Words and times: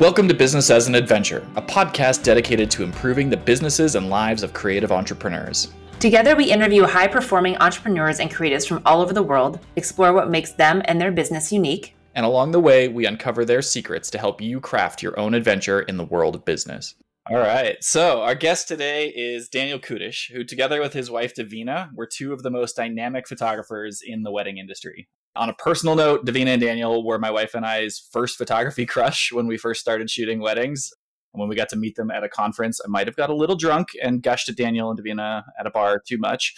Welcome 0.00 0.28
to 0.28 0.34
Business 0.34 0.70
as 0.70 0.86
an 0.86 0.94
Adventure, 0.94 1.44
a 1.56 1.60
podcast 1.60 2.22
dedicated 2.22 2.70
to 2.70 2.84
improving 2.84 3.28
the 3.28 3.36
businesses 3.36 3.96
and 3.96 4.08
lives 4.08 4.44
of 4.44 4.52
creative 4.52 4.92
entrepreneurs. 4.92 5.72
Together, 5.98 6.36
we 6.36 6.52
interview 6.52 6.84
high 6.84 7.08
performing 7.08 7.56
entrepreneurs 7.56 8.20
and 8.20 8.30
creatives 8.30 8.64
from 8.64 8.80
all 8.86 9.00
over 9.00 9.12
the 9.12 9.24
world, 9.24 9.58
explore 9.74 10.12
what 10.12 10.30
makes 10.30 10.52
them 10.52 10.82
and 10.84 11.00
their 11.00 11.10
business 11.10 11.50
unique, 11.50 11.96
and 12.14 12.24
along 12.24 12.52
the 12.52 12.60
way, 12.60 12.86
we 12.86 13.06
uncover 13.06 13.44
their 13.44 13.60
secrets 13.60 14.08
to 14.10 14.18
help 14.18 14.40
you 14.40 14.60
craft 14.60 15.02
your 15.02 15.18
own 15.18 15.34
adventure 15.34 15.80
in 15.80 15.96
the 15.96 16.04
world 16.04 16.36
of 16.36 16.44
business. 16.44 16.94
All 17.28 17.38
right. 17.38 17.76
So, 17.82 18.22
our 18.22 18.36
guest 18.36 18.68
today 18.68 19.08
is 19.08 19.48
Daniel 19.48 19.80
Kudish, 19.80 20.32
who, 20.32 20.44
together 20.44 20.80
with 20.80 20.92
his 20.92 21.10
wife 21.10 21.34
Davina, 21.34 21.90
were 21.92 22.06
two 22.06 22.32
of 22.32 22.44
the 22.44 22.50
most 22.50 22.76
dynamic 22.76 23.26
photographers 23.26 24.00
in 24.06 24.22
the 24.22 24.30
wedding 24.30 24.58
industry. 24.58 25.08
On 25.38 25.48
a 25.48 25.54
personal 25.54 25.94
note, 25.94 26.26
Davina 26.26 26.48
and 26.48 26.60
Daniel 26.60 27.04
were 27.04 27.16
my 27.16 27.30
wife 27.30 27.54
and 27.54 27.64
I's 27.64 28.00
first 28.10 28.36
photography 28.36 28.84
crush 28.94 29.30
when 29.30 29.46
we 29.46 29.56
first 29.56 29.80
started 29.80 30.10
shooting 30.10 30.40
weddings. 30.40 30.92
And 31.32 31.40
when 31.40 31.48
we 31.48 31.54
got 31.54 31.68
to 31.68 31.76
meet 31.76 31.94
them 31.94 32.10
at 32.10 32.24
a 32.24 32.28
conference, 32.28 32.80
I 32.84 32.88
might 32.88 33.06
have 33.06 33.14
got 33.14 33.30
a 33.30 33.34
little 33.36 33.54
drunk 33.54 33.90
and 34.02 34.20
gushed 34.20 34.48
at 34.48 34.56
Daniel 34.56 34.90
and 34.90 34.98
Davina 34.98 35.44
at 35.56 35.64
a 35.64 35.70
bar 35.70 36.02
too 36.04 36.18
much. 36.18 36.54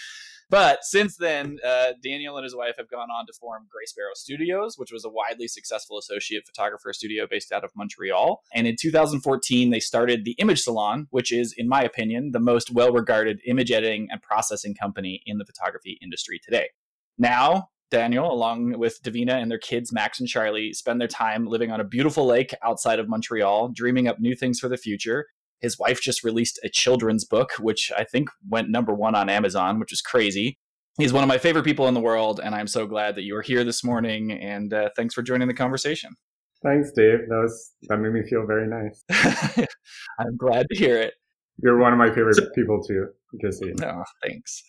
But 0.49 0.79
since 0.83 1.19
then, 1.19 1.59
uh, 1.63 1.93
Daniel 2.03 2.39
and 2.39 2.45
his 2.45 2.57
wife 2.57 2.77
have 2.79 2.89
gone 2.89 3.11
on 3.11 3.27
to 3.27 3.35
form 3.35 3.69
Grey 3.71 3.85
Sparrow 3.85 4.15
Studios, 4.15 4.79
which 4.79 4.91
was 4.91 5.05
a 5.05 5.11
widely 5.11 5.47
successful 5.47 5.99
associate 5.99 6.47
photographer 6.47 6.95
studio 6.95 7.27
based 7.31 7.53
out 7.53 7.65
of 7.65 7.71
Montreal. 7.77 8.43
And 8.55 8.67
in 8.67 8.77
2014, 8.81 9.69
they 9.69 9.79
started 9.79 10.25
the 10.25 10.33
Image 10.39 10.63
Salon, 10.63 11.07
which 11.11 11.31
is, 11.33 11.53
in 11.53 11.69
my 11.69 11.83
opinion, 11.83 12.31
the 12.33 12.41
most 12.41 12.73
well 12.73 12.93
regarded 12.93 13.43
image 13.47 13.71
editing 13.71 14.09
and 14.11 14.23
processing 14.23 14.75
company 14.75 15.23
in 15.27 15.37
the 15.37 15.45
photography 15.45 15.99
industry 16.01 16.41
today. 16.43 16.71
Now, 17.19 17.69
Daniel, 17.91 18.31
along 18.33 18.79
with 18.79 19.03
Davina 19.03 19.33
and 19.33 19.51
their 19.51 19.59
kids, 19.59 19.93
Max 19.93 20.21
and 20.21 20.29
Charlie, 20.29 20.73
spend 20.73 21.01
their 21.01 21.09
time 21.09 21.47
living 21.47 21.71
on 21.71 21.81
a 21.81 21.85
beautiful 21.85 22.27
lake 22.27 22.55
outside 22.63 22.99
of 22.99 23.09
Montreal, 23.09 23.69
dreaming 23.69 24.09
up 24.09 24.21
new 24.21 24.35
things 24.35 24.61
for 24.61 24.69
the 24.69 24.77
future. 24.77 25.27
His 25.61 25.79
wife 25.79 26.01
just 26.01 26.25
released 26.25 26.59
a 26.65 26.69
children's 26.69 27.25
book, 27.25 27.53
which 27.59 27.93
I 27.97 28.05
think 28.05 28.31
went 28.49 28.71
number 28.71 28.95
one 28.95 29.15
on 29.15 29.29
Amazon, 29.29 29.79
which 29.79 29.93
is 29.93 30.01
crazy. 30.01 30.59
He's 30.99 31.13
one 31.13 31.23
of 31.23 31.29
my 31.29 31.39
favorite 31.39 31.65
people 31.65 31.87
in 31.89 31.95
the 31.95 32.01
world, 32.01 32.41
and 32.43 32.55
I'm 32.55 32.67
so 32.67 32.87
glad 32.87 33.15
that 33.17 33.23
you 33.23 33.37
are 33.37 33.43
here 33.43 33.65
this 33.65 33.85
morning. 33.85 34.33
And 34.33 34.73
uh, 34.73 34.91
thanks 34.97 35.15
for 35.15 35.23
joining 35.23 35.49
the 35.49 35.55
conversation. 35.55 36.15
Thanks, 36.63 36.93
Dave. 36.93 37.21
That 37.29 37.41
was 37.43 37.73
that 37.89 37.99
made 37.99 38.13
me 38.13 38.23
feel 38.29 38.47
very 38.47 38.67
nice. 38.67 39.03
I'm 40.19 40.37
glad 40.37 40.67
to 40.71 40.79
hear 40.79 41.01
it. 41.01 41.15
You're 41.63 41.79
one 41.79 41.93
of 41.93 41.99
my 41.99 42.09
favorite 42.09 42.39
people 42.55 42.83
too. 42.83 43.09
Just 43.41 43.61
so 43.61 43.67
No, 43.79 44.05
thanks. 44.23 44.63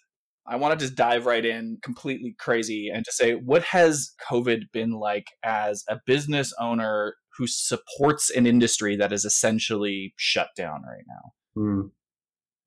I 0.47 0.55
want 0.55 0.77
to 0.77 0.85
just 0.85 0.95
dive 0.95 1.25
right 1.25 1.45
in 1.45 1.77
completely 1.81 2.35
crazy 2.39 2.89
and 2.93 3.05
to 3.05 3.11
say, 3.11 3.33
what 3.33 3.63
has 3.63 4.11
COVID 4.29 4.71
been 4.73 4.91
like 4.91 5.27
as 5.43 5.83
a 5.87 5.99
business 6.05 6.53
owner 6.59 7.15
who 7.37 7.47
supports 7.47 8.29
an 8.29 8.45
industry 8.45 8.95
that 8.95 9.13
is 9.13 9.23
essentially 9.23 10.13
shut 10.17 10.49
down 10.55 10.81
right 10.83 11.05
now? 11.07 11.61
Hmm. 11.61 11.81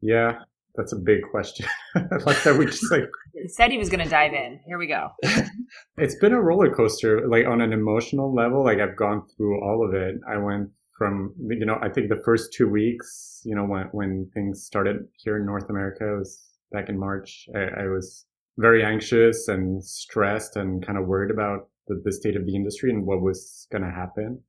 Yeah, 0.00 0.38
that's 0.74 0.92
a 0.92 0.96
big 0.96 1.22
question. 1.30 1.66
like 1.94 2.42
that 2.42 2.56
we 2.58 2.66
just 2.66 2.90
like 2.90 3.04
he 3.34 3.48
said 3.48 3.70
he 3.70 3.78
was 3.78 3.88
going 3.88 4.04
to 4.04 4.10
dive 4.10 4.32
in. 4.32 4.60
Here 4.66 4.78
we 4.78 4.86
go. 4.86 5.10
it's 5.96 6.16
been 6.16 6.32
a 6.32 6.40
roller 6.40 6.74
coaster, 6.74 7.26
like 7.28 7.46
on 7.46 7.60
an 7.60 7.72
emotional 7.72 8.34
level. 8.34 8.64
Like 8.64 8.78
I've 8.78 8.96
gone 8.96 9.22
through 9.36 9.62
all 9.62 9.86
of 9.86 9.94
it. 9.94 10.16
I 10.28 10.36
went 10.36 10.70
from 10.98 11.34
you 11.48 11.64
know 11.64 11.78
I 11.80 11.88
think 11.88 12.08
the 12.08 12.22
first 12.24 12.52
two 12.52 12.68
weeks, 12.68 13.40
you 13.44 13.54
know, 13.54 13.64
when 13.64 13.88
when 13.92 14.30
things 14.34 14.64
started 14.64 15.06
here 15.16 15.36
in 15.36 15.46
North 15.46 15.70
America, 15.70 16.14
it 16.14 16.18
was 16.18 16.40
back 16.74 16.88
in 16.88 16.98
March. 16.98 17.48
I, 17.54 17.84
I 17.84 17.86
was 17.86 18.26
very 18.58 18.84
anxious 18.84 19.48
and 19.48 19.82
stressed 19.82 20.56
and 20.56 20.84
kind 20.84 20.98
of 20.98 21.06
worried 21.06 21.30
about 21.30 21.68
the, 21.86 22.00
the 22.04 22.12
state 22.12 22.36
of 22.36 22.44
the 22.46 22.54
industry 22.54 22.90
and 22.90 23.06
what 23.06 23.22
was 23.22 23.66
going 23.72 23.82
to 23.82 23.90
happen. 23.90 24.40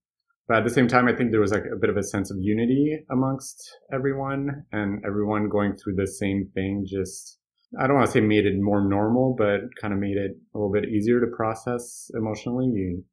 But 0.47 0.57
at 0.57 0.63
the 0.63 0.69
same 0.69 0.87
time, 0.87 1.07
I 1.07 1.15
think 1.15 1.31
there 1.31 1.41
was 1.41 1.51
like 1.51 1.65
a 1.71 1.79
bit 1.79 1.89
of 1.89 1.97
a 1.97 2.03
sense 2.03 2.29
of 2.29 2.37
unity 2.39 2.99
amongst 3.09 3.77
everyone 3.91 4.65
and 4.71 5.03
everyone 5.05 5.49
going 5.49 5.75
through 5.75 5.95
the 5.95 6.05
same 6.07 6.49
thing. 6.53 6.85
Just, 6.87 7.39
I 7.79 7.87
don't 7.87 7.95
want 7.95 8.05
to 8.07 8.11
say 8.11 8.21
made 8.21 8.45
it 8.45 8.53
more 8.59 8.87
normal, 8.87 9.35
but 9.35 9.61
kind 9.81 9.93
of 9.93 9.99
made 9.99 10.17
it 10.17 10.31
a 10.53 10.57
little 10.57 10.71
bit 10.71 10.85
easier 10.85 11.19
to 11.19 11.27
process 11.35 12.11
emotionally. 12.13 12.67
You 12.67 13.03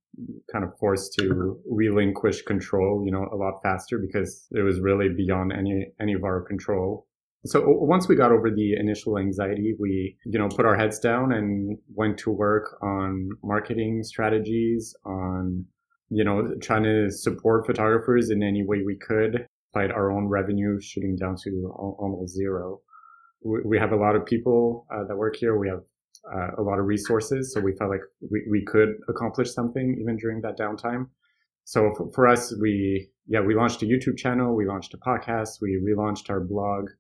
kind 0.53 0.63
of 0.63 0.77
forced 0.79 1.15
to 1.15 1.59
relinquish 1.71 2.43
control, 2.43 3.03
you 3.07 3.13
know, 3.13 3.27
a 3.33 3.37
lot 3.37 3.61
faster 3.63 3.99
because 3.99 4.47
it 4.51 4.61
was 4.61 4.81
really 4.81 5.09
beyond 5.09 5.55
any, 5.55 5.87
any 5.99 6.13
of 6.13 6.25
our 6.25 6.43
control. 6.43 7.07
So 7.45 7.63
once 7.67 8.09
we 8.09 8.15
got 8.15 8.31
over 8.31 8.51
the 8.51 8.75
initial 8.75 9.19
anxiety, 9.19 9.75
we, 9.79 10.17
you 10.25 10.39
know, 10.39 10.49
put 10.49 10.65
our 10.65 10.77
heads 10.77 11.01
down 11.01 11.33
and 11.33 11.77
went 11.93 12.19
to 12.19 12.31
work 12.31 12.77
on 12.83 13.31
marketing 13.43 14.05
strategies, 14.05 14.95
on 15.05 15.67
you 16.13 16.25
know, 16.25 16.55
trying 16.61 16.83
to 16.85 17.11
support 17.11 17.67
photographers 17.67 18.29
in 18.29 18.43
any 18.43 18.63
way 18.63 18.83
we 18.85 18.97
could, 18.97 19.47
despite 19.65 19.91
our 19.91 20.13
own 20.13 20.29
revenue 20.29 20.79
shooting 20.81 21.17
down 21.17 21.37
to 21.43 21.73
almost 21.79 22.35
zero. 22.35 22.81
We 23.43 23.79
have 23.79 23.93
a 23.93 23.97
lot 23.97 24.15
of 24.15 24.27
people 24.27 24.87
uh, 24.95 25.05
that 25.09 25.17
work 25.17 25.37
here. 25.37 25.59
We 25.59 25.69
have 25.69 25.81
uh, 26.33 26.51
a 26.59 26.63
lot 26.63 26.79
of 26.79 26.85
resources. 26.85 27.53
So 27.53 27.61
we 27.61 27.75
felt 27.77 27.91
like 27.91 28.03
we, 28.31 28.47
we 28.51 28.65
could 28.65 28.91
accomplish 29.09 29.53
something 29.53 29.97
even 30.01 30.17
during 30.17 30.43
that 30.43 30.59
downtime. 30.59 31.07
So 31.65 31.93
for, 31.97 32.13
for 32.13 32.29
us, 32.29 32.55
we, 32.61 33.09
yeah, 33.27 33.41
we 33.41 33.55
launched 33.55 33.83
a 33.83 33.87
YouTube 33.87 34.19
channel. 34.19 34.55
We 34.55 34.67
launched 34.67 34.95
a 34.95 34.99
podcast. 34.99 35.61
We 35.63 35.81
relaunched 35.83 36.29
our 36.29 36.41
blog. 36.41 36.91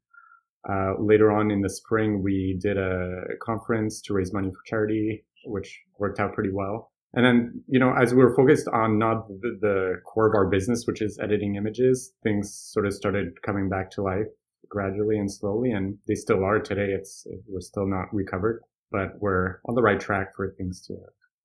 Uh, 0.68 0.94
later 0.98 1.32
on 1.32 1.50
in 1.50 1.60
the 1.60 1.70
spring, 1.70 2.22
we 2.22 2.58
did 2.60 2.78
a 2.78 3.22
conference 3.40 4.00
to 4.02 4.14
raise 4.14 4.32
money 4.32 4.50
for 4.50 4.60
charity, 4.66 5.24
which 5.44 5.80
worked 5.98 6.20
out 6.20 6.32
pretty 6.34 6.50
well. 6.52 6.92
And 7.14 7.26
then, 7.26 7.62
you 7.68 7.78
know, 7.78 7.92
as 7.94 8.14
we 8.14 8.22
were 8.22 8.34
focused 8.34 8.68
on 8.68 8.98
not 8.98 9.28
the, 9.28 9.58
the, 9.60 9.94
core 10.06 10.28
of 10.28 10.34
our 10.34 10.46
business, 10.48 10.86
which 10.86 11.02
is 11.02 11.18
editing 11.18 11.56
images, 11.56 12.14
things 12.22 12.54
sort 12.72 12.86
of 12.86 12.94
started 12.94 13.42
coming 13.42 13.68
back 13.68 13.90
to 13.92 14.02
life 14.02 14.28
gradually 14.68 15.18
and 15.18 15.30
slowly. 15.30 15.72
And 15.72 15.98
they 16.08 16.14
still 16.14 16.42
are 16.42 16.58
today. 16.58 16.92
It's, 16.92 17.26
we're 17.46 17.60
still 17.60 17.86
not 17.86 18.06
recovered, 18.14 18.62
but 18.90 19.20
we're 19.20 19.58
on 19.66 19.74
the 19.74 19.82
right 19.82 20.00
track 20.00 20.28
for 20.34 20.54
things 20.56 20.80
to 20.86 20.94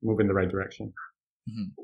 move 0.02 0.22
in 0.22 0.28
the 0.28 0.34
right 0.34 0.50
direction. 0.50 0.94
Mm-hmm. 1.50 1.82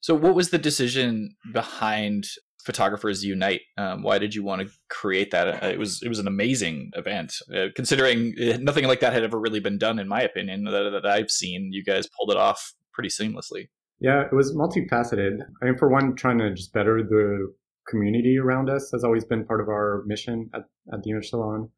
So 0.00 0.14
what 0.14 0.34
was 0.34 0.50
the 0.50 0.58
decision 0.58 1.34
behind 1.52 2.26
Photographers 2.64 3.24
Unite? 3.24 3.62
Um, 3.76 4.02
why 4.02 4.18
did 4.18 4.34
you 4.34 4.42
want 4.42 4.62
to 4.62 4.68
create 4.88 5.30
that? 5.30 5.62
Uh, 5.62 5.66
it 5.66 5.78
was 5.78 6.02
it 6.02 6.08
was 6.08 6.18
an 6.18 6.26
amazing 6.26 6.90
event, 6.94 7.34
uh, 7.54 7.66
considering 7.74 8.34
uh, 8.40 8.58
nothing 8.58 8.86
like 8.86 9.00
that 9.00 9.12
had 9.12 9.24
ever 9.24 9.38
really 9.38 9.60
been 9.60 9.78
done, 9.78 9.98
in 9.98 10.08
my 10.08 10.22
opinion, 10.22 10.64
that, 10.64 10.90
that 11.02 11.06
I've 11.06 11.30
seen. 11.30 11.70
You 11.72 11.84
guys 11.84 12.08
pulled 12.08 12.30
it 12.30 12.36
off 12.36 12.72
pretty 12.92 13.08
seamlessly. 13.08 13.68
Yeah, 14.00 14.22
it 14.22 14.32
was 14.32 14.54
multifaceted. 14.54 15.38
I 15.62 15.64
mean, 15.64 15.76
for 15.76 15.88
one, 15.88 16.14
trying 16.16 16.38
to 16.38 16.54
just 16.54 16.72
better 16.72 17.02
the 17.02 17.52
community 17.88 18.38
around 18.38 18.70
us 18.70 18.90
has 18.92 19.04
always 19.04 19.24
been 19.24 19.44
part 19.44 19.60
of 19.60 19.68
our 19.68 20.04
mission 20.06 20.48
at, 20.54 20.62
at 20.92 21.02
the 21.02 21.10
Image 21.10 21.28
Salon. 21.28 21.68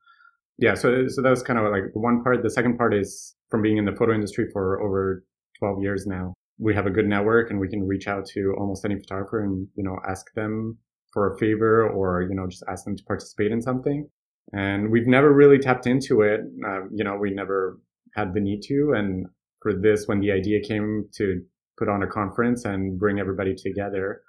Yeah, 0.59 0.75
so 0.75 1.09
so 1.09 1.23
that 1.23 1.31
was 1.31 1.43
kind 1.43 1.59
of 1.59 1.71
like 1.73 1.93
the 1.93 2.01
one 2.01 2.23
part. 2.23 2.43
The 2.43 2.51
second 2.51 2.77
part 2.77 2.95
is 2.95 3.35
from 3.51 3.63
being 3.63 3.79
in 3.79 3.85
the 3.85 3.93
photo 3.93 4.15
industry 4.15 4.49
for 4.53 4.81
over 4.81 5.25
12 5.59 5.83
years 5.83 6.07
now. 6.07 6.35
We 6.59 6.75
have 6.75 6.87
a 6.87 6.91
good 6.91 7.07
network 7.07 7.51
and 7.51 7.59
we 7.59 7.69
can 7.69 7.87
reach 7.87 8.07
out 8.07 8.27
to 8.35 8.55
almost 8.59 8.85
any 8.85 8.97
photographer 8.97 9.43
and, 9.43 9.67
you 9.75 9.85
know, 9.85 9.97
ask 10.09 10.33
them 10.35 10.79
for 11.13 11.35
a 11.35 11.39
favor 11.39 11.89
or, 11.89 12.23
you 12.23 12.35
know, 12.35 12.47
just 12.47 12.65
ask 12.69 12.85
them 12.85 12.97
to 12.97 13.05
participate 13.05 13.53
in 13.53 13.61
something. 13.61 14.09
And 14.53 14.91
we've 14.91 15.07
never 15.07 15.33
really 15.33 15.59
tapped 15.59 15.87
into 15.87 16.23
it. 16.23 16.41
Uh, 16.67 16.83
you 16.93 17.05
know, 17.05 17.17
we 17.17 17.31
never 17.31 17.79
had 18.15 18.35
the 18.35 18.41
need 18.41 18.63
to. 18.69 18.93
And 18.97 19.27
for 19.61 19.73
this 19.75 20.07
when 20.07 20.21
the 20.21 20.33
idea 20.33 20.61
came 20.61 21.09
to 21.17 21.43
put 21.79 21.89
on 21.89 22.03
a 22.03 22.07
conference 22.07 22.65
and 22.65 22.99
bring 22.99 23.19
everybody 23.19 23.55
together. 23.55 24.23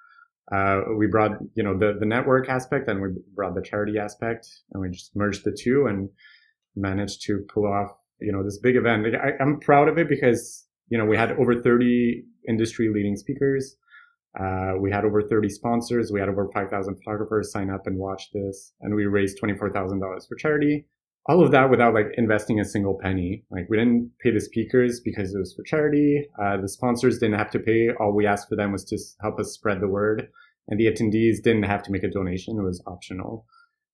Uh, 0.51 0.81
we 0.97 1.07
brought, 1.07 1.31
you 1.56 1.63
know, 1.63 1.78
the, 1.78 1.97
the 2.00 2.06
network 2.06 2.50
aspect 2.50 2.88
and 2.88 3.01
we 3.01 3.09
brought 3.33 3.56
the 3.56 3.62
charity 3.62 3.97
aspect 3.97 4.47
and 4.72 4.81
we 4.81 4.89
just 4.89 5.15
merged 5.15 5.44
the 5.44 5.57
two 5.57 5.88
and 5.88 6.09
managed 6.75 7.24
to 7.25 7.45
pull 7.53 7.65
off, 7.65 7.92
you 8.19 8.31
know, 8.31 8.44
this 8.44 8.59
big 8.59 8.75
event. 8.75 9.06
I, 9.15 9.42
I'm 9.42 9.59
proud 9.59 9.88
of 9.88 9.97
it 9.97 10.09
because, 10.09 10.65
you 10.94 11.00
know, 11.00 11.06
we 11.06 11.18
had 11.18 11.31
over 11.34 11.62
30 11.62 12.24
industry 12.48 12.92
leading 12.94 13.16
speakers. 13.16 13.75
Uh, 14.40 14.74
we 14.80 14.92
had 14.92 15.06
over 15.06 15.22
30 15.22 15.50
sponsors. 15.50 16.12
We 16.12 16.19
had 16.19 16.30
over 16.30 16.50
5,000 16.54 16.95
photographers 16.95 17.51
sign 17.51 17.69
up 17.69 17.88
and 17.88 17.98
watch 17.98 18.30
this 18.31 18.74
and 18.81 18.95
we 18.95 19.06
raised 19.06 19.40
$24,000 19.42 20.28
for 20.28 20.36
charity 20.36 20.86
all 21.28 21.44
of 21.44 21.51
that 21.51 21.69
without 21.69 21.94
like 21.94 22.07
investing 22.18 22.60
a 22.60 22.66
single 22.66 22.98
penny. 23.01 23.44
Like 23.50 23.68
we 23.69 23.78
didn't 23.78 24.12
pay 24.22 24.31
the 24.31 24.42
speakers 24.42 25.00
because 25.00 25.34
it 25.34 25.40
was 25.40 25.54
for 25.54 25.63
charity. 25.63 26.28
Uh, 26.42 26.57
the 26.57 26.68
sponsors 26.68 27.18
didn't 27.18 27.38
have 27.38 27.51
to 27.51 27.60
pay. 27.60 27.90
All 28.00 28.13
we 28.13 28.28
asked 28.28 28.50
for 28.50 28.56
them 28.56 28.72
was 28.72 28.84
to 28.86 28.98
help 29.22 29.40
us 29.40 29.54
spread 29.54 29.80
the 29.80 29.88
word. 29.88 30.28
And 30.68 30.80
the 30.80 30.86
attendees 30.86 31.42
didn't 31.42 31.63
have 31.63 31.84
to 31.84 31.92
make 31.92 32.04
a 32.04 32.10
donation. 32.10 32.57
It 32.57 32.63
was 32.63 32.84
optional. 32.88 33.45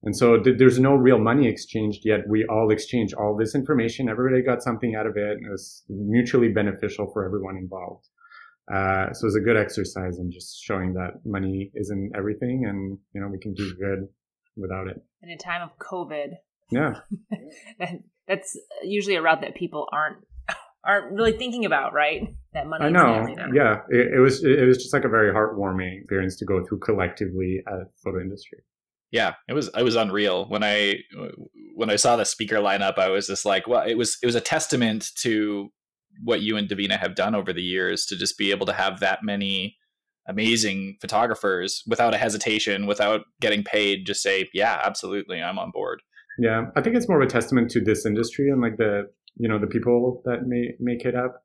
And 0.04 0.16
so 0.16 0.40
th- 0.40 0.58
there's 0.58 0.80
no 0.80 0.94
real 0.94 1.20
money 1.20 1.48
exchanged 1.48 2.02
yet. 2.06 2.22
We 2.28 2.46
all 2.46 2.72
exchanged 2.72 3.14
all 3.14 3.36
this 3.38 3.54
information. 3.54 4.10
Everybody 4.10 4.42
got 4.42 4.64
something 4.64 4.96
out 4.96 5.06
of 5.06 5.18
it. 5.18 5.38
And 5.38 5.46
it 5.46 5.52
was 5.52 5.84
mutually 5.90 6.50
beneficial 6.50 7.10
for 7.12 7.26
everyone 7.26 7.58
involved. 7.58 8.08
Uh, 8.72 9.12
so 9.14 9.26
it 9.26 9.28
was 9.28 9.36
a 9.36 9.42
good 9.42 9.58
exercise 9.58 10.20
in 10.20 10.32
just 10.32 10.62
showing 10.64 10.94
that 10.94 11.26
money 11.26 11.72
isn't 11.74 12.12
everything 12.16 12.66
and, 12.68 12.98
you 13.14 13.20
know, 13.20 13.28
we 13.28 13.40
can 13.40 13.54
do 13.54 13.74
good 13.76 14.08
without 14.56 14.88
it. 14.88 15.02
In 15.24 15.32
a 15.32 15.38
time 15.38 15.64
of 15.64 15.72
COVID, 15.80 16.36
yeah. 16.72 16.94
that's 18.28 18.58
usually 18.84 19.16
a 19.16 19.22
route 19.22 19.42
that 19.42 19.56
people 19.56 19.88
aren't 19.92 20.18
aren't 20.84 21.12
really 21.12 21.34
thinking 21.34 21.66
about, 21.66 21.94
right? 21.94 22.28
That 22.54 22.68
money. 22.68 22.86
I 22.86 22.90
know. 22.90 23.28
Yeah, 23.54 23.82
it, 23.90 24.14
it, 24.16 24.20
was 24.20 24.44
it 24.44 24.66
was 24.66 24.78
just 24.78 24.94
like 24.94 25.04
a 25.04 25.10
very 25.10 25.34
heartwarming 25.34 26.00
experience 26.00 26.38
to 26.38 26.46
go 26.46 26.64
through 26.66 26.80
collectively 26.80 27.62
at 27.68 27.88
photo 28.04 28.22
industry. 28.22 28.60
Yeah, 29.12 29.34
it 29.48 29.54
was 29.54 29.70
it 29.76 29.84
was 29.84 29.96
unreal 29.96 30.46
when 30.46 30.64
I 30.64 31.00
when 31.76 31.90
I 31.90 31.96
saw 31.96 32.16
the 32.16 32.26
speaker 32.26 32.58
lineup. 32.58 32.98
I 32.98 33.10
was 33.10 33.28
just 33.28 33.46
like, 33.46 33.68
well, 33.68 33.88
it 33.88 33.96
was 33.96 34.18
it 34.22 34.26
was 34.26 34.36
a 34.36 34.42
testament 34.42 35.10
to 35.22 35.70
what 36.24 36.42
you 36.42 36.58
and 36.58 36.68
Davina 36.68 37.00
have 37.00 37.16
done 37.16 37.36
over 37.36 37.54
the 37.54 37.62
years 37.62 38.06
to 38.08 38.16
just 38.16 38.38
be 38.38 38.52
able 38.52 38.66
to 38.66 38.74
have 38.74 39.00
that 39.00 39.20
many 39.24 39.78
amazing 40.28 40.98
photographers 41.02 41.84
without 41.88 42.14
a 42.14 42.18
hesitation, 42.18 42.86
without 42.86 43.22
getting 43.42 43.64
paid, 43.64 44.06
just 44.06 44.22
say, 44.22 44.48
yeah, 44.54 44.80
absolutely, 44.84 45.42
I'm 45.42 45.58
on 45.58 45.72
board. 45.72 46.02
Yeah, 46.38 46.68
I 46.76 46.82
think 46.82 46.96
it's 46.96 47.10
more 47.10 47.22
of 47.22 47.28
a 47.28 47.32
testament 47.32 47.72
to 47.72 47.82
this 47.82 48.06
industry 48.06 48.50
and 48.50 48.62
like 48.62 48.78
the 48.78 49.10
you 49.36 49.48
know 49.48 49.60
the 49.60 49.68
people 49.68 50.22
that 50.26 50.46
may 50.46 50.74
make 50.80 51.06
it 51.06 51.16
up. 51.16 51.44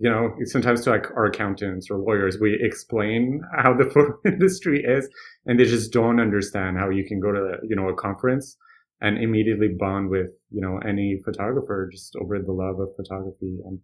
You 0.00 0.10
know, 0.10 0.34
sometimes 0.44 0.82
to 0.84 0.90
like 0.90 1.06
our 1.16 1.26
accountants 1.26 1.88
or 1.90 1.98
lawyers, 1.98 2.38
we 2.40 2.58
explain 2.60 3.40
how 3.56 3.74
the 3.74 3.84
photo 3.84 4.18
industry 4.24 4.82
is, 4.84 5.08
and 5.46 5.58
they 5.58 5.64
just 5.64 5.92
don't 5.92 6.20
understand 6.20 6.78
how 6.78 6.90
you 6.90 7.04
can 7.06 7.20
go 7.20 7.32
to 7.32 7.58
you 7.68 7.76
know 7.76 7.88
a 7.88 7.94
conference 7.94 8.56
and 9.00 9.18
immediately 9.18 9.68
bond 9.78 10.10
with 10.10 10.30
you 10.50 10.60
know 10.60 10.78
any 10.86 11.20
photographer 11.24 11.88
just 11.92 12.14
over 12.20 12.38
the 12.38 12.52
love 12.52 12.80
of 12.80 12.88
photography 12.96 13.58
and 13.66 13.78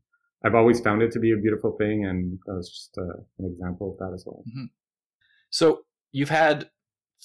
I've 0.44 0.54
always 0.54 0.80
found 0.80 1.02
it 1.02 1.12
to 1.12 1.18
be 1.18 1.32
a 1.32 1.36
beautiful 1.36 1.76
thing, 1.78 2.06
and 2.06 2.38
that 2.46 2.54
was 2.54 2.70
just 2.70 2.96
uh, 2.96 3.20
an 3.38 3.46
example 3.52 3.92
of 3.92 3.98
that 3.98 4.14
as 4.14 4.24
well. 4.26 4.42
Mm-hmm. 4.48 4.66
So 5.50 5.80
you've 6.12 6.30
had 6.30 6.70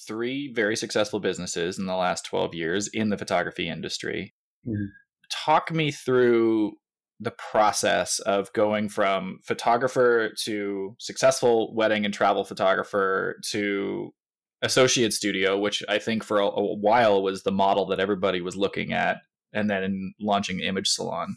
three 0.06 0.52
very 0.52 0.76
successful 0.76 1.20
businesses 1.20 1.78
in 1.78 1.86
the 1.86 1.96
last 1.96 2.26
12 2.26 2.54
years 2.54 2.88
in 2.88 3.08
the 3.08 3.16
photography 3.16 3.68
industry. 3.68 4.34
Mm-hmm. 4.66 4.84
Talk 5.30 5.72
me 5.72 5.90
through 5.90 6.72
the 7.20 7.30
process 7.32 8.18
of 8.20 8.52
going 8.52 8.88
from 8.88 9.38
photographer 9.42 10.32
to 10.44 10.94
successful 10.98 11.74
wedding 11.74 12.04
and 12.04 12.12
travel 12.12 12.44
photographer 12.44 13.36
to 13.50 14.12
associate 14.62 15.12
studio, 15.12 15.58
which 15.58 15.82
I 15.88 15.98
think 15.98 16.22
for 16.22 16.38
a, 16.38 16.46
a 16.46 16.76
while 16.76 17.22
was 17.22 17.42
the 17.42 17.52
model 17.52 17.86
that 17.86 18.00
everybody 18.00 18.40
was 18.40 18.56
looking 18.56 18.92
at, 18.92 19.18
and 19.52 19.70
then 19.70 20.12
launching 20.20 20.60
Image 20.60 20.88
Salon 20.88 21.36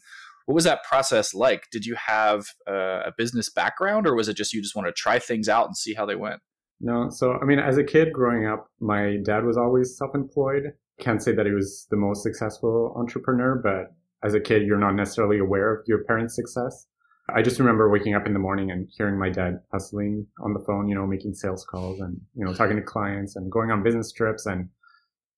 what 0.49 0.55
was 0.55 0.63
that 0.63 0.83
process 0.83 1.35
like? 1.35 1.67
Did 1.71 1.85
you 1.85 1.95
have 2.07 2.47
a, 2.65 2.73
a 3.05 3.13
business 3.15 3.51
background, 3.51 4.07
or 4.07 4.15
was 4.15 4.27
it 4.27 4.33
just 4.35 4.51
you 4.51 4.63
just 4.63 4.75
want 4.75 4.87
to 4.87 4.91
try 4.91 5.19
things 5.19 5.47
out 5.47 5.67
and 5.67 5.77
see 5.77 5.93
how 5.93 6.07
they 6.07 6.15
went? 6.15 6.41
No, 6.81 7.11
so 7.11 7.33
I 7.39 7.45
mean, 7.45 7.59
as 7.59 7.77
a 7.77 7.83
kid 7.83 8.11
growing 8.11 8.47
up, 8.47 8.65
my 8.79 9.17
dad 9.23 9.45
was 9.45 9.57
always 9.57 9.95
self-employed. 9.95 10.73
Can't 10.99 11.21
say 11.21 11.33
that 11.33 11.45
he 11.45 11.51
was 11.51 11.85
the 11.91 11.97
most 11.97 12.23
successful 12.23 12.95
entrepreneur, 12.97 13.61
but 13.63 13.93
as 14.23 14.33
a 14.33 14.39
kid, 14.39 14.63
you're 14.65 14.77
not 14.77 14.95
necessarily 14.95 15.39
aware 15.39 15.73
of 15.73 15.85
your 15.87 16.03
parents' 16.03 16.35
success. 16.35 16.87
I 17.33 17.41
just 17.41 17.59
remember 17.59 17.89
waking 17.89 18.15
up 18.15 18.25
in 18.25 18.33
the 18.33 18.39
morning 18.39 18.71
and 18.71 18.87
hearing 18.97 19.19
my 19.19 19.29
dad 19.29 19.59
hustling 19.71 20.25
on 20.41 20.53
the 20.53 20.63
phone, 20.65 20.89
you 20.89 20.95
know, 20.95 21.05
making 21.05 21.33
sales 21.35 21.63
calls 21.63 21.99
and, 21.99 22.19
you 22.35 22.43
know, 22.43 22.53
talking 22.53 22.75
to 22.75 22.81
clients 22.81 23.35
and 23.35 23.51
going 23.51 23.69
on 23.71 23.83
business 23.83 24.11
trips 24.11 24.45
and 24.45 24.69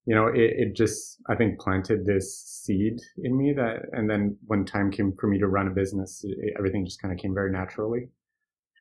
you 0.04 0.14
know, 0.14 0.26
it, 0.26 0.50
it 0.56 0.76
just, 0.76 1.18
I 1.28 1.36
think, 1.36 1.60
planted 1.60 2.04
this 2.04 2.60
seed 2.64 2.98
in 3.22 3.36
me 3.36 3.52
that, 3.56 3.82
and 3.92 4.10
then 4.10 4.36
when 4.46 4.64
time 4.64 4.90
came 4.90 5.12
for 5.18 5.28
me 5.28 5.38
to 5.38 5.46
run 5.46 5.68
a 5.68 5.70
business, 5.70 6.22
it, 6.24 6.54
everything 6.58 6.84
just 6.84 7.00
kind 7.00 7.12
of 7.12 7.20
came 7.20 7.34
very 7.34 7.52
naturally. 7.52 8.08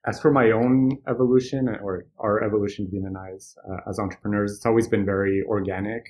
As 0.07 0.19
for 0.19 0.31
my 0.31 0.49
own 0.49 0.97
evolution 1.07 1.69
or 1.83 2.07
our 2.17 2.43
evolution, 2.43 2.89
Dean 2.89 3.05
and 3.05 3.15
as, 3.35 3.55
uh, 3.69 3.87
as 3.87 3.99
entrepreneurs, 3.99 4.53
it's 4.53 4.65
always 4.65 4.87
been 4.87 5.05
very 5.05 5.43
organic. 5.47 6.03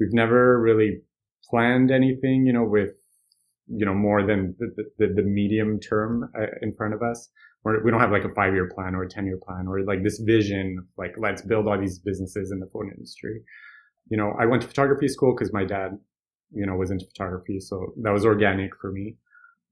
We've 0.00 0.12
never 0.12 0.60
really 0.60 1.02
planned 1.48 1.92
anything, 1.92 2.44
you 2.44 2.52
know, 2.52 2.64
with, 2.64 2.94
you 3.74 3.86
know, 3.86 3.94
more 3.94 4.26
than 4.26 4.54
the, 4.58 4.84
the, 4.98 5.14
the 5.14 5.22
medium 5.22 5.78
term 5.80 6.30
uh, 6.38 6.46
in 6.62 6.74
front 6.74 6.94
of 6.94 7.02
us. 7.02 7.28
Or 7.62 7.82
we 7.84 7.90
don't 7.90 8.00
have 8.00 8.10
like 8.10 8.24
a 8.24 8.34
five 8.34 8.54
year 8.54 8.70
plan 8.74 8.94
or 8.94 9.02
a 9.02 9.08
10 9.08 9.26
year 9.26 9.38
plan 9.46 9.66
or 9.66 9.84
like 9.84 10.02
this 10.02 10.18
vision, 10.18 10.86
like 10.96 11.14
let's 11.18 11.42
build 11.42 11.68
all 11.68 11.78
these 11.78 11.98
businesses 11.98 12.50
in 12.50 12.58
the 12.58 12.66
phone 12.72 12.90
industry 12.90 13.42
you 14.10 14.16
know, 14.16 14.34
I 14.38 14.44
went 14.44 14.62
to 14.62 14.68
photography 14.68 15.08
school 15.08 15.34
because 15.34 15.52
my 15.52 15.64
dad, 15.64 15.98
you 16.52 16.66
know, 16.66 16.74
was 16.74 16.90
into 16.90 17.06
photography. 17.06 17.60
So 17.60 17.94
that 18.02 18.10
was 18.10 18.26
organic 18.26 18.72
for 18.80 18.90
me. 18.90 19.16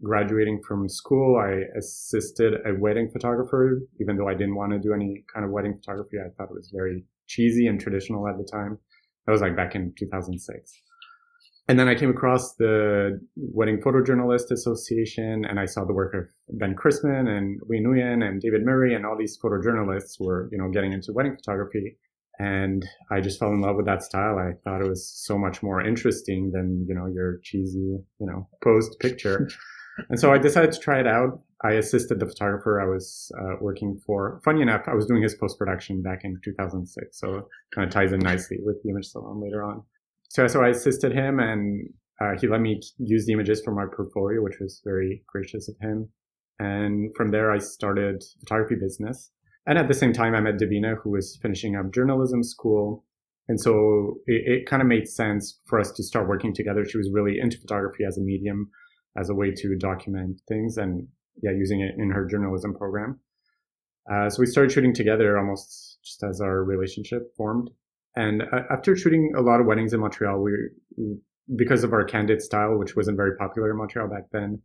Graduating 0.03 0.63
from 0.67 0.89
school, 0.89 1.37
I 1.37 1.63
assisted 1.77 2.55
a 2.65 2.79
wedding 2.79 3.11
photographer, 3.11 3.81
even 4.01 4.17
though 4.17 4.29
I 4.29 4.35
didn't 4.35 4.55
want 4.55 4.73
to 4.73 4.79
do 4.79 4.95
any 4.95 5.25
kind 5.33 5.45
of 5.45 5.51
wedding 5.51 5.75
photography. 5.75 6.19
I 6.19 6.31
thought 6.37 6.51
it 6.51 6.55
was 6.55 6.71
very 6.73 7.05
cheesy 7.27 7.67
and 7.67 7.81
traditional 7.81 8.29
at 8.29 8.39
the 8.39 8.45
time. 8.45 8.79
That 9.27 9.33
was 9.33 9.41
like 9.41 9.57
back 9.57 9.75
in 9.75 9.93
2006. 9.99 10.83
And 11.69 11.79
then 11.79 11.87
I 11.87 11.95
came 11.95 12.09
across 12.09 12.55
the 12.55 13.21
Wedding 13.37 13.79
Photojournalist 13.83 14.51
Association 14.51 15.45
and 15.45 15.61
I 15.61 15.67
saw 15.67 15.85
the 15.85 15.93
work 15.93 16.15
of 16.15 16.27
Ben 16.59 16.75
Chrisman 16.75 17.29
and 17.29 17.61
Lee 17.69 17.85
Nguyen 17.85 18.27
and 18.27 18.41
David 18.41 18.65
Murray 18.65 18.95
and 18.95 19.05
all 19.05 19.19
these 19.19 19.39
photojournalists 19.39 20.19
were, 20.19 20.49
you 20.51 20.57
know, 20.57 20.71
getting 20.71 20.93
into 20.93 21.13
wedding 21.13 21.37
photography 21.37 21.99
and 22.39 22.89
I 23.11 23.21
just 23.21 23.39
fell 23.39 23.53
in 23.53 23.61
love 23.61 23.77
with 23.77 23.87
that 23.87 24.03
style. 24.03 24.39
I 24.39 24.53
thought 24.65 24.81
it 24.81 24.89
was 24.89 25.09
so 25.09 25.37
much 25.37 25.63
more 25.63 25.85
interesting 25.85 26.53
than 26.53 26.87
you 26.89 26.95
know 26.95 27.07
your 27.07 27.39
cheesy 27.43 27.79
you 27.79 28.27
know 28.27 28.49
posed 28.63 28.99
picture. 29.01 29.49
and 30.09 30.19
so 30.19 30.33
I 30.33 30.39
decided 30.39 30.73
to 30.73 30.79
try 30.79 31.01
it 31.01 31.07
out. 31.07 31.41
I 31.65 31.73
assisted 31.73 32.21
the 32.21 32.27
photographer 32.27 32.81
I 32.81 32.87
was 32.87 33.33
uh, 33.41 33.57
working 33.61 34.01
for. 34.07 34.41
Funny 34.45 34.63
enough, 34.63 34.83
I 34.87 34.95
was 34.95 35.07
doing 35.07 35.23
his 35.23 35.35
post 35.35 35.59
production 35.59 36.03
back 36.03 36.21
in 36.23 36.41
2006, 36.45 37.19
so 37.19 37.39
it 37.39 37.45
kind 37.75 37.87
of 37.87 37.93
ties 37.93 38.13
in 38.13 38.21
nicely 38.21 38.59
with 38.63 38.81
the 38.85 38.91
image 38.91 39.07
salon 39.07 39.41
later 39.43 39.65
on. 39.65 39.83
So 40.29 40.47
so 40.47 40.63
I 40.63 40.69
assisted 40.69 41.13
him, 41.13 41.41
and 41.41 41.89
uh, 42.21 42.33
he 42.41 42.49
let 42.49 42.61
me 42.61 42.81
use 42.99 43.27
the 43.27 43.33
images 43.33 43.63
from 43.63 43.75
my 43.75 43.87
portfolio, 43.95 44.43
which 44.43 44.59
was 44.61 44.81
very 44.85 45.23
gracious 45.27 45.69
of 45.69 45.77
him. 45.81 46.09
And 46.59 47.15
from 47.17 47.31
there, 47.31 47.53
I 47.53 47.59
started 47.59 48.23
photography 48.41 48.75
business. 48.75 49.31
And 49.67 49.79
at 49.79 49.87
the 49.87 49.95
same 49.95 50.13
time, 50.13 50.35
I 50.35 50.41
met 50.41 50.59
Davina, 50.59 50.97
who 51.03 51.11
was 51.11 51.39
finishing 51.41 51.77
up 51.77 51.93
journalism 51.93 52.43
school. 52.43 53.05
And 53.49 53.61
so 53.61 54.15
it, 54.27 54.43
it 54.47 54.67
kind 54.67 54.83
of 54.83 54.89
made 54.89 55.07
sense 55.07 55.61
for 55.67 55.79
us 55.79 55.93
to 55.93 56.03
start 56.03 56.29
working 56.29 56.55
together. 56.55 56.85
She 56.85 56.99
was 56.99 57.11
really 57.13 57.39
into 57.39 57.59
photography 57.59 58.05
as 58.05 58.19
a 58.19 58.23
medium, 58.23 58.71
as 59.17 59.31
a 59.31 59.35
way 59.35 59.53
to 59.53 59.77
document 59.77 60.41
things 60.49 60.77
and 60.77 61.07
yeah, 61.43 61.53
using 61.53 61.81
it 61.81 61.95
in 61.99 62.11
her 62.11 62.27
journalism 62.27 62.75
program. 62.75 63.21
Uh, 64.11 64.29
so 64.29 64.41
we 64.41 64.47
started 64.47 64.73
shooting 64.73 64.95
together 64.95 65.39
almost 65.39 65.99
just 66.03 66.23
as 66.25 66.41
our 66.41 66.65
relationship 66.65 67.35
formed. 67.37 67.71
And 68.19 68.43
uh, 68.43 68.63
after 68.71 68.97
shooting 68.97 69.33
a 69.37 69.41
lot 69.41 69.61
of 69.61 69.67
weddings 69.67 69.93
in 69.93 70.01
Montreal, 70.01 70.43
we, 70.43 70.53
because 71.57 71.85
of 71.85 71.93
our 71.93 72.05
candid 72.05 72.43
style, 72.43 72.77
which 72.77 72.97
wasn't 72.97 73.17
very 73.17 73.37
popular 73.37 73.71
in 73.71 73.77
Montreal 73.79 74.09
back 74.09 74.25
then, 74.33 74.61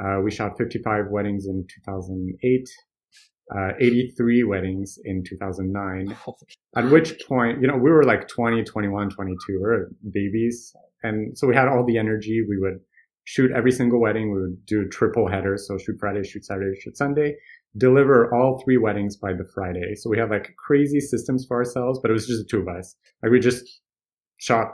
uh, 0.00 0.20
we 0.22 0.30
shot 0.30 0.58
55 0.58 1.06
weddings 1.10 1.46
in 1.46 1.66
2008 1.84 2.68
uh, 3.56 3.72
83 3.80 4.44
weddings 4.44 4.98
in 5.04 5.24
2009. 5.24 6.16
At 6.76 6.90
which 6.90 7.20
point, 7.26 7.60
you 7.60 7.66
know, 7.66 7.76
we 7.76 7.90
were 7.90 8.04
like 8.04 8.28
20, 8.28 8.62
21, 8.62 9.10
22, 9.10 9.36
we 9.48 9.58
were 9.58 9.90
babies. 10.12 10.72
And 11.02 11.36
so 11.36 11.48
we 11.48 11.56
had 11.56 11.66
all 11.66 11.84
the 11.84 11.98
energy. 11.98 12.44
We 12.48 12.58
would 12.58 12.80
shoot 13.24 13.50
every 13.50 13.72
single 13.72 14.00
wedding. 14.00 14.32
We 14.32 14.40
would 14.42 14.66
do 14.66 14.88
triple 14.88 15.28
headers. 15.28 15.66
So 15.66 15.78
shoot 15.78 15.96
Friday, 15.98 16.22
shoot 16.22 16.44
Saturday, 16.44 16.78
shoot 16.80 16.96
Sunday, 16.96 17.34
deliver 17.76 18.34
all 18.34 18.62
three 18.64 18.76
weddings 18.76 19.16
by 19.16 19.32
the 19.32 19.48
Friday. 19.54 19.94
So 19.94 20.10
we 20.10 20.18
have 20.18 20.30
like 20.30 20.54
crazy 20.58 21.00
systems 21.00 21.44
for 21.46 21.56
ourselves, 21.56 21.98
but 22.02 22.10
it 22.10 22.14
was 22.14 22.26
just 22.26 22.42
the 22.42 22.48
two 22.50 22.62
of 22.62 22.68
us. 22.68 22.96
Like 23.22 23.32
we 23.32 23.40
just 23.40 23.64
shot 24.38 24.68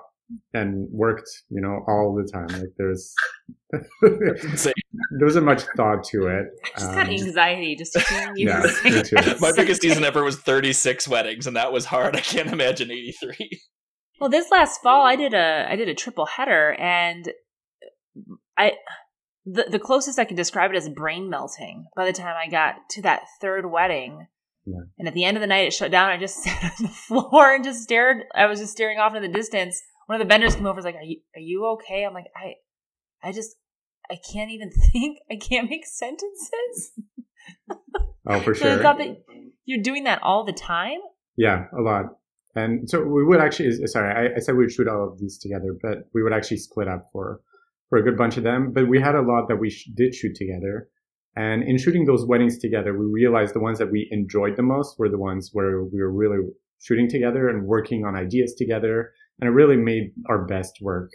and 0.55 0.89
worked, 0.91 1.29
you 1.51 1.61
know, 1.61 1.85
all 1.87 2.15
the 2.15 2.31
time. 2.31 2.49
Like 2.49 2.73
there's 2.79 3.15
there 3.71 5.27
wasn't 5.27 5.47
much 5.47 5.63
thought 5.77 6.05
to 6.05 6.27
it. 6.27 6.47
I 6.65 6.79
just 6.79 6.91
um, 6.91 6.95
got 6.95 7.09
anxiety 7.09 7.77
just 7.77 7.99
hearing 8.09 8.37
you. 8.37 8.49
Yeah, 8.49 9.35
My 9.41 9.53
biggest 9.53 9.83
season 9.83 10.05
ever 10.05 10.25
was 10.25 10.37
36 10.37 11.07
weddings, 11.09 11.47
and 11.47 11.57
that 11.57 11.73
was 11.73 11.85
hard. 11.85 12.17
I 12.17 12.21
can't 12.21 12.53
imagine 12.53 12.91
83. 12.91 13.61
Well, 14.21 14.31
this 14.31 14.51
last 14.51 14.81
fall, 14.83 15.07
I 15.07 15.17
did 15.17 15.35
a 15.35 15.67
I 15.69 15.77
did 15.77 15.89
a 15.89 15.95
triple 15.95 16.27
header, 16.27 16.75
and 16.79 17.31
I 18.57 18.73
the 19.47 19.67
the 19.71 19.79
closest 19.79 20.19
I 20.19 20.25
can 20.25 20.37
describe 20.37 20.71
it 20.71 20.77
as 20.77 20.89
brain 20.89 21.31
melting. 21.31 21.87
By 21.97 22.05
the 22.05 22.13
time 22.13 22.35
I 22.37 22.51
got 22.51 22.75
to 22.91 23.03
that 23.03 23.23
third 23.41 23.71
wedding, 23.71 24.27
yeah. 24.67 24.81
and 24.99 25.09
at 25.09 25.15
the 25.15 25.25
end 25.25 25.37
of 25.37 25.41
the 25.41 25.47
night, 25.47 25.67
it 25.67 25.73
shut 25.73 25.91
down. 25.91 26.11
I 26.11 26.19
just 26.19 26.37
sat 26.43 26.63
on 26.63 26.71
the 26.81 26.89
floor 26.89 27.55
and 27.55 27.65
just 27.65 27.83
stared. 27.83 28.25
I 28.35 28.47
was 28.47 28.61
just 28.61 28.73
staring 28.73 28.99
off 28.99 29.15
into 29.15 29.27
the 29.27 29.33
distance 29.33 29.81
one 30.07 30.21
of 30.21 30.27
the 30.27 30.33
vendors 30.33 30.55
came 30.55 30.67
over 30.67 30.71
and 30.71 30.77
was 30.77 30.85
like, 30.85 30.95
"Are 30.95 31.05
you 31.05 31.21
are 31.35 31.41
you 31.41 31.67
okay?" 31.75 32.05
I'm 32.05 32.15
like, 32.15 32.27
"I 32.35 32.55
I 33.23 33.33
just 33.33 33.57
I 34.11 34.19
can't 34.33 34.51
even 34.51 34.71
think. 34.93 35.19
I 35.31 35.37
can't 35.37 35.69
make 35.69 35.87
sentences." 35.87 36.93
oh, 38.27 38.41
for 38.41 38.55
so 38.55 38.65
sure. 38.65 38.79
I 38.79 38.83
thought 38.83 38.99
that 38.99 39.17
you're 39.65 39.83
doing 39.83 40.05
that 40.05 40.23
all 40.23 40.45
the 40.45 40.53
time. 40.53 40.99
Yeah, 41.37 41.67
a 41.77 41.83
lot. 41.83 42.05
And 42.55 42.89
so 42.89 43.05
we 43.05 43.23
would 43.23 43.41
actually, 43.41 43.71
sorry, 43.87 44.31
I, 44.31 44.37
I 44.37 44.39
said 44.39 44.55
we 44.55 44.65
would 44.65 44.73
shoot 44.73 44.89
all 44.89 45.07
of 45.07 45.19
these 45.19 45.37
together, 45.37 45.77
but 45.83 46.09
we 46.15 46.23
would 46.23 46.33
actually 46.33 46.57
split 46.57 46.89
up 46.89 47.03
for 47.13 47.43
for 47.89 47.99
a 47.99 48.03
good 48.03 48.17
bunch 48.17 48.37
of 48.37 48.45
them. 48.45 48.73
But 48.73 48.89
we 48.89 49.01
had 49.01 49.15
a 49.15 49.23
lot 49.23 49.49
that 49.49 49.57
we 49.57 49.71
sh- 49.71 49.91
did 49.95 50.15
shoot 50.15 50.35
together. 50.35 50.89
And 51.37 51.63
in 51.63 51.79
shooting 51.79 52.07
those 52.07 52.27
weddings 52.27 52.59
together, 52.59 52.99
we 52.99 53.07
realized 53.07 53.55
the 53.55 53.61
ones 53.61 53.79
that 53.79 53.91
we 53.91 54.09
enjoyed 54.11 54.57
the 54.57 54.63
most 54.63 54.99
were 54.99 55.11
the 55.11 55.19
ones 55.19 55.51
where 55.53 55.85
we 55.85 56.01
were 56.01 56.13
really 56.13 56.39
shooting 56.81 57.09
together 57.09 57.49
and 57.49 57.67
working 57.67 58.05
on 58.05 58.17
ideas 58.17 58.55
together 58.55 59.13
and 59.41 59.49
it 59.49 59.53
really 59.53 59.77
made 59.77 60.13
our 60.29 60.47
best 60.47 60.79
work. 60.81 61.11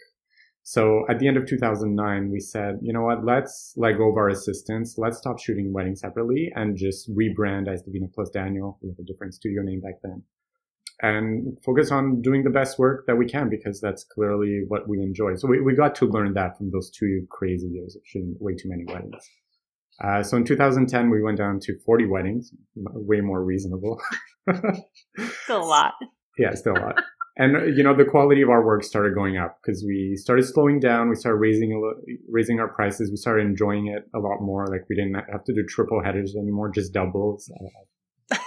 So 0.63 1.05
at 1.09 1.17
the 1.17 1.27
end 1.27 1.37
of 1.37 1.47
2009, 1.47 2.29
we 2.31 2.39
said, 2.39 2.77
you 2.83 2.93
know 2.93 3.01
what, 3.01 3.25
let's 3.25 3.73
let 3.77 3.97
go 3.97 4.11
of 4.11 4.17
our 4.17 4.29
assistants. 4.29 4.95
Let's 4.97 5.17
stop 5.17 5.39
shooting 5.39 5.73
weddings 5.73 6.01
separately 6.01 6.51
and 6.55 6.77
just 6.77 7.09
rebrand 7.15 7.67
as 7.67 7.81
Davina 7.81 8.13
plus 8.13 8.29
Daniel. 8.29 8.77
We 8.81 8.91
a 8.91 9.03
different 9.03 9.33
studio 9.33 9.63
name 9.63 9.81
back 9.81 9.95
then 10.03 10.23
and 11.01 11.57
focus 11.65 11.91
on 11.91 12.21
doing 12.21 12.43
the 12.43 12.50
best 12.50 12.77
work 12.77 13.05
that 13.07 13.15
we 13.15 13.25
can 13.25 13.50
because 13.50 13.81
that's 13.81 14.03
clearly 14.03 14.63
what 14.67 14.88
we 14.88 15.01
enjoy. 15.01 15.35
So 15.35 15.47
we, 15.47 15.59
we 15.59 15.75
got 15.75 15.95
to 15.95 16.05
learn 16.05 16.33
that 16.35 16.57
from 16.57 16.69
those 16.71 16.91
two 16.91 17.25
crazy 17.29 17.67
years 17.67 17.95
of 17.95 18.03
shooting 18.05 18.35
way 18.39 18.53
too 18.53 18.69
many 18.69 18.85
weddings. 18.85 19.27
Uh, 20.03 20.23
so 20.23 20.38
in 20.38 20.43
2010, 20.43 21.09
we 21.09 21.21
went 21.21 21.38
down 21.38 21.59
to 21.61 21.77
40 21.85 22.05
weddings, 22.05 22.51
way 22.75 23.21
more 23.21 23.43
reasonable. 23.43 24.00
still 25.43 25.61
a 25.61 25.65
lot. 25.65 25.93
Yeah, 26.38 26.53
still 26.53 26.73
a 26.73 26.79
lot. 26.79 26.95
and 27.38 27.77
you 27.77 27.83
know 27.83 27.95
the 27.95 28.05
quality 28.05 28.41
of 28.41 28.50
our 28.50 28.65
work 28.65 28.83
started 28.83 29.13
going 29.13 29.38
up 29.38 29.59
because 29.61 29.83
we 29.85 30.15
started 30.15 30.43
slowing 30.43 30.79
down. 30.79 31.09
We 31.09 31.15
started 31.15 31.38
raising 31.38 31.73
a, 31.73 31.79
raising 32.29 32.59
our 32.59 32.67
prices. 32.67 33.11
We 33.11 33.17
started 33.17 33.45
enjoying 33.45 33.88
it 33.88 34.07
a 34.15 34.19
lot 34.19 34.41
more. 34.41 34.65
Like 34.67 34.85
we 34.89 34.95
didn't 34.95 35.15
have 35.31 35.43
to 35.43 35.53
do 35.53 35.63
triple 35.67 36.01
headers 36.03 36.35
anymore, 36.35 36.71
just 36.71 36.93
doubles. 36.93 37.51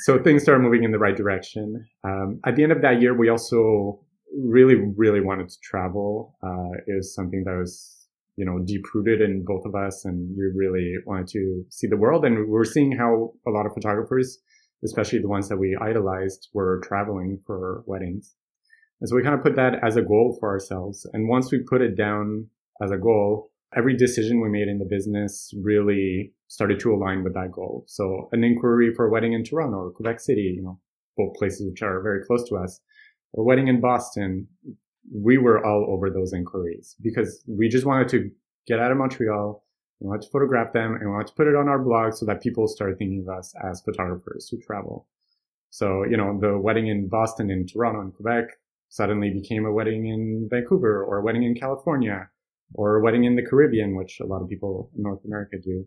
so 0.00 0.18
things 0.18 0.42
started 0.42 0.62
moving 0.62 0.84
in 0.84 0.92
the 0.92 0.98
right 0.98 1.16
direction. 1.16 1.84
Um, 2.04 2.40
at 2.46 2.56
the 2.56 2.62
end 2.62 2.72
of 2.72 2.82
that 2.82 3.00
year, 3.00 3.16
we 3.16 3.28
also 3.28 4.00
really, 4.36 4.76
really 4.96 5.20
wanted 5.20 5.48
to 5.48 5.56
travel. 5.62 6.36
Uh, 6.42 6.78
it 6.86 6.96
was 6.96 7.14
something 7.14 7.44
that 7.44 7.56
was, 7.56 8.08
you 8.36 8.44
know, 8.44 8.58
deep 8.64 8.82
rooted 8.94 9.20
in 9.20 9.44
both 9.44 9.64
of 9.64 9.74
us, 9.74 10.04
and 10.04 10.36
we 10.36 10.44
really 10.54 10.94
wanted 11.06 11.28
to 11.28 11.64
see 11.70 11.86
the 11.86 11.96
world. 11.96 12.24
And 12.24 12.38
we 12.38 12.44
were 12.44 12.64
seeing 12.64 12.92
how 12.92 13.32
a 13.46 13.50
lot 13.50 13.66
of 13.66 13.72
photographers, 13.72 14.38
especially 14.84 15.20
the 15.20 15.28
ones 15.28 15.48
that 15.48 15.56
we 15.56 15.76
idolized, 15.80 16.48
were 16.52 16.80
traveling 16.84 17.40
for 17.46 17.82
weddings. 17.86 18.34
And 19.00 19.08
so 19.08 19.16
we 19.16 19.22
kind 19.22 19.34
of 19.34 19.42
put 19.42 19.56
that 19.56 19.84
as 19.84 19.96
a 19.96 20.02
goal 20.02 20.36
for 20.40 20.48
ourselves. 20.50 21.06
And 21.12 21.28
once 21.28 21.52
we 21.52 21.60
put 21.68 21.82
it 21.82 21.96
down 21.96 22.48
as 22.82 22.90
a 22.90 22.98
goal, 22.98 23.50
every 23.74 23.96
decision 23.96 24.40
we 24.40 24.48
made 24.48 24.68
in 24.68 24.78
the 24.78 24.84
business 24.84 25.52
really 25.62 26.32
started 26.48 26.78
to 26.80 26.94
align 26.94 27.24
with 27.24 27.34
that 27.34 27.50
goal. 27.52 27.84
So 27.86 28.28
an 28.32 28.44
inquiry 28.44 28.94
for 28.94 29.06
a 29.06 29.10
wedding 29.10 29.32
in 29.32 29.44
Toronto 29.44 29.78
or 29.78 29.90
Quebec 29.90 30.20
City, 30.20 30.54
you 30.56 30.62
know, 30.62 30.78
both 31.16 31.34
places 31.36 31.66
which 31.68 31.82
are 31.82 32.02
very 32.02 32.24
close 32.24 32.48
to 32.48 32.56
us, 32.56 32.80
or 33.32 33.44
wedding 33.44 33.68
in 33.68 33.80
Boston, 33.80 34.46
we 35.12 35.38
were 35.38 35.64
all 35.64 35.86
over 35.88 36.10
those 36.10 36.32
inquiries 36.32 36.96
because 37.02 37.42
we 37.48 37.68
just 37.68 37.86
wanted 37.86 38.08
to 38.08 38.30
get 38.66 38.78
out 38.78 38.90
of 38.90 38.98
Montreal. 38.98 39.62
We 40.00 40.08
wanted 40.08 40.22
to 40.22 40.30
photograph 40.30 40.72
them 40.72 40.94
and 40.94 41.02
we 41.02 41.12
wanted 41.12 41.28
to 41.28 41.34
put 41.34 41.46
it 41.46 41.56
on 41.56 41.68
our 41.68 41.78
blog 41.78 42.12
so 42.12 42.26
that 42.26 42.42
people 42.42 42.68
started 42.68 42.98
thinking 42.98 43.24
of 43.26 43.34
us 43.34 43.54
as 43.64 43.82
photographers 43.82 44.48
who 44.50 44.58
travel. 44.58 45.08
So, 45.70 46.04
you 46.04 46.16
know, 46.16 46.38
the 46.40 46.58
wedding 46.58 46.88
in 46.88 47.08
Boston, 47.08 47.50
in 47.50 47.66
Toronto, 47.66 48.00
and 48.00 48.14
Quebec 48.14 48.44
suddenly 48.88 49.30
became 49.30 49.64
a 49.64 49.72
wedding 49.72 50.06
in 50.06 50.48
Vancouver 50.50 51.02
or 51.02 51.18
a 51.18 51.22
wedding 51.22 51.42
in 51.42 51.54
California 51.54 52.28
or 52.74 52.96
a 52.96 53.02
wedding 53.02 53.24
in 53.24 53.36
the 53.36 53.42
Caribbean, 53.42 53.96
which 53.96 54.18
a 54.20 54.26
lot 54.26 54.42
of 54.42 54.48
people 54.48 54.90
in 54.96 55.02
North 55.02 55.24
America 55.24 55.56
do. 55.62 55.86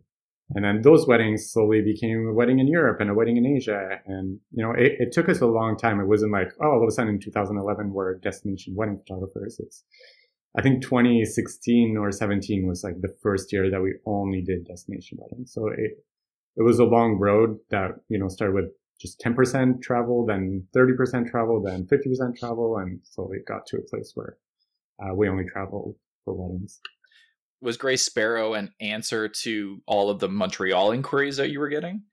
And 0.56 0.66
then 0.66 0.82
those 0.82 1.06
weddings 1.06 1.52
slowly 1.52 1.82
became 1.82 2.28
a 2.28 2.34
wedding 2.34 2.58
in 2.58 2.68
Europe 2.68 3.00
and 3.00 3.10
a 3.10 3.14
wedding 3.14 3.38
in 3.38 3.46
Asia. 3.46 4.00
And, 4.08 4.40
you 4.52 4.64
know, 4.64 4.72
it, 4.72 4.94
it 5.00 5.12
took 5.12 5.30
us 5.30 5.42
a 5.42 5.46
long 5.46 5.78
time. 5.78 6.00
It 6.00 6.08
wasn't 6.08 6.32
like, 6.32 6.50
oh, 6.60 6.72
all 6.72 6.84
of 6.84 6.88
a 6.88 6.92
sudden 6.92 7.16
in 7.16 7.20
2011, 7.20 7.94
we're 7.94 8.18
destination 8.18 8.74
wedding 8.76 9.00
photographers. 9.00 9.58
It's, 9.60 9.84
I 10.58 10.64
think 10.64 10.82
2016 10.82 11.98
or 11.98 12.12
17 12.12 12.68
was 12.68 12.84
like 12.84 13.00
the 13.00 13.16
first 13.22 13.54
year 13.54 13.70
that 13.70 13.82
we 13.82 13.94
only 14.08 14.42
did 14.42 14.66
destination 14.66 15.20
weddings. 15.22 15.54
So 15.54 15.68
it, 15.68 16.04
it 16.58 16.64
was 16.64 16.80
a 16.80 16.84
long 16.84 17.20
road 17.20 17.58
that, 17.70 17.92
you 18.10 18.18
know, 18.18 18.28
started 18.28 18.56
with 18.56 18.72
just 19.00 19.20
10% 19.20 19.84
travel, 19.84 20.26
then 20.26 20.66
30% 20.76 21.30
travel, 21.30 21.62
then 21.62 21.86
50% 21.86 22.36
travel. 22.38 22.78
And 22.78 23.02
slowly 23.04 23.38
got 23.48 23.68
to 23.68 23.78
a 23.78 23.82
place 23.82 24.14
where 24.16 24.38
uh, 25.00 25.14
we 25.14 25.30
only 25.30 25.46
traveled 25.46 25.96
for 26.36 26.50
weddings 26.50 26.80
was 27.62 27.78
Gray 27.78 27.98
Sparrow 27.98 28.54
an 28.54 28.74
answer 28.80 29.28
to 29.28 29.82
all 29.86 30.10
of 30.10 30.20
the 30.20 30.30
Montreal 30.30 30.92
inquiries 30.92 31.38
that 31.38 31.50
you 31.50 31.60
were 31.60 31.70
getting? 31.70 32.04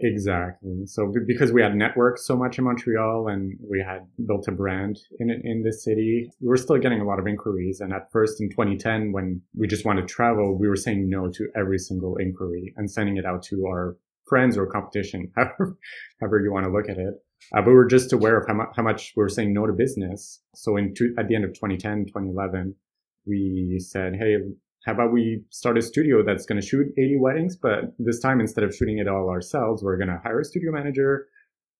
Exactly. 0.00 0.86
So 0.86 1.12
because 1.26 1.50
we 1.50 1.60
had 1.60 1.72
networked 1.72 2.18
so 2.18 2.36
much 2.36 2.56
in 2.58 2.64
Montreal 2.64 3.26
and 3.26 3.58
we 3.68 3.84
had 3.84 4.06
built 4.28 4.46
a 4.46 4.52
brand 4.52 4.96
in 5.18 5.28
in 5.42 5.64
the 5.64 5.72
city, 5.72 6.30
we 6.40 6.46
were 6.46 6.56
still 6.56 6.78
getting 6.78 7.00
a 7.00 7.04
lot 7.04 7.18
of 7.18 7.26
inquiries. 7.26 7.80
And 7.80 7.92
at 7.92 8.12
first 8.12 8.40
in 8.40 8.48
2010, 8.48 9.10
when 9.10 9.42
we 9.56 9.66
just 9.66 9.84
wanted 9.84 10.02
to 10.02 10.14
travel, 10.14 10.56
we 10.56 10.68
were 10.68 10.76
saying 10.76 11.10
no 11.10 11.28
to 11.30 11.48
every 11.56 11.78
single 11.78 12.16
inquiry 12.16 12.72
and 12.76 12.88
sending 12.88 13.16
it 13.16 13.26
out 13.26 13.42
to 13.44 13.66
our 13.66 13.96
friends 14.28 14.56
or 14.56 14.66
competition, 14.66 15.32
however, 15.36 15.76
however 16.20 16.40
you 16.40 16.52
want 16.52 16.66
to 16.66 16.72
look 16.72 16.88
at 16.88 16.98
it. 16.98 17.14
Uh, 17.56 17.62
but 17.62 17.70
we 17.70 17.76
are 17.76 17.86
just 17.86 18.12
aware 18.12 18.38
of 18.38 18.46
how, 18.46 18.54
mu- 18.54 18.72
how 18.76 18.82
much 18.82 19.14
we 19.16 19.22
were 19.22 19.28
saying 19.28 19.52
no 19.52 19.66
to 19.66 19.72
business. 19.72 20.42
So 20.54 20.76
in 20.76 20.94
two, 20.94 21.14
at 21.18 21.26
the 21.28 21.34
end 21.34 21.44
of 21.44 21.54
2010, 21.54 22.06
2011, 22.06 22.74
we 23.28 23.78
said, 23.78 24.14
Hey, 24.16 24.36
how 24.86 24.92
about 24.92 25.12
we 25.12 25.42
start 25.50 25.76
a 25.76 25.82
studio 25.82 26.22
that's 26.24 26.46
going 26.46 26.60
to 26.60 26.66
shoot 26.66 26.86
80 26.96 27.18
weddings, 27.20 27.56
but 27.56 27.92
this 27.98 28.20
time 28.20 28.40
instead 28.40 28.64
of 28.64 28.74
shooting 28.74 28.98
it 28.98 29.08
all 29.08 29.28
ourselves, 29.28 29.82
we're 29.82 29.98
going 29.98 30.08
to 30.08 30.20
hire 30.22 30.40
a 30.40 30.44
studio 30.44 30.72
manager, 30.72 31.26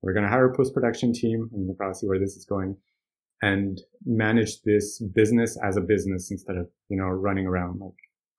we're 0.02 0.12
going 0.12 0.25
to 0.25 0.31
hire 0.31 0.50
a 0.50 0.57
post 0.57 0.75
production 0.75 1.12
team, 1.12 1.49
and 1.52 1.67
we'll 1.67 1.76
probably 1.76 1.95
see 1.95 2.07
where 2.07 2.19
this 2.19 2.37
is 2.37 2.45
going, 2.45 2.76
and 3.40 3.81
manage 4.05 4.62
this 4.62 5.00
business 5.14 5.57
as 5.64 5.76
a 5.76 5.81
business 5.81 6.31
instead 6.31 6.57
of 6.57 6.69
you 6.88 6.97
know 6.97 7.05
running 7.05 7.47
around 7.47 7.81
like 7.81 7.95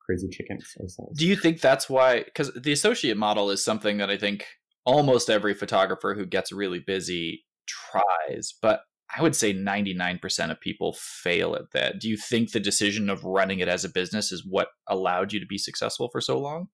crazy 0.05 0.27
chickens 0.29 0.65
ourselves. 0.79 1.17
Do 1.17 1.27
you 1.27 1.35
think 1.35 1.61
that's 1.61 1.89
why? 1.89 2.23
Because 2.23 2.51
the 2.53 2.71
associate 2.71 3.17
model 3.17 3.49
is 3.49 3.63
something 3.63 3.97
that 3.97 4.09
I 4.09 4.17
think 4.17 4.45
almost 4.85 5.29
every 5.29 5.53
photographer 5.53 6.15
who 6.15 6.25
gets 6.25 6.51
really 6.51 6.79
busy 6.79 7.45
tries, 7.67 8.53
but 8.61 8.81
I 9.15 9.21
would 9.21 9.35
say 9.35 9.53
99% 9.53 10.51
of 10.51 10.61
people 10.61 10.93
fail 10.93 11.55
at 11.55 11.71
that. 11.73 11.99
Do 11.99 12.07
you 12.09 12.17
think 12.17 12.51
the 12.51 12.59
decision 12.59 13.09
of 13.09 13.23
running 13.23 13.59
it 13.59 13.67
as 13.67 13.83
a 13.83 13.89
business 13.89 14.31
is 14.31 14.45
what 14.47 14.67
allowed 14.87 15.33
you 15.33 15.39
to 15.39 15.45
be 15.47 15.57
successful 15.57 16.09
for 16.11 16.21
so 16.21 16.39
long? 16.39 16.67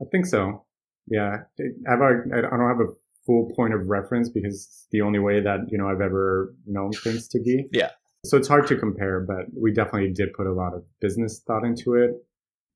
I 0.00 0.04
think 0.12 0.26
so. 0.26 0.64
Yeah. 1.06 1.38
I 1.88 1.96
don't 1.96 2.68
have 2.68 2.80
a 2.80 2.92
full 3.26 3.50
point 3.56 3.74
of 3.74 3.86
reference 3.86 4.28
because 4.28 4.54
it's 4.54 4.86
the 4.90 5.00
only 5.00 5.18
way 5.18 5.40
that, 5.40 5.60
you 5.68 5.78
know, 5.78 5.88
I've 5.88 6.00
ever 6.00 6.54
known 6.66 6.92
things 6.92 7.28
to 7.28 7.40
be. 7.40 7.66
Yeah. 7.72 7.90
So 8.24 8.36
it's 8.36 8.48
hard 8.48 8.66
to 8.66 8.76
compare, 8.76 9.20
but 9.20 9.46
we 9.56 9.72
definitely 9.72 10.12
did 10.12 10.32
put 10.32 10.48
a 10.48 10.52
lot 10.52 10.74
of 10.74 10.82
business 11.00 11.40
thought 11.46 11.64
into 11.64 11.94
it, 11.94 12.10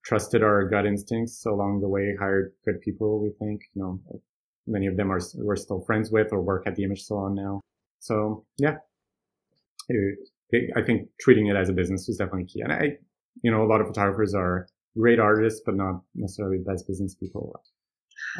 trusted 0.04 0.42
our 0.42 0.68
gut 0.68 0.86
instincts 0.86 1.44
along 1.44 1.80
the 1.80 1.88
way, 1.88 2.14
hired 2.18 2.52
good 2.64 2.80
people, 2.80 3.20
we 3.20 3.30
think, 3.44 3.60
you 3.74 3.82
know, 3.82 4.00
many 4.68 4.86
of 4.86 4.96
them 4.96 5.10
are, 5.10 5.20
we're 5.34 5.56
still 5.56 5.82
friends 5.84 6.12
with 6.12 6.28
or 6.32 6.40
work 6.40 6.62
at 6.66 6.76
the 6.76 6.84
image 6.84 7.02
salon 7.02 7.34
now. 7.34 7.60
So 7.98 8.44
yeah, 8.56 8.76
I 10.76 10.82
think 10.82 11.08
treating 11.20 11.46
it 11.46 11.56
as 11.56 11.68
a 11.68 11.72
business 11.72 12.06
was 12.06 12.16
definitely 12.16 12.46
key. 12.46 12.60
And 12.60 12.72
I, 12.72 12.98
you 13.42 13.50
know, 13.50 13.62
a 13.62 13.68
lot 13.68 13.80
of 13.80 13.86
photographers 13.86 14.34
are 14.34 14.66
great 14.96 15.18
artists, 15.18 15.62
but 15.64 15.76
not 15.76 16.02
necessarily 16.14 16.58
the 16.58 16.70
best 16.70 16.86
business 16.86 17.14
people. 17.14 17.54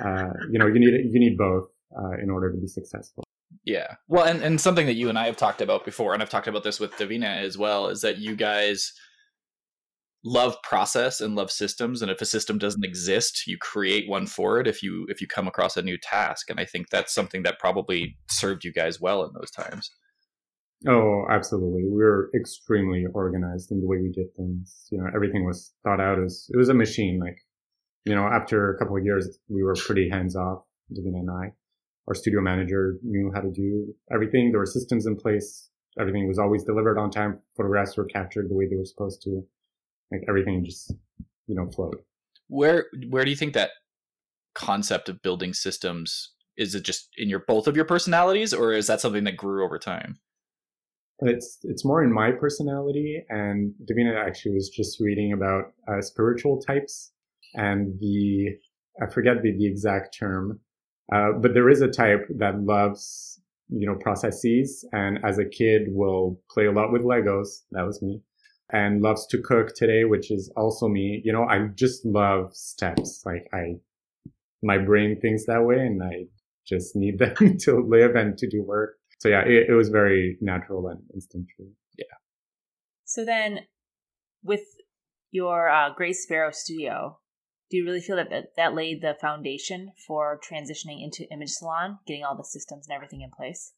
Uh, 0.05 0.31
you 0.51 0.59
know, 0.59 0.67
you 0.67 0.79
need 0.79 1.13
you 1.13 1.21
need 1.21 1.37
both 1.37 1.69
uh, 1.97 2.23
in 2.23 2.31
order 2.31 2.53
to 2.53 2.59
be 2.59 2.67
successful. 2.67 3.25
Yeah. 3.65 3.95
Well, 4.09 4.25
and, 4.25 4.43
and 4.43 4.61
something 4.61 4.87
that 4.87 4.95
you 4.95 5.09
and 5.09 5.19
I 5.19 5.27
have 5.27 5.37
talked 5.37 5.61
about 5.61 5.85
before, 5.85 6.15
and 6.15 6.23
I've 6.23 6.31
talked 6.31 6.49
about 6.49 6.65
this 6.65 6.81
with 6.81 6.93
Davina 6.93 7.43
as 7.43 7.57
well, 7.57 7.89
is 7.89 8.01
that 8.01 8.19
you 8.19 8.35
guys 8.35 8.93
love 10.25 10.57
process 10.63 11.21
and 11.21 11.35
love 11.35 11.51
systems 11.51 12.01
and 12.01 12.11
if 12.11 12.21
a 12.21 12.25
system 12.25 12.57
doesn't 12.57 12.85
exist 12.85 13.45
you 13.47 13.59
create 13.59 14.09
one 14.09 14.25
for 14.25 14.61
it 14.61 14.69
if 14.69 14.81
you 14.81 15.05
if 15.09 15.21
you 15.21 15.27
come 15.27 15.49
across 15.49 15.77
a 15.77 15.83
new 15.83 15.99
task 15.99 16.49
and 16.49 16.61
i 16.61 16.65
think 16.65 16.89
that's 16.91 17.13
something 17.13 17.43
that 17.43 17.59
probably 17.59 18.17
served 18.31 18.63
you 18.63 18.73
guys 18.73 19.01
well 19.01 19.25
in 19.25 19.33
those 19.35 19.51
times 19.51 19.91
Oh, 20.87 21.27
absolutely. 21.31 21.85
We 21.85 22.03
were 22.03 22.31
extremely 22.35 23.07
organized 23.15 23.71
in 23.71 23.81
the 23.81 23.87
way 23.87 23.99
we 23.99 24.11
did 24.11 24.35
things. 24.37 24.89
You 24.91 24.99
know, 24.99 25.07
everything 25.15 25.45
was 25.45 25.73
thought 25.85 26.01
out 26.01 26.19
as 26.19 26.49
it 26.53 26.57
was 26.57 26.69
a 26.69 26.75
machine. 26.75 27.21
Like, 27.21 27.39
you 28.05 28.15
know, 28.15 28.27
after 28.27 28.75
a 28.75 28.79
couple 28.79 28.97
of 28.97 29.05
years, 29.05 29.39
we 29.49 29.63
were 29.63 29.75
pretty 29.75 30.09
hands 30.09 30.35
off, 30.35 30.65
Davina 30.93 31.21
and 31.21 31.31
I. 31.31 31.53
Our 32.09 32.15
studio 32.15 32.41
manager 32.41 32.99
knew 33.03 33.31
how 33.33 33.41
to 33.41 33.51
do 33.51 33.95
everything. 34.13 34.51
There 34.51 34.59
were 34.59 34.67
systems 34.67 35.07
in 35.07 35.17
place. 35.17 35.71
Everything 36.01 36.27
was 36.27 36.39
always 36.39 36.65
delivered 36.65 36.99
on 36.99 37.11
time. 37.11 37.39
Photographs 37.57 37.97
were 37.97 38.07
captured 38.07 38.49
the 38.49 38.57
way 38.57 38.67
they 38.69 38.77
were 38.77 38.85
supposed 38.85 39.23
to. 39.23 39.45
Like 40.11 40.23
everything 40.29 40.65
just, 40.65 40.93
you 41.47 41.55
know, 41.55 41.71
flowed. 41.71 42.01
Where, 42.49 42.87
where 43.09 43.25
do 43.25 43.31
you 43.31 43.37
think 43.37 43.55
that 43.55 43.71
concept 44.55 45.09
of 45.09 45.23
building 45.23 45.55
systems 45.55 46.33
is 46.57 46.75
it 46.75 46.83
just 46.83 47.09
in 47.17 47.29
your 47.29 47.41
both 47.41 47.67
of 47.67 47.77
your 47.77 47.85
personalities 47.85 48.53
or 48.53 48.73
is 48.73 48.87
that 48.87 49.01
something 49.01 49.25
that 49.25 49.37
grew 49.37 49.65
over 49.65 49.79
time? 49.79 50.19
It's 51.23 51.59
it's 51.63 51.85
more 51.85 52.03
in 52.03 52.13
my 52.13 52.31
personality 52.31 53.25
and 53.29 53.73
davina 53.91 54.15
actually 54.27 54.55
was 54.55 54.69
just 54.69 55.01
reading 55.01 55.33
about 55.33 55.73
uh, 55.89 56.01
spiritual 56.01 56.61
types 56.61 57.13
and 57.55 57.99
the 58.01 58.49
i 59.03 59.07
forget 59.07 59.43
the, 59.43 59.57
the 59.57 59.67
exact 59.67 60.17
term 60.19 60.59
uh, 61.15 61.33
but 61.41 61.55
there 61.55 61.69
is 61.69 61.81
a 61.81 61.89
type 61.89 62.27
that 62.39 62.61
loves 62.63 63.41
you 63.69 63.87
know 63.87 63.95
processes 63.97 64.85
and 64.93 65.19
as 65.25 65.39
a 65.39 65.45
kid 65.45 65.83
will 65.89 66.41
play 66.51 66.67
a 66.67 66.73
lot 66.73 66.93
with 66.93 67.03
legos 67.03 67.63
that 67.71 67.87
was 67.87 68.03
me 68.03 68.21
and 68.71 69.03
loves 69.03 69.27
to 69.27 69.39
cook 69.39 69.75
today 69.75 70.05
which 70.05 70.31
is 70.31 70.51
also 70.57 70.89
me. 70.89 71.21
You 71.25 71.33
know 71.33 71.45
i 71.45 71.69
just 71.75 72.05
love 72.05 72.55
steps. 72.55 73.23
Like 73.25 73.49
i 73.53 73.77
my 74.63 74.79
brain 74.79 75.21
thinks 75.21 75.47
that 75.47 75.65
way 75.65 75.77
and 75.77 76.03
i 76.03 76.27
just 76.67 76.95
need 76.97 77.19
them 77.19 77.59
to 77.59 77.81
live 77.81 78.15
and 78.15 78.37
to 78.39 78.49
do 78.49 78.63
work 78.63 78.97
so 79.23 79.29
yeah, 79.29 79.43
it, 79.47 79.69
it 79.69 79.75
was 79.75 79.89
very 79.89 80.37
natural 80.41 80.89
and 80.89 81.01
instinctual. 81.15 81.69
Yeah. 81.97 82.17
So 83.05 83.25
then, 83.25 83.61
with 84.43 84.65
your 85.31 85.69
uh, 85.69 85.91
Gray 85.95 86.13
Sparrow 86.13 86.51
studio, 86.51 87.21
do 87.71 87.77
you 87.77 87.85
really 87.85 88.01
feel 88.01 88.17
that, 88.17 88.31
that 88.31 88.57
that 88.57 88.75
laid 88.75 89.01
the 89.01 89.15
foundation 89.21 89.93
for 90.09 90.41
transitioning 90.41 91.05
into 91.05 91.33
Image 91.33 91.51
Salon, 91.51 92.01
getting 92.05 92.25
all 92.25 92.37
the 92.37 92.43
systems 92.43 92.89
and 92.89 92.97
everything 92.97 93.21
in 93.21 93.31
place? 93.31 93.75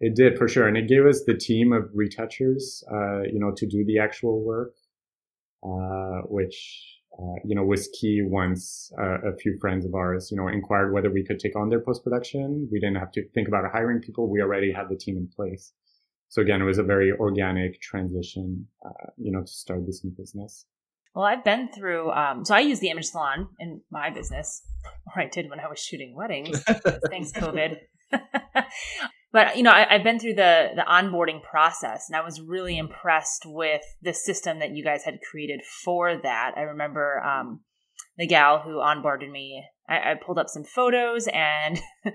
It 0.00 0.16
did 0.16 0.36
for 0.36 0.48
sure, 0.48 0.66
and 0.66 0.76
it 0.76 0.88
gave 0.88 1.06
us 1.06 1.22
the 1.24 1.36
team 1.36 1.72
of 1.72 1.88
retouchers, 1.94 2.82
uh, 2.92 3.20
you 3.32 3.38
know, 3.38 3.52
to 3.56 3.66
do 3.68 3.84
the 3.84 4.00
actual 4.00 4.44
work, 4.44 4.74
uh, 5.62 6.22
which 6.24 6.99
uh, 7.18 7.38
you 7.44 7.54
know 7.54 7.64
was 7.64 7.88
key. 7.98 8.22
Once 8.22 8.92
uh, 8.98 9.20
a 9.28 9.36
few 9.36 9.58
friends 9.60 9.84
of 9.84 9.94
ours, 9.94 10.30
you 10.30 10.36
know, 10.36 10.48
inquired 10.48 10.92
whether 10.92 11.10
we 11.10 11.24
could 11.24 11.38
take 11.38 11.56
on 11.56 11.68
their 11.68 11.80
post 11.80 12.04
production, 12.04 12.68
we 12.70 12.80
didn't 12.80 12.96
have 12.96 13.12
to 13.12 13.28
think 13.30 13.48
about 13.48 13.64
hiring 13.72 14.00
people. 14.00 14.30
We 14.30 14.40
already 14.40 14.72
had 14.72 14.88
the 14.88 14.96
team 14.96 15.16
in 15.16 15.28
place. 15.28 15.72
So 16.28 16.42
again, 16.42 16.62
it 16.62 16.64
was 16.64 16.78
a 16.78 16.84
very 16.84 17.12
organic 17.12 17.80
transition, 17.80 18.68
uh, 18.86 19.10
you 19.16 19.32
know, 19.32 19.40
to 19.40 19.52
start 19.52 19.84
this 19.86 20.04
new 20.04 20.12
business. 20.16 20.64
Well, 21.14 21.24
I've 21.24 21.42
been 21.42 21.68
through. 21.72 22.12
Um, 22.12 22.44
so 22.44 22.54
I 22.54 22.60
use 22.60 22.78
the 22.78 22.90
image 22.90 23.06
salon 23.06 23.48
in 23.58 23.80
my 23.90 24.10
business, 24.10 24.62
or 25.06 25.22
I 25.22 25.26
did 25.26 25.50
when 25.50 25.58
I 25.58 25.68
was 25.68 25.80
shooting 25.80 26.14
weddings. 26.14 26.62
Thanks, 26.62 27.32
COVID. 27.32 27.78
but 29.32 29.56
you 29.56 29.62
know 29.62 29.70
I, 29.70 29.86
have 29.90 30.04
been 30.04 30.18
through 30.18 30.34
the 30.34 30.68
the 30.74 30.82
onboarding 30.82 31.42
process 31.42 32.06
and 32.08 32.16
i 32.16 32.24
was 32.24 32.40
really 32.40 32.76
impressed 32.76 33.44
with 33.46 33.82
the 34.02 34.12
system 34.12 34.58
that 34.58 34.74
you 34.74 34.84
guys 34.84 35.04
had 35.04 35.20
created 35.30 35.60
for 35.84 36.16
that. 36.22 36.52
I 36.56 36.62
remember 36.62 37.22
um, 37.22 37.60
the 38.16 38.26
gal 38.26 38.60
who 38.60 38.76
onboarded 38.76 39.30
me 39.30 39.64
I, 39.88 40.12
I 40.12 40.14
pulled 40.14 40.38
up 40.38 40.48
some 40.48 40.64
photos 40.64 41.28
and 41.32 41.80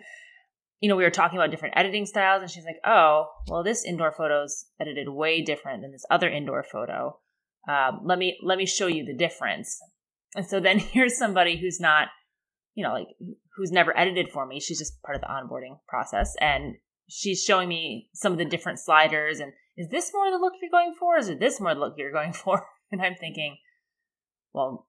you 0.79 0.89
know 0.89 0.95
we 0.95 1.03
were 1.03 1.09
talking 1.09 1.37
about 1.37 1.51
different 1.51 1.77
editing 1.77 2.05
styles 2.05 2.41
and 2.41 2.51
she's 2.51 2.65
like 2.65 2.79
oh 2.85 3.27
well 3.47 3.63
this 3.63 3.85
indoor 3.85 4.11
photo's 4.11 4.65
edited 4.79 5.09
way 5.09 5.41
different 5.41 5.81
than 5.81 5.91
this 5.91 6.05
other 6.09 6.29
indoor 6.29 6.63
photo. 6.63 7.19
Um, 7.67 8.01
let 8.03 8.19
me 8.19 8.37
let 8.43 8.57
me 8.57 8.65
show 8.65 8.87
you 8.87 9.03
the 9.05 9.15
difference. 9.15 9.79
And 10.35 10.45
so 10.45 10.59
then 10.59 10.79
here's 10.93 11.17
somebody 11.17 11.57
who's 11.57 11.79
not 11.79 12.09
you 12.73 12.83
know 12.83 12.93
like 12.93 13.07
who's 13.55 13.71
never 13.71 13.97
edited 13.97 14.29
for 14.31 14.45
me. 14.45 14.59
She's 14.59 14.79
just 14.79 15.01
part 15.01 15.15
of 15.15 15.21
the 15.21 15.27
onboarding 15.27 15.79
process. 15.87 16.33
And 16.39 16.75
she's 17.07 17.43
showing 17.43 17.69
me 17.69 18.09
some 18.13 18.31
of 18.31 18.37
the 18.37 18.45
different 18.45 18.79
sliders 18.79 19.39
and 19.39 19.53
is 19.77 19.89
this 19.89 20.11
more 20.13 20.31
the 20.31 20.37
look 20.37 20.53
you're 20.61 20.71
going 20.71 20.93
for? 20.97 21.17
Is 21.17 21.29
it 21.29 21.39
this 21.39 21.59
more 21.59 21.73
the 21.73 21.79
look 21.79 21.95
you're 21.97 22.11
going 22.11 22.33
for? 22.43 22.65
And 22.91 23.01
I'm 23.01 23.15
thinking, 23.15 23.57
well, 24.53 24.87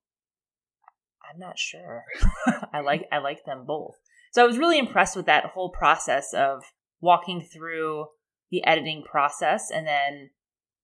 I'm 1.28 1.40
not 1.40 1.58
sure. 1.58 2.04
I 2.72 2.80
like 2.80 3.06
I 3.10 3.18
like 3.18 3.44
them 3.44 3.64
both. 3.66 3.96
So 4.32 4.42
I 4.42 4.46
was 4.46 4.58
really 4.58 4.78
impressed 4.78 5.16
with 5.16 5.26
that 5.26 5.46
whole 5.46 5.70
process 5.70 6.32
of 6.34 6.62
walking 7.00 7.40
through 7.40 8.06
the 8.50 8.64
editing 8.64 9.02
process 9.02 9.70
and 9.74 9.86
then 9.86 10.30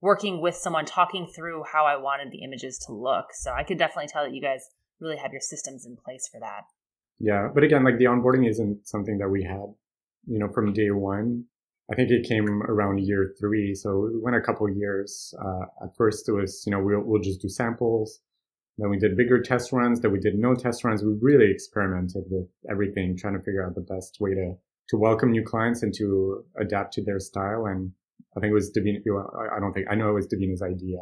working 0.00 0.40
with 0.40 0.56
someone 0.56 0.84
talking 0.84 1.30
through 1.34 1.62
how 1.72 1.84
I 1.84 1.96
wanted 1.96 2.32
the 2.32 2.42
images 2.42 2.78
to 2.86 2.92
look. 2.92 3.26
So 3.34 3.52
I 3.52 3.62
could 3.62 3.78
definitely 3.78 4.08
tell 4.08 4.24
that 4.24 4.34
you 4.34 4.42
guys 4.42 4.64
really 5.00 5.16
have 5.16 5.32
your 5.32 5.40
systems 5.40 5.86
in 5.86 5.96
place 5.96 6.28
for 6.32 6.40
that. 6.40 6.62
Yeah, 7.20 7.48
but 7.54 7.62
again, 7.62 7.84
like 7.84 7.98
the 7.98 8.06
onboarding 8.06 8.48
isn't 8.48 8.88
something 8.88 9.18
that 9.18 9.28
we 9.28 9.44
had 9.44 9.74
you 10.26 10.38
know, 10.38 10.48
from 10.48 10.72
day 10.72 10.90
one. 10.90 11.44
I 11.90 11.94
think 11.94 12.10
it 12.10 12.26
came 12.26 12.62
around 12.62 12.98
year 12.98 13.34
three. 13.38 13.74
So 13.74 14.10
we 14.12 14.20
went 14.20 14.36
a 14.36 14.40
couple 14.40 14.68
years. 14.70 15.34
Uh, 15.44 15.84
at 15.84 15.96
first 15.96 16.28
it 16.28 16.32
was, 16.32 16.62
you 16.66 16.72
know, 16.72 16.80
we'll, 16.80 17.00
we'll 17.00 17.20
just 17.20 17.42
do 17.42 17.48
samples. 17.48 18.20
Then 18.78 18.88
we 18.88 18.98
did 18.98 19.16
bigger 19.16 19.40
test 19.42 19.72
runs. 19.72 20.00
Then 20.00 20.12
we 20.12 20.20
did 20.20 20.38
no 20.38 20.54
test 20.54 20.84
runs. 20.84 21.02
We 21.02 21.14
really 21.20 21.50
experimented 21.50 22.24
with 22.30 22.48
everything, 22.70 23.16
trying 23.16 23.34
to 23.34 23.42
figure 23.42 23.66
out 23.66 23.74
the 23.74 23.82
best 23.82 24.18
way 24.20 24.30
to, 24.34 24.54
to 24.88 24.96
welcome 24.96 25.32
new 25.32 25.44
clients 25.44 25.82
and 25.82 25.92
to 25.98 26.44
adapt 26.58 26.94
to 26.94 27.04
their 27.04 27.20
style. 27.20 27.66
And 27.66 27.92
I 28.36 28.40
think 28.40 28.52
it 28.52 28.54
was 28.54 28.72
Davina, 28.72 29.00
I 29.54 29.60
don't 29.60 29.72
think, 29.74 29.88
I 29.90 29.94
know 29.94 30.08
it 30.08 30.14
was 30.14 30.28
Davina's 30.28 30.62
idea. 30.62 30.98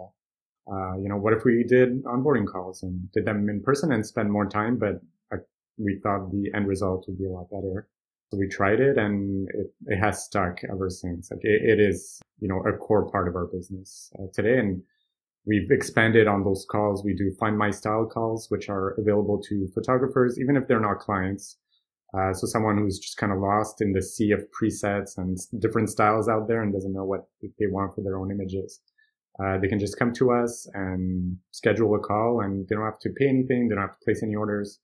Uh, 0.71 0.97
you 0.99 1.09
know, 1.09 1.17
what 1.17 1.33
if 1.33 1.45
we 1.45 1.64
did 1.68 2.03
onboarding 2.05 2.47
calls 2.47 2.83
and 2.83 3.11
did 3.12 3.25
them 3.25 3.49
in 3.49 3.62
person 3.62 3.92
and 3.92 4.05
spend 4.05 4.33
more 4.33 4.47
time? 4.47 4.77
But 4.77 5.01
I, 5.33 5.37
we 5.79 6.01
thought 6.03 6.31
the 6.33 6.51
end 6.55 6.66
result 6.66 7.05
would 7.07 7.18
be 7.18 7.27
a 7.27 7.31
lot 7.31 7.49
better. 7.51 7.87
So 8.31 8.38
we 8.38 8.47
tried 8.47 8.79
it 8.79 8.97
and 8.97 9.49
it, 9.55 9.66
it 9.87 9.97
has 9.99 10.25
stuck 10.25 10.61
ever 10.71 10.88
since. 10.88 11.31
Like 11.31 11.40
it, 11.43 11.62
it 11.62 11.81
is, 11.81 12.21
you 12.38 12.49
know, 12.49 12.61
a 12.61 12.77
core 12.77 13.11
part 13.11 13.27
of 13.27 13.35
our 13.35 13.47
business 13.47 14.12
uh, 14.19 14.27
today. 14.33 14.59
And 14.59 14.83
we've 15.47 15.71
expanded 15.71 16.29
on 16.29 16.45
those 16.45 16.64
calls. 16.71 17.05
We 17.05 17.14
do 17.14 17.33
find 17.40 17.59
my 17.59 17.71
style 17.71 18.07
calls, 18.07 18.49
which 18.49 18.69
are 18.69 18.95
available 18.99 19.43
to 19.49 19.69
photographers, 19.75 20.38
even 20.40 20.57
if 20.57 20.69
they're 20.69 20.81
not 20.81 21.01
clients. 21.01 21.57
Uh, 22.16 22.33
so 22.33 22.47
someone 22.47 22.79
who's 22.79 23.01
just 23.01 23.16
kind 23.16 23.33
of 23.33 23.38
lost 23.40 23.81
in 23.81 23.93
the 23.93 24.03
sea 24.03 24.31
of 24.31 24.45
presets 24.51 25.19
and 25.19 25.38
different 25.61 25.88
styles 25.90 26.29
out 26.29 26.47
there 26.47 26.62
and 26.62 26.73
doesn't 26.73 26.93
know 26.93 27.05
what 27.05 27.27
they 27.43 27.66
want 27.66 27.95
for 27.95 28.03
their 28.03 28.19
own 28.19 28.31
images. 28.31 28.81
Uh, 29.43 29.59
they 29.59 29.69
can 29.69 29.79
just 29.79 29.99
come 29.99 30.12
to 30.12 30.31
us 30.31 30.69
and 30.75 31.37
schedule 31.51 31.95
a 31.95 31.99
call 31.99 32.43
and 32.43 32.69
they 32.69 32.75
don't 32.75 32.85
have 32.85 32.99
to 32.99 33.11
pay 33.11 33.29
anything. 33.29 33.69
They 33.69 33.75
don't 33.75 33.88
have 33.88 33.99
to 33.99 34.05
place 34.05 34.23
any 34.23 34.35
orders. 34.35 34.81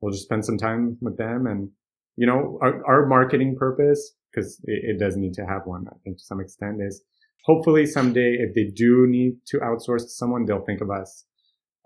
We'll 0.00 0.12
just 0.12 0.24
spend 0.24 0.44
some 0.44 0.58
time 0.58 0.98
with 1.00 1.16
them 1.16 1.46
and 1.46 1.70
you 2.16 2.26
know, 2.26 2.58
our, 2.62 2.84
our 2.86 3.06
marketing 3.06 3.56
purpose, 3.56 4.14
because 4.30 4.60
it, 4.64 4.96
it, 4.96 4.98
does 4.98 5.16
need 5.16 5.34
to 5.34 5.46
have 5.46 5.62
one, 5.66 5.86
I 5.88 5.96
think 6.04 6.18
to 6.18 6.24
some 6.24 6.40
extent 6.40 6.80
is 6.80 7.02
hopefully 7.44 7.86
someday 7.86 8.36
if 8.40 8.54
they 8.54 8.64
do 8.64 9.06
need 9.06 9.34
to 9.46 9.58
outsource 9.58 10.02
to 10.02 10.08
someone, 10.08 10.44
they'll 10.44 10.64
think 10.64 10.80
of 10.80 10.90
us, 10.90 11.24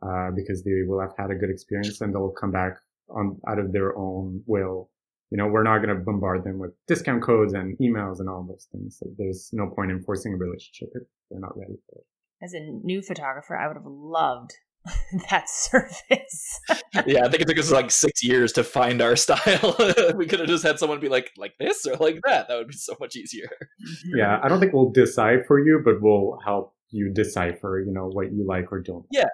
uh, 0.03 0.31
because 0.35 0.63
they 0.65 0.83
will 0.87 1.01
have 1.01 1.13
had 1.19 1.31
a 1.31 1.35
good 1.35 1.51
experience 1.51 2.01
and 2.01 2.15
they'll 2.15 2.31
come 2.31 2.51
back 2.51 2.79
on 3.11 3.39
out 3.49 3.59
of 3.59 3.73
their 3.73 3.97
own 3.97 4.43
will. 4.47 4.91
You 5.31 5.37
know, 5.37 5.47
we're 5.47 5.63
not 5.63 5.79
going 5.79 5.97
to 5.97 6.03
bombard 6.03 6.43
them 6.43 6.59
with 6.59 6.73
discount 6.89 7.23
codes 7.23 7.53
and 7.53 7.79
emails 7.79 8.19
and 8.19 8.29
all 8.29 8.43
those 8.43 8.67
things. 8.73 8.99
Like, 9.01 9.15
there's 9.17 9.51
no 9.53 9.69
point 9.69 9.93
in 9.93 10.03
forcing 10.03 10.35
a 10.35 10.37
relationship 10.37 10.89
if 10.95 11.03
they're 11.31 11.41
not 11.41 11.57
ready 11.57 11.77
for 11.89 11.99
it. 11.99 12.07
As 12.43 12.53
a 12.53 12.61
new 12.61 13.03
photographer, 13.03 13.57
I 13.57 13.69
would 13.69 13.77
have 13.77 13.87
loved 13.87 14.55
that 15.31 15.49
service. 15.49 16.61
yeah, 17.07 17.25
I 17.25 17.29
think 17.29 17.43
it 17.43 17.49
took 17.49 17.59
us 17.59 17.71
like 17.71 17.91
six 17.91 18.23
years 18.23 18.53
to 18.53 18.65
find 18.65 19.01
our 19.03 19.17
style. 19.17 19.77
we 20.17 20.27
could 20.27 20.41
have 20.41 20.49
just 20.49 20.65
had 20.65 20.79
someone 20.79 21.01
be 21.01 21.09
like, 21.09 21.33
like 21.37 21.55
this 21.59 21.87
or 21.87 21.97
like 21.97 22.21
that. 22.27 22.49
That 22.49 22.57
would 22.57 22.69
be 22.69 22.75
so 22.75 22.97
much 23.01 23.17
easier. 23.17 23.51
Mm-hmm. 23.83 24.19
Yeah, 24.19 24.41
I 24.43 24.49
don't 24.49 24.61
think 24.61 24.73
we'll 24.73 24.91
decide 24.91 25.47
for 25.47 25.59
you, 25.59 25.81
but 25.85 26.01
we'll 26.01 26.39
help 26.45 26.75
you 26.91 27.11
decipher, 27.13 27.83
you 27.85 27.93
know, 27.93 28.09
what 28.09 28.33
you 28.33 28.47
like 28.47 28.73
or 28.73 28.81
don't. 28.81 29.07
Yeah. 29.11 29.29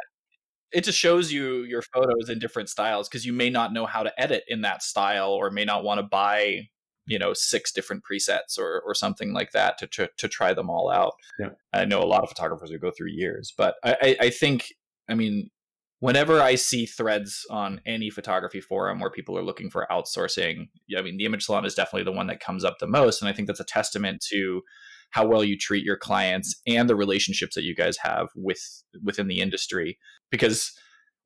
It 0.72 0.84
just 0.84 0.98
shows 0.98 1.32
you 1.32 1.62
your 1.62 1.82
photos 1.82 2.28
in 2.28 2.38
different 2.38 2.68
styles 2.68 3.08
because 3.08 3.24
you 3.24 3.32
may 3.32 3.50
not 3.50 3.72
know 3.72 3.86
how 3.86 4.02
to 4.02 4.20
edit 4.20 4.44
in 4.48 4.62
that 4.62 4.82
style 4.82 5.30
or 5.30 5.50
may 5.50 5.64
not 5.64 5.84
want 5.84 5.98
to 5.98 6.02
buy 6.02 6.68
you 7.06 7.18
know 7.18 7.32
six 7.32 7.72
different 7.72 8.02
presets 8.04 8.58
or 8.58 8.82
or 8.84 8.94
something 8.94 9.32
like 9.32 9.52
that 9.52 9.78
to 9.78 9.86
to, 9.86 10.10
to 10.18 10.28
try 10.28 10.52
them 10.52 10.68
all 10.68 10.90
out. 10.90 11.14
Yeah. 11.38 11.50
I 11.72 11.84
know 11.84 12.02
a 12.02 12.04
lot 12.04 12.22
of 12.22 12.28
photographers 12.28 12.70
who 12.70 12.78
go 12.78 12.90
through 12.90 13.10
years, 13.10 13.54
but 13.56 13.76
I, 13.82 13.96
I, 14.02 14.16
I 14.22 14.30
think 14.30 14.72
I 15.08 15.14
mean, 15.14 15.50
whenever 16.00 16.40
I 16.40 16.54
see 16.56 16.86
threads 16.86 17.44
on 17.50 17.80
any 17.86 18.10
photography 18.10 18.60
forum 18.60 19.00
where 19.00 19.10
people 19.10 19.36
are 19.38 19.44
looking 19.44 19.70
for 19.70 19.86
outsourcing, 19.90 20.68
I 20.96 21.02
mean, 21.02 21.16
the 21.16 21.24
image 21.24 21.44
salon 21.44 21.64
is 21.64 21.74
definitely 21.74 22.04
the 22.04 22.16
one 22.16 22.26
that 22.26 22.40
comes 22.40 22.64
up 22.64 22.78
the 22.78 22.86
most. 22.86 23.22
And 23.22 23.28
I 23.28 23.32
think 23.32 23.48
that's 23.48 23.60
a 23.60 23.64
testament 23.64 24.24
to 24.30 24.62
how 25.10 25.26
well 25.26 25.44
you 25.44 25.56
treat 25.56 25.84
your 25.84 25.96
clients 25.96 26.60
and 26.66 26.88
the 26.88 26.96
relationships 26.96 27.54
that 27.54 27.64
you 27.64 27.74
guys 27.74 27.96
have 27.98 28.28
with 28.34 28.82
within 29.02 29.28
the 29.28 29.40
industry. 29.40 29.98
Because 30.30 30.72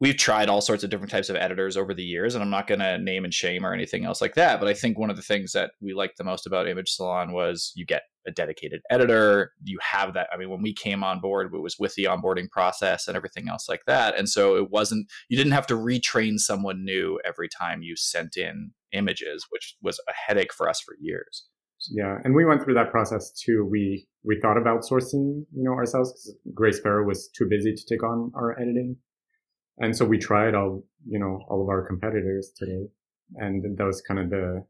we've 0.00 0.16
tried 0.16 0.48
all 0.48 0.62
sorts 0.62 0.82
of 0.82 0.90
different 0.90 1.10
types 1.10 1.28
of 1.28 1.36
editors 1.36 1.76
over 1.76 1.92
the 1.92 2.02
years, 2.02 2.34
and 2.34 2.42
I'm 2.42 2.50
not 2.50 2.66
going 2.66 2.80
to 2.80 2.98
name 2.98 3.24
and 3.24 3.32
shame 3.32 3.64
or 3.64 3.74
anything 3.74 4.04
else 4.04 4.20
like 4.20 4.34
that. 4.34 4.58
But 4.58 4.68
I 4.68 4.74
think 4.74 4.98
one 4.98 5.10
of 5.10 5.16
the 5.16 5.22
things 5.22 5.52
that 5.52 5.72
we 5.80 5.92
liked 5.92 6.16
the 6.16 6.24
most 6.24 6.46
about 6.46 6.66
Image 6.66 6.90
Salon 6.90 7.32
was 7.32 7.72
you 7.76 7.84
get 7.84 8.02
a 8.26 8.30
dedicated 8.30 8.80
editor. 8.90 9.52
You 9.62 9.78
have 9.82 10.14
that. 10.14 10.28
I 10.32 10.38
mean, 10.38 10.50
when 10.50 10.62
we 10.62 10.74
came 10.74 11.04
on 11.04 11.20
board, 11.20 11.52
it 11.52 11.62
was 11.62 11.76
with 11.78 11.94
the 11.94 12.04
onboarding 12.04 12.50
process 12.50 13.06
and 13.06 13.16
everything 13.16 13.48
else 13.48 13.68
like 13.68 13.82
that. 13.86 14.18
And 14.18 14.28
so 14.28 14.56
it 14.56 14.70
wasn't, 14.70 15.06
you 15.28 15.36
didn't 15.36 15.52
have 15.52 15.66
to 15.68 15.74
retrain 15.74 16.38
someone 16.38 16.84
new 16.84 17.20
every 17.24 17.48
time 17.48 17.82
you 17.82 17.94
sent 17.96 18.36
in 18.36 18.72
images, 18.92 19.46
which 19.50 19.76
was 19.82 20.00
a 20.08 20.12
headache 20.12 20.52
for 20.52 20.68
us 20.68 20.80
for 20.80 20.94
years. 21.00 21.46
Yeah, 21.90 22.18
and 22.24 22.34
we 22.34 22.44
went 22.44 22.62
through 22.62 22.74
that 22.74 22.90
process 22.90 23.32
too. 23.32 23.66
We 23.70 24.06
we 24.22 24.38
thought 24.38 24.58
about 24.58 24.82
sourcing, 24.82 25.46
you 25.54 25.64
know, 25.64 25.72
ourselves 25.72 26.12
because 26.12 26.54
Gray 26.54 26.72
Sparrow 26.72 27.06
was 27.06 27.30
too 27.34 27.46
busy 27.48 27.72
to 27.72 27.82
take 27.88 28.02
on 28.02 28.30
our 28.34 28.52
editing 28.60 28.98
and 29.80 29.96
so 29.96 30.04
we 30.04 30.18
tried 30.18 30.54
all 30.54 30.82
you 31.06 31.18
know 31.18 31.40
all 31.48 31.62
of 31.62 31.68
our 31.68 31.86
competitors 31.86 32.52
today 32.56 32.86
and 33.36 33.76
that 33.76 33.84
was 33.84 34.00
kind 34.02 34.20
of 34.20 34.30
the 34.30 34.64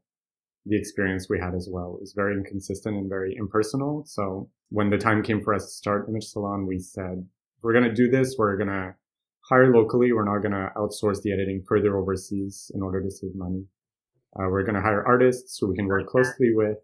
the 0.67 0.77
experience 0.77 1.25
we 1.27 1.39
had 1.39 1.55
as 1.55 1.67
well. 1.71 1.95
It 1.95 2.01
was 2.01 2.13
very 2.15 2.35
inconsistent 2.37 2.95
and 2.95 3.09
very 3.09 3.35
impersonal. 3.35 4.03
So 4.05 4.47
when 4.69 4.91
the 4.91 4.97
time 4.99 5.23
came 5.23 5.41
for 5.41 5.55
us 5.55 5.65
to 5.65 5.71
start 5.71 6.07
image 6.07 6.25
salon 6.25 6.67
we 6.67 6.79
said 6.79 7.25
we're 7.63 7.73
going 7.73 7.89
to 7.89 7.93
do 7.93 8.09
this. 8.09 8.35
We're 8.37 8.57
going 8.57 8.69
to 8.69 8.95
hire 9.49 9.73
locally. 9.73 10.13
We're 10.13 10.25
not 10.25 10.41
going 10.41 10.53
to 10.53 10.71
outsource 10.75 11.21
the 11.21 11.31
editing 11.31 11.63
further 11.67 11.97
overseas 11.97 12.71
in 12.73 12.81
order 12.81 13.01
to 13.01 13.11
save 13.11 13.35
money. 13.35 13.65
Uh, 14.35 14.47
we're 14.49 14.63
going 14.63 14.75
to 14.75 14.81
hire 14.81 15.05
artists 15.05 15.57
who 15.59 15.67
we 15.67 15.75
can 15.75 15.87
work 15.87 16.07
closely 16.07 16.53
with 16.53 16.77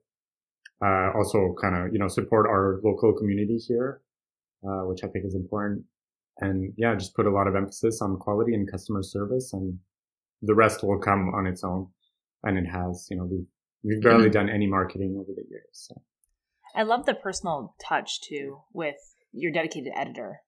uh, 0.83 1.11
also 1.15 1.55
kind 1.59 1.75
of 1.75 1.93
you 1.93 1.99
know 1.99 2.07
support 2.07 2.45
our 2.47 2.79
local 2.83 3.13
community 3.13 3.57
here 3.57 4.01
uh, 4.63 4.81
which 4.85 5.03
i 5.03 5.07
think 5.07 5.25
is 5.25 5.35
important 5.35 5.83
and 6.39 6.73
yeah, 6.77 6.95
just 6.95 7.15
put 7.15 7.25
a 7.25 7.31
lot 7.31 7.47
of 7.47 7.55
emphasis 7.55 8.01
on 8.01 8.17
quality 8.17 8.53
and 8.53 8.69
customer 8.69 9.03
service 9.03 9.53
and 9.53 9.79
the 10.41 10.55
rest 10.55 10.83
will 10.83 10.99
come 10.99 11.29
on 11.33 11.47
its 11.47 11.63
own. 11.63 11.87
And 12.43 12.57
it 12.57 12.65
has, 12.65 13.07
you 13.09 13.17
know, 13.17 13.25
we've, 13.25 13.47
we've 13.83 14.01
barely 14.01 14.25
mm-hmm. 14.25 14.33
done 14.33 14.49
any 14.49 14.67
marketing 14.67 15.17
over 15.19 15.31
the 15.35 15.43
years. 15.49 15.63
So. 15.71 16.01
I 16.75 16.83
love 16.83 17.05
the 17.05 17.15
personal 17.15 17.75
touch 17.83 18.21
too 18.21 18.59
with 18.71 18.97
your 19.31 19.51
dedicated 19.51 19.93
editor. 19.95 20.41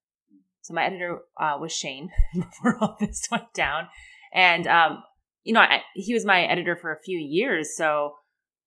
So 0.61 0.73
my 0.73 0.85
editor 0.85 1.19
uh, 1.39 1.57
was 1.59 1.71
Shane 1.71 2.09
before 2.33 2.77
all 2.79 2.97
this 2.99 3.27
went 3.31 3.53
down, 3.55 3.87
and 4.33 4.67
um, 4.67 5.03
you 5.43 5.53
know 5.53 5.61
I, 5.61 5.81
he 5.95 6.13
was 6.13 6.25
my 6.25 6.43
editor 6.43 6.75
for 6.75 6.91
a 6.91 7.01
few 7.03 7.17
years. 7.17 7.75
So 7.75 8.13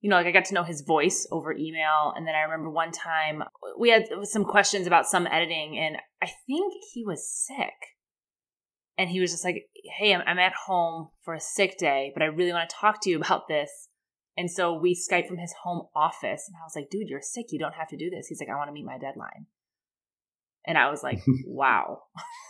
you 0.03 0.11
know, 0.11 0.17
like 0.17 0.27
I 0.27 0.33
got 0.33 0.45
to 0.47 0.55
know 0.55 0.65
his 0.65 0.83
voice 0.83 1.27
over 1.31 1.53
email, 1.53 2.13
and 2.15 2.27
then 2.27 2.35
I 2.35 2.41
remember 2.41 2.69
one 2.69 2.91
time 2.91 3.45
we 3.79 3.91
had 3.91 4.09
some 4.25 4.45
questions 4.45 4.87
about 4.87 5.07
some 5.07 5.29
editing, 5.29 5.79
and 5.79 5.97
I 6.21 6.27
think 6.47 6.75
he 6.93 7.05
was 7.05 7.27
sick, 7.27 7.97
and 8.99 9.09
he 9.09 9.21
was 9.21 9.31
just 9.31 9.45
like, 9.45 9.69
"Hey, 9.97 10.13
I'm, 10.13 10.23
I'm 10.27 10.41
at 10.41 10.55
home 10.67 11.09
for 11.25 11.35
a 11.35 11.41
sick 11.41 11.79
day, 11.79 12.11
but 12.15 12.23
I 12.23 12.27
really 12.27 12.53
want 12.53 12.69
to 12.69 12.77
talk 12.77 13.01
to 13.03 13.11
you 13.11 13.17
about 13.17 13.47
this." 13.49 13.89
And 14.37 14.51
so 14.51 14.75
we 14.75 14.95
Skype 14.95 15.29
from 15.29 15.39
his 15.39 15.55
home 15.63 15.87
office, 15.95 16.49
and 16.49 16.57
I 16.61 16.65
was 16.65 16.75
like, 16.75 16.91
"Dude, 16.91 17.09
you're 17.09 17.23
sick. 17.23 17.47
You 17.51 17.61
don't 17.61 17.75
have 17.75 17.89
to 17.89 17.97
do 17.97 18.11
this." 18.11 18.27
He's 18.27 18.41
like, 18.41 18.51
"I 18.51 18.57
want 18.57 18.69
to 18.69 18.73
meet 18.73 18.85
my 18.85 18.99
deadline." 18.99 19.47
And 20.67 20.79
I 20.79 20.91
was 20.91 21.03
like, 21.03 21.21
wow, 21.47 22.03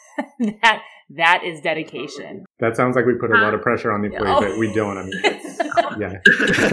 that 0.63 0.83
that 1.17 1.43
is 1.45 1.61
dedication. 1.61 2.45
That 2.61 2.77
sounds 2.77 2.97
like 2.97 3.05
we 3.05 3.15
put 3.15 3.31
a 3.31 3.41
lot 3.41 3.55
of 3.55 3.61
pressure 3.61 3.93
on 3.93 4.03
the 4.03 4.09
employee, 4.09 4.31
oh. 4.31 4.41
but 4.41 4.59
we 4.59 4.73
don't. 4.73 4.97
I 4.97 5.03
mean, 5.03 5.42
yeah. 6.01 6.19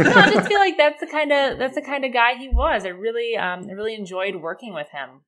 no, 0.03 0.11
I 0.11 0.31
just 0.33 0.47
feel 0.49 0.59
like 0.59 0.77
that's 0.77 0.99
the 0.99 1.07
kind 1.07 1.31
of 1.31 1.57
that's 1.57 1.75
the 1.75 1.81
kind 1.81 2.05
of 2.05 2.13
guy 2.13 2.35
he 2.35 2.49
was. 2.49 2.85
I 2.85 2.89
really 2.89 3.37
um 3.37 3.67
I 3.69 3.73
really 3.73 3.95
enjoyed 3.95 4.35
working 4.35 4.73
with 4.73 4.89
him. 4.89 5.21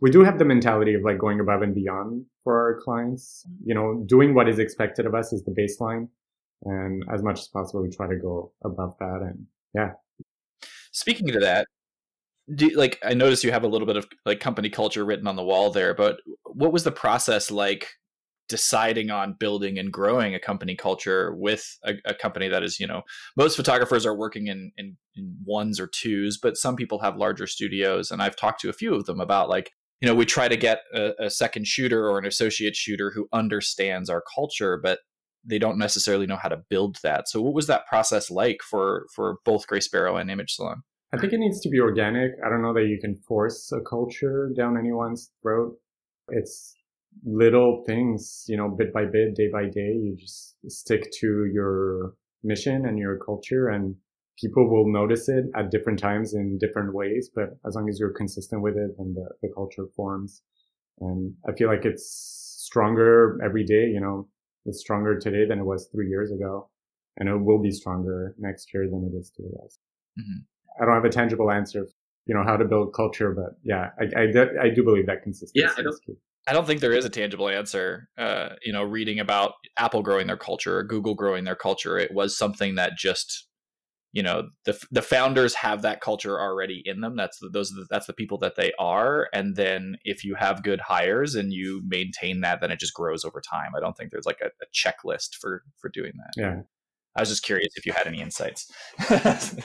We 0.00 0.10
do 0.10 0.24
have 0.24 0.38
the 0.38 0.44
mentality 0.44 0.94
of 0.94 1.02
like 1.02 1.18
going 1.18 1.40
above 1.40 1.62
and 1.62 1.74
beyond 1.74 2.26
for 2.44 2.56
our 2.56 2.80
clients. 2.82 3.46
You 3.64 3.74
know, 3.74 4.04
doing 4.06 4.34
what 4.34 4.48
is 4.48 4.58
expected 4.58 5.06
of 5.06 5.14
us 5.14 5.32
is 5.32 5.44
the 5.44 5.52
baseline. 5.52 6.08
And 6.64 7.02
as 7.12 7.22
much 7.22 7.40
as 7.40 7.48
possible, 7.48 7.82
we 7.82 7.90
try 7.90 8.08
to 8.08 8.16
go 8.16 8.52
above 8.64 8.96
that. 8.98 9.20
And 9.22 9.46
yeah. 9.74 9.92
Speaking 10.92 11.28
to 11.28 11.40
that, 11.40 11.66
do 12.54 12.70
like 12.70 12.98
I 13.02 13.14
noticed 13.14 13.44
you 13.44 13.52
have 13.52 13.64
a 13.64 13.68
little 13.68 13.86
bit 13.86 13.96
of 13.96 14.06
like 14.26 14.40
company 14.40 14.68
culture 14.68 15.04
written 15.04 15.26
on 15.26 15.36
the 15.36 15.44
wall 15.44 15.70
there, 15.70 15.94
but 15.94 16.18
what 16.44 16.72
was 16.72 16.84
the 16.84 16.92
process 16.92 17.50
like 17.50 17.90
deciding 18.52 19.10
on 19.10 19.32
building 19.32 19.78
and 19.78 19.90
growing 19.90 20.34
a 20.34 20.38
company 20.38 20.76
culture 20.76 21.34
with 21.34 21.78
a, 21.84 21.94
a 22.04 22.12
company 22.12 22.48
that 22.48 22.62
is, 22.62 22.78
you 22.78 22.86
know, 22.86 23.00
most 23.34 23.56
photographers 23.56 24.04
are 24.04 24.14
working 24.14 24.46
in, 24.46 24.70
in, 24.76 24.98
in 25.16 25.34
ones 25.42 25.80
or 25.80 25.86
twos, 25.86 26.36
but 26.36 26.58
some 26.58 26.76
people 26.76 26.98
have 26.98 27.16
larger 27.16 27.46
studios, 27.46 28.10
and 28.10 28.20
I've 28.20 28.36
talked 28.36 28.60
to 28.60 28.68
a 28.68 28.74
few 28.74 28.94
of 28.94 29.06
them 29.06 29.20
about 29.20 29.48
like 29.48 29.72
you 30.02 30.06
know 30.06 30.14
we 30.14 30.26
try 30.26 30.48
to 30.48 30.56
get 30.56 30.82
a, 30.94 31.12
a 31.18 31.30
second 31.30 31.66
shooter 31.66 32.06
or 32.10 32.18
an 32.18 32.26
associate 32.26 32.76
shooter 32.76 33.10
who 33.14 33.26
understands 33.32 34.10
our 34.10 34.22
culture, 34.34 34.78
but 34.82 34.98
they 35.42 35.58
don't 35.58 35.78
necessarily 35.78 36.26
know 36.26 36.36
how 36.36 36.50
to 36.50 36.60
build 36.68 36.98
that. 37.02 37.28
So 37.30 37.40
what 37.40 37.54
was 37.54 37.68
that 37.68 37.86
process 37.86 38.30
like 38.30 38.60
for 38.62 39.06
for 39.14 39.38
both 39.46 39.66
Gray 39.66 39.80
Sparrow 39.80 40.18
and 40.18 40.30
Image 40.30 40.52
Salon? 40.56 40.82
I 41.14 41.16
think 41.16 41.32
it 41.32 41.38
needs 41.38 41.60
to 41.60 41.70
be 41.70 41.80
organic. 41.80 42.32
I 42.44 42.50
don't 42.50 42.62
know 42.62 42.74
that 42.74 42.86
you 42.86 42.98
can 43.00 43.16
force 43.26 43.72
a 43.72 43.80
culture 43.80 44.50
down 44.54 44.76
anyone's 44.76 45.30
throat. 45.40 45.74
It's 46.28 46.74
little 47.24 47.84
things, 47.86 48.44
you 48.48 48.56
know, 48.56 48.68
bit 48.68 48.92
by 48.92 49.04
bit, 49.04 49.34
day 49.34 49.48
by 49.52 49.64
day. 49.64 49.92
You 49.92 50.16
just 50.18 50.56
stick 50.68 51.10
to 51.20 51.46
your 51.52 52.14
mission 52.42 52.86
and 52.86 52.98
your 52.98 53.18
culture 53.18 53.68
and 53.68 53.94
people 54.38 54.68
will 54.68 54.90
notice 54.90 55.28
it 55.28 55.44
at 55.56 55.70
different 55.70 55.98
times 55.98 56.34
in 56.34 56.58
different 56.58 56.94
ways. 56.94 57.30
But 57.34 57.50
as 57.66 57.74
long 57.74 57.88
as 57.88 57.98
you're 58.00 58.12
consistent 58.12 58.62
with 58.62 58.76
it 58.76 58.90
and 58.98 59.14
the, 59.14 59.28
the 59.42 59.48
culture 59.54 59.86
forms. 59.94 60.42
And 61.00 61.34
I 61.48 61.52
feel 61.52 61.68
like 61.68 61.84
it's 61.84 62.56
stronger 62.58 63.38
every 63.44 63.64
day, 63.64 63.86
you 63.86 64.00
know, 64.00 64.28
it's 64.64 64.80
stronger 64.80 65.18
today 65.18 65.44
than 65.48 65.58
it 65.58 65.64
was 65.64 65.88
three 65.92 66.08
years 66.08 66.30
ago. 66.32 66.68
And 67.18 67.28
it 67.28 67.36
will 67.36 67.60
be 67.60 67.70
stronger 67.70 68.34
next 68.38 68.72
year 68.72 68.88
than 68.90 69.10
it 69.12 69.16
is 69.16 69.30
today. 69.30 69.48
Mm-hmm. 70.18 70.82
I 70.82 70.86
don't 70.86 70.94
have 70.94 71.04
a 71.04 71.10
tangible 71.10 71.50
answer, 71.50 71.86
you 72.26 72.34
know, 72.34 72.42
how 72.44 72.56
to 72.56 72.64
build 72.64 72.94
culture, 72.94 73.32
but 73.32 73.58
yeah, 73.62 73.90
I, 74.00 74.20
I, 74.20 74.66
I 74.66 74.68
do 74.74 74.82
believe 74.82 75.06
that 75.06 75.22
consistency 75.22 75.60
yeah, 75.60 75.72
I 75.76 75.82
don't, 75.82 75.96
I 76.48 76.52
don't 76.52 76.66
think 76.66 76.80
there 76.80 76.92
is 76.92 77.04
a 77.04 77.10
tangible 77.10 77.48
answer. 77.48 78.08
Uh, 78.18 78.50
you 78.64 78.72
know, 78.72 78.82
reading 78.82 79.20
about 79.20 79.52
Apple 79.76 80.02
growing 80.02 80.26
their 80.26 80.36
culture 80.36 80.78
or 80.78 80.82
Google 80.82 81.14
growing 81.14 81.44
their 81.44 81.56
culture, 81.56 81.98
it 81.98 82.12
was 82.12 82.36
something 82.36 82.74
that 82.74 82.96
just, 82.98 83.46
you 84.12 84.22
know, 84.22 84.48
the 84.64 84.78
the 84.90 85.02
founders 85.02 85.54
have 85.54 85.82
that 85.82 86.00
culture 86.00 86.40
already 86.40 86.82
in 86.84 87.00
them. 87.00 87.16
That's 87.16 87.38
the, 87.38 87.48
those 87.48 87.70
the, 87.70 87.86
that's 87.88 88.06
the 88.06 88.12
people 88.12 88.38
that 88.38 88.56
they 88.56 88.72
are. 88.78 89.28
And 89.32 89.54
then 89.54 89.96
if 90.04 90.24
you 90.24 90.34
have 90.34 90.64
good 90.64 90.80
hires 90.80 91.36
and 91.36 91.52
you 91.52 91.82
maintain 91.86 92.40
that, 92.40 92.60
then 92.60 92.72
it 92.72 92.80
just 92.80 92.94
grows 92.94 93.24
over 93.24 93.40
time. 93.40 93.72
I 93.76 93.80
don't 93.80 93.96
think 93.96 94.10
there's 94.10 94.26
like 94.26 94.40
a, 94.42 94.46
a 94.46 94.66
checklist 94.74 95.36
for 95.40 95.62
for 95.78 95.88
doing 95.90 96.12
that. 96.16 96.40
Yeah. 96.40 96.60
I 97.14 97.20
was 97.20 97.28
just 97.28 97.44
curious 97.44 97.74
if 97.76 97.86
you 97.86 97.92
had 97.92 98.06
any 98.06 98.20
insights. 98.20 98.70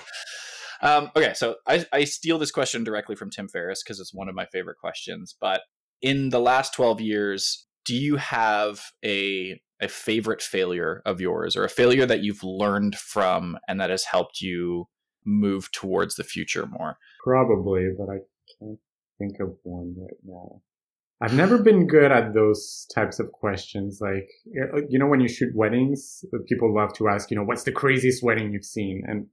Um, 0.81 1.09
okay, 1.15 1.33
so 1.33 1.55
I, 1.65 1.85
I 1.91 2.03
steal 2.03 2.37
this 2.37 2.51
question 2.51 2.83
directly 2.83 3.15
from 3.15 3.29
Tim 3.31 3.47
Ferriss 3.47 3.83
because 3.83 3.99
it's 3.99 4.13
one 4.13 4.29
of 4.29 4.35
my 4.35 4.45
favorite 4.45 4.77
questions. 4.77 5.35
But 5.39 5.61
in 6.01 6.29
the 6.29 6.39
last 6.39 6.73
12 6.73 7.01
years, 7.01 7.65
do 7.85 7.95
you 7.95 8.17
have 8.17 8.81
a 9.03 9.59
a 9.79 9.87
favorite 9.87 10.41
failure 10.41 11.03
of 11.05 11.21
yours 11.21 11.55
or 11.55 11.63
a 11.63 11.69
failure 11.69 12.05
that 12.05 12.23
you've 12.23 12.43
learned 12.43 12.95
from 12.95 13.59
and 13.67 13.79
that 13.79 13.91
has 13.91 14.05
helped 14.05 14.41
you 14.41 14.85
move 15.23 15.71
towards 15.71 16.15
the 16.15 16.23
future 16.23 16.65
more? 16.65 16.97
Probably, 17.23 17.89
but 17.95 18.09
I 18.09 18.17
can't 18.59 18.79
think 19.19 19.39
of 19.39 19.55
one 19.63 19.95
right 19.99 20.17
now. 20.25 20.61
I've 21.19 21.33
never 21.33 21.57
been 21.57 21.87
good 21.87 22.11
at 22.11 22.33
those 22.33 22.87
types 22.93 23.19
of 23.19 23.31
questions. 23.31 23.99
Like, 24.01 24.29
eh, 24.47 24.81
you 24.87 24.99
know, 24.99 25.07
when 25.07 25.19
you 25.19 25.27
shoot 25.27 25.55
weddings, 25.55 26.23
uh, 26.33 26.37
people 26.47 26.73
love 26.73 26.93
to 26.93 27.07
ask, 27.07 27.31
you 27.31 27.37
know, 27.37 27.43
what's 27.43 27.63
the 27.63 27.71
craziest 27.71 28.23
wedding 28.23 28.51
you've 28.51 28.63
seen? 28.63 29.03
And 29.07 29.25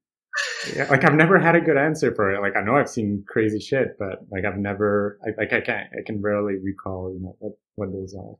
yeah, 0.75 0.87
like 0.90 1.05
I've 1.05 1.14
never 1.14 1.38
had 1.38 1.55
a 1.55 1.61
good 1.61 1.77
answer 1.77 2.14
for 2.14 2.35
it. 2.35 2.40
Like 2.40 2.57
I 2.57 2.62
know 2.62 2.77
I've 2.77 2.88
seen 2.88 3.25
crazy 3.29 3.61
shit, 3.61 3.97
but 3.99 4.20
like 4.31 4.44
I've 4.44 4.59
never, 4.59 5.18
I, 5.25 5.31
like 5.40 5.53
I 5.53 5.61
can't, 5.61 5.88
I 5.99 6.03
can 6.05 6.20
rarely 6.20 6.55
recall, 6.62 7.12
you 7.12 7.20
know, 7.23 7.37
what, 7.38 7.53
what 7.77 7.92
those 7.92 8.14
are. 8.14 8.35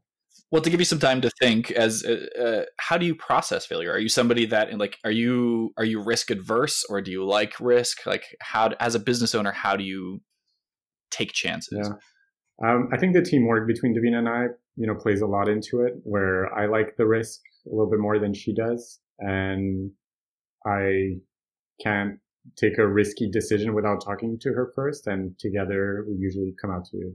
Well, 0.51 0.63
to 0.63 0.71
give 0.71 0.81
you 0.81 0.85
some 0.85 0.99
time 0.99 1.21
to 1.21 1.31
think, 1.41 1.71
as 1.71 2.05
uh, 2.05 2.27
uh, 2.41 2.65
how 2.79 2.99
do 2.99 3.07
you 3.07 3.15
process 3.15 3.67
failure? 3.67 3.91
Are 3.93 3.99
you 3.99 4.09
somebody 4.09 4.47
that 4.47 4.77
like 4.79 4.99
are 5.05 5.11
you 5.11 5.73
are 5.77 5.85
you 5.85 6.03
risk 6.03 6.31
adverse 6.31 6.85
or 6.89 7.01
do 7.01 7.11
you 7.11 7.25
like 7.25 7.59
risk? 7.61 8.07
Like 8.07 8.25
how 8.41 8.71
as 8.81 8.95
a 8.95 8.99
business 8.99 9.35
owner, 9.35 9.53
how 9.53 9.77
do 9.77 9.85
you 9.85 10.21
take 11.11 11.33
chances? 11.33 11.89
Yeah, 12.61 12.69
um, 12.69 12.89
I 12.93 12.99
think 12.99 13.15
the 13.15 13.23
teamwork 13.23 13.67
between 13.67 13.95
Davina 13.95 14.19
and 14.19 14.29
I, 14.29 14.47
you 14.77 14.87
know, 14.87 14.95
plays 14.95 15.23
a 15.23 15.27
lot 15.27 15.49
into 15.49 15.83
it. 15.83 15.95
Where 16.03 16.53
I 16.53 16.67
like 16.67 16.97
the 16.97 17.07
risk 17.07 17.41
a 17.67 17.71
little 17.71 17.91
bit 17.91 18.01
more 18.01 18.19
than 18.19 18.35
she 18.35 18.55
does, 18.55 19.01
and 19.19 19.91
I 20.67 21.17
can't 21.81 22.19
take 22.57 22.79
a 22.79 22.87
risky 22.87 23.31
decision 23.31 23.75
without 23.75 24.05
talking 24.05 24.39
to 24.39 24.53
her 24.53 24.73
first. 24.75 25.07
And 25.07 25.39
together 25.39 26.05
we 26.09 26.15
usually 26.17 26.55
come 26.61 26.71
out 26.71 26.87
to 26.91 27.13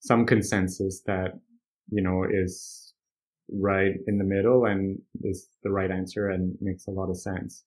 some 0.00 0.26
consensus 0.26 1.02
that, 1.06 1.38
you 1.90 2.02
know, 2.02 2.24
is 2.30 2.94
right 3.50 3.94
in 4.06 4.18
the 4.18 4.24
middle 4.24 4.66
and 4.66 4.98
is 5.22 5.48
the 5.62 5.70
right 5.70 5.90
answer 5.90 6.28
and 6.28 6.56
makes 6.60 6.86
a 6.86 6.90
lot 6.90 7.08
of 7.08 7.18
sense. 7.18 7.64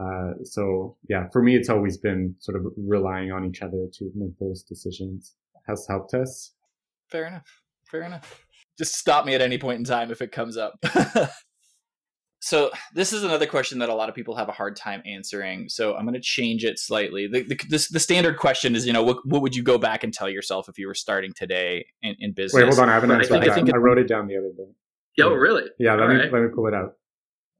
Uh, 0.00 0.32
so 0.44 0.96
yeah, 1.08 1.28
for 1.32 1.42
me, 1.42 1.56
it's 1.56 1.68
always 1.68 1.98
been 1.98 2.34
sort 2.38 2.56
of 2.56 2.72
relying 2.76 3.32
on 3.32 3.44
each 3.44 3.60
other 3.60 3.86
to 3.92 4.10
make 4.14 4.38
those 4.38 4.62
decisions 4.62 5.34
has 5.66 5.86
helped 5.88 6.14
us. 6.14 6.52
Fair 7.08 7.26
enough. 7.26 7.62
Fair 7.90 8.02
enough. 8.02 8.46
Just 8.78 8.94
stop 8.94 9.26
me 9.26 9.34
at 9.34 9.42
any 9.42 9.58
point 9.58 9.78
in 9.78 9.84
time 9.84 10.10
if 10.10 10.22
it 10.22 10.32
comes 10.32 10.56
up. 10.56 10.78
so 12.40 12.70
this 12.94 13.12
is 13.12 13.22
another 13.22 13.46
question 13.46 13.78
that 13.80 13.90
a 13.90 13.94
lot 13.94 14.08
of 14.08 14.14
people 14.14 14.34
have 14.34 14.48
a 14.48 14.52
hard 14.52 14.74
time 14.74 15.02
answering. 15.04 15.68
So 15.68 15.94
I'm 15.94 16.04
going 16.04 16.14
to 16.14 16.20
change 16.20 16.64
it 16.64 16.78
slightly. 16.78 17.26
The, 17.26 17.42
the, 17.42 17.54
the, 17.54 17.88
the, 17.92 18.00
standard 18.00 18.38
question 18.38 18.74
is, 18.74 18.86
you 18.86 18.94
know, 18.94 19.02
what, 19.02 19.18
what 19.26 19.42
would 19.42 19.54
you 19.54 19.62
go 19.62 19.76
back 19.76 20.04
and 20.04 20.12
tell 20.12 20.28
yourself 20.28 20.68
if 20.68 20.78
you 20.78 20.86
were 20.86 20.94
starting 20.94 21.32
today 21.34 21.86
in, 22.02 22.16
in 22.18 22.32
business? 22.32 22.54
Wait, 22.54 22.64
hold 22.64 22.78
on. 22.78 22.88
I 22.88 22.94
haven't 22.94 23.10
answered 23.10 23.36
I, 23.36 23.40
think, 23.40 23.50
I, 23.50 23.54
think 23.54 23.74
I 23.74 23.76
wrote 23.76 23.98
it 23.98 24.08
down 24.08 24.26
the 24.26 24.38
other 24.38 24.52
day. 24.56 24.72
Yo, 25.16 25.34
really? 25.34 25.64
Yeah, 25.78 25.94
let 25.94 26.02
All 26.02 26.08
me 26.08 26.14
right. 26.14 26.32
let 26.32 26.42
me 26.42 26.48
pull 26.54 26.66
it 26.66 26.74
out. 26.74 26.94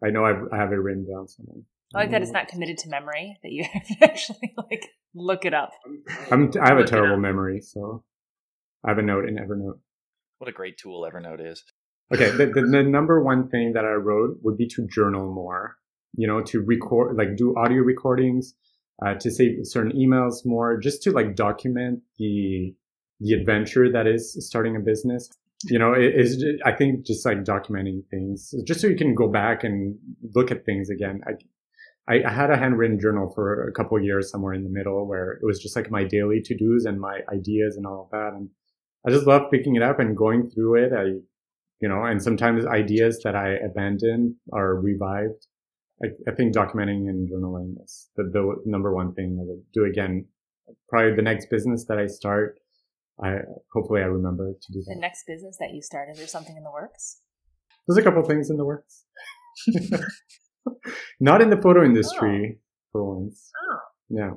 I 0.03 0.09
know 0.09 0.25
I've, 0.25 0.43
I 0.51 0.57
have 0.57 0.73
it 0.73 0.77
written 0.77 1.07
down 1.07 1.29
somewhere. 1.29 1.63
I 1.95 1.99
like 1.99 2.11
that 2.13 2.23
it's 2.23 2.31
not 2.31 2.49
committed 2.49 2.79
to 2.79 2.89
memory. 2.89 3.39
That 3.43 3.53
you 3.53 3.65
have 3.73 3.87
to 3.87 3.97
actually 4.03 4.55
like 4.57 4.89
look 5.15 5.45
it 5.45 5.53
up. 5.53 5.73
I'm, 6.31 6.51
I 6.59 6.69
have 6.69 6.79
a 6.79 6.85
terrible 6.85 7.19
memory, 7.19 7.61
so 7.61 8.03
I 8.83 8.91
have 8.91 8.99
a 8.99 9.03
note 9.03 9.29
in 9.29 9.37
Evernote. 9.37 9.79
What 10.39 10.49
a 10.49 10.53
great 10.53 10.79
tool 10.79 11.07
Evernote 11.11 11.47
is. 11.47 11.65
Okay, 12.13 12.31
the, 12.31 12.47
the, 12.47 12.63
the, 12.63 12.83
number 12.83 13.23
one 13.23 13.49
thing 13.49 13.73
that 13.75 13.85
I 13.85 13.93
wrote 13.93 14.39
would 14.43 14.57
be 14.57 14.67
to 14.69 14.87
journal 14.89 15.33
more. 15.33 15.77
You 16.17 16.27
know, 16.27 16.43
to 16.43 16.61
record, 16.61 17.17
like 17.17 17.37
do 17.37 17.55
audio 17.57 17.83
recordings, 17.83 18.55
uh, 19.05 19.15
to 19.15 19.31
save 19.31 19.59
certain 19.63 19.93
emails 19.93 20.45
more, 20.45 20.77
just 20.77 21.03
to 21.05 21.13
like 21.13 21.37
document 21.37 22.01
the 22.19 22.75
the 23.21 23.35
adventure 23.35 23.93
that 23.93 24.07
is 24.07 24.37
starting 24.45 24.75
a 24.75 24.81
business. 24.81 25.31
You 25.65 25.79
know, 25.79 25.93
it 25.93 26.15
is. 26.17 26.45
I 26.65 26.73
think 26.73 27.07
just 27.07 27.25
like 27.25 27.45
documenting 27.45 28.03
things, 28.11 28.53
just 28.67 28.81
so 28.81 28.89
you 28.89 28.97
can 28.97 29.15
go 29.15 29.29
back 29.29 29.63
and 29.63 29.97
look 30.35 30.51
at 30.51 30.65
things 30.65 30.91
again. 30.91 31.21
I, 31.27 31.33
I, 32.13 32.25
I 32.27 32.33
had 32.33 32.51
a 32.51 32.57
handwritten 32.57 32.99
journal 32.99 33.31
for 33.33 33.69
a 33.69 33.73
couple 33.73 34.01
years 34.03 34.31
somewhere 34.31 34.55
in 34.55 34.65
the 34.65 34.71
middle 34.71 35.07
where 35.07 35.33
it 35.33 35.45
was 35.45 35.61
just 35.61 35.77
like 35.77 35.91
my 35.91 36.03
daily 36.03 36.41
to 36.45 36.57
dos 36.57 36.87
and 36.87 37.01
my 37.01 37.21
ideas 37.33 37.77
and 37.77 37.87
all 37.87 38.05
of 38.05 38.11
that. 38.11 38.33
And 38.35 38.49
I 39.07 39.11
just 39.11 39.27
love 39.27 39.51
picking 39.51 39.77
it 39.77 39.83
up 39.83 40.01
and 40.01 40.17
going 40.17 40.51
through 40.51 40.87
it. 40.87 40.93
I 40.93 41.21
you 41.81 41.89
know, 41.89 42.05
and 42.05 42.23
sometimes 42.23 42.67
ideas 42.67 43.21
that 43.25 43.35
I 43.35 43.55
abandoned 43.55 44.35
are 44.53 44.75
revived. 44.77 45.47
I, 46.03 46.09
I 46.29 46.35
think 46.35 46.55
documenting 46.55 47.09
and 47.09 47.29
journaling 47.31 47.83
is 47.83 48.11
the, 48.17 48.25
the 48.25 48.57
number 48.65 48.95
one 48.95 49.15
thing 49.15 49.39
I 49.41 49.45
would 49.47 49.63
do 49.73 49.85
again. 49.85 50.27
Probably 50.89 51.15
the 51.15 51.23
next 51.23 51.51
business 51.51 51.85
that 51.87 51.99
I 51.99 52.07
start, 52.07 52.61
I 53.23 53.39
hopefully 53.73 54.03
I 54.03 54.05
remember 54.05 54.53
to 54.53 54.73
do 54.73 54.83
The 54.87 54.95
next 54.97 55.25
business 55.27 55.57
that 55.59 55.71
you 55.75 55.83
started, 55.83 56.17
there's 56.17 56.31
something 56.31 56.57
in 56.57 56.63
the 56.63 56.71
works. 56.71 57.21
There's 57.87 57.99
a 57.99 58.03
couple 58.03 58.23
things 58.23 58.51
in 58.51 58.57
the 58.57 58.65
works. 58.65 59.05
Not 61.21 61.43
in 61.43 61.51
the 61.51 61.57
photo 61.57 61.85
industry 61.85 62.57
oh. 62.57 62.61
for 62.93 63.15
once. 63.17 63.51
Oh. 63.71 63.79
Yeah, 64.09 64.31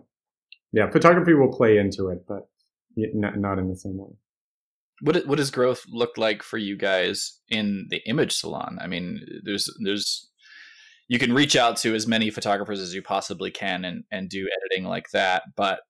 yeah. 0.72 0.90
Photography 0.90 1.34
will 1.34 1.52
play 1.52 1.78
into 1.78 2.10
it, 2.10 2.26
but 2.28 2.48
not 2.96 3.58
in 3.58 3.70
the 3.70 3.76
same 3.76 3.98
way. 3.98 4.12
What 5.04 5.28
what 5.28 5.38
does 5.38 5.52
growth 5.52 5.84
look 5.90 6.18
like 6.18 6.42
for 6.42 6.58
you 6.58 6.78
guys 6.78 7.40
in 7.50 7.88
the 7.90 8.02
image 8.08 8.34
salon? 8.34 8.78
I 8.82 8.88
mean, 8.88 9.20
there's 9.44 9.70
there's 9.84 10.30
you 11.10 11.20
can 11.20 11.34
reach 11.34 11.56
out 11.56 11.76
to 11.78 11.94
as 11.94 12.08
many 12.08 12.30
photographers 12.30 12.80
as 12.80 12.96
you 12.96 13.02
possibly 13.02 13.52
can 13.52 13.84
and 13.84 14.04
and 14.12 14.30
do 14.30 14.48
editing 14.58 14.88
like 14.88 15.10
that, 15.12 15.44
but 15.58 15.82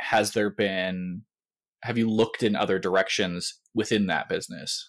has 0.00 0.32
there 0.32 0.50
been 0.50 1.22
have 1.82 1.98
you 1.98 2.08
looked 2.08 2.42
in 2.42 2.54
other 2.54 2.78
directions 2.78 3.58
within 3.74 4.06
that 4.06 4.28
business? 4.28 4.88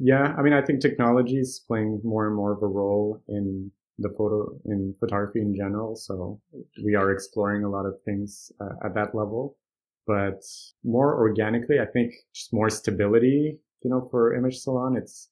Yeah, 0.00 0.34
I 0.36 0.42
mean, 0.42 0.52
I 0.52 0.62
think 0.62 0.80
technology 0.80 1.36
is 1.36 1.62
playing 1.68 2.00
more 2.02 2.26
and 2.26 2.34
more 2.34 2.52
of 2.52 2.62
a 2.62 2.66
role 2.66 3.22
in 3.28 3.70
the 3.98 4.08
photo 4.18 4.48
in 4.64 4.94
photography 4.98 5.40
in 5.40 5.54
general. 5.54 5.94
So 5.94 6.40
we 6.84 6.94
are 6.94 7.12
exploring 7.12 7.62
a 7.64 7.70
lot 7.70 7.86
of 7.86 7.94
things 8.04 8.50
uh, 8.60 8.74
at 8.84 8.94
that 8.94 9.14
level, 9.14 9.56
but 10.06 10.42
more 10.84 11.18
organically, 11.18 11.78
I 11.80 11.86
think 11.86 12.14
just 12.34 12.52
more 12.52 12.70
stability. 12.70 13.58
You 13.82 13.90
know, 13.90 14.08
for 14.10 14.34
Image 14.34 14.58
Salon, 14.58 14.96
it's 14.96 15.28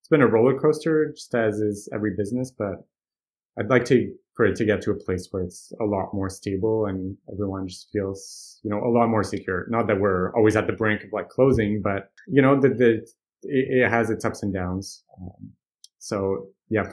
it's 0.00 0.08
been 0.08 0.22
a 0.22 0.26
roller 0.26 0.58
coaster, 0.58 1.12
just 1.12 1.34
as 1.34 1.60
is 1.60 1.88
every 1.94 2.12
business. 2.16 2.50
But 2.50 2.84
I'd 3.58 3.70
like 3.70 3.84
to 3.86 4.12
for 4.34 4.46
it 4.46 4.56
to 4.56 4.64
get 4.64 4.80
to 4.82 4.90
a 4.90 4.94
place 4.94 5.28
where 5.30 5.42
it's 5.42 5.72
a 5.80 5.84
lot 5.84 6.14
more 6.14 6.30
stable 6.30 6.86
and 6.86 7.16
everyone 7.30 7.68
just 7.68 7.90
feels 7.92 8.60
you 8.62 8.70
know 8.70 8.82
a 8.82 8.90
lot 8.90 9.08
more 9.08 9.22
secure. 9.22 9.66
Not 9.68 9.86
that 9.88 10.00
we're 10.00 10.34
always 10.34 10.56
at 10.56 10.66
the 10.66 10.72
brink 10.72 11.04
of 11.04 11.10
like 11.12 11.28
closing, 11.28 11.82
but 11.82 12.10
you 12.26 12.42
know 12.42 12.60
the 12.60 12.68
the 12.68 12.90
it, 13.42 13.84
it 13.84 13.90
has 13.90 14.10
its 14.10 14.24
ups 14.24 14.42
and 14.42 14.52
downs. 14.52 15.04
Um, 15.20 15.52
so 15.98 16.48
yeah, 16.68 16.84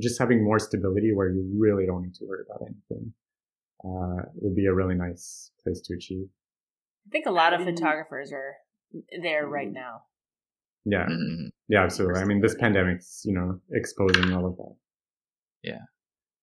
just 0.00 0.18
having 0.18 0.42
more 0.42 0.58
stability 0.58 1.12
where 1.12 1.28
you 1.28 1.48
really 1.58 1.86
don't 1.86 2.02
need 2.02 2.14
to 2.14 2.24
worry 2.24 2.44
about 2.48 2.62
anything 2.62 3.12
uh, 3.84 4.22
would 4.36 4.56
be 4.56 4.66
a 4.66 4.74
really 4.74 4.94
nice 4.94 5.50
place 5.62 5.80
to 5.82 5.94
achieve. 5.94 6.26
I 7.08 7.10
think 7.10 7.26
a 7.26 7.30
lot 7.30 7.54
of 7.54 7.64
photographers 7.64 8.32
are 8.32 8.56
there 9.22 9.46
right 9.46 9.70
now. 9.72 10.02
Yeah, 10.84 11.06
Mhm. 11.06 11.50
yeah, 11.68 11.82
absolutely. 11.84 12.20
I 12.20 12.24
mean, 12.24 12.40
this 12.40 12.54
pandemic's 12.54 13.22
you 13.24 13.32
know 13.34 13.60
exposing 13.72 14.32
all 14.32 14.46
of 14.46 14.56
that. 14.56 14.76
Yeah. 15.62 15.80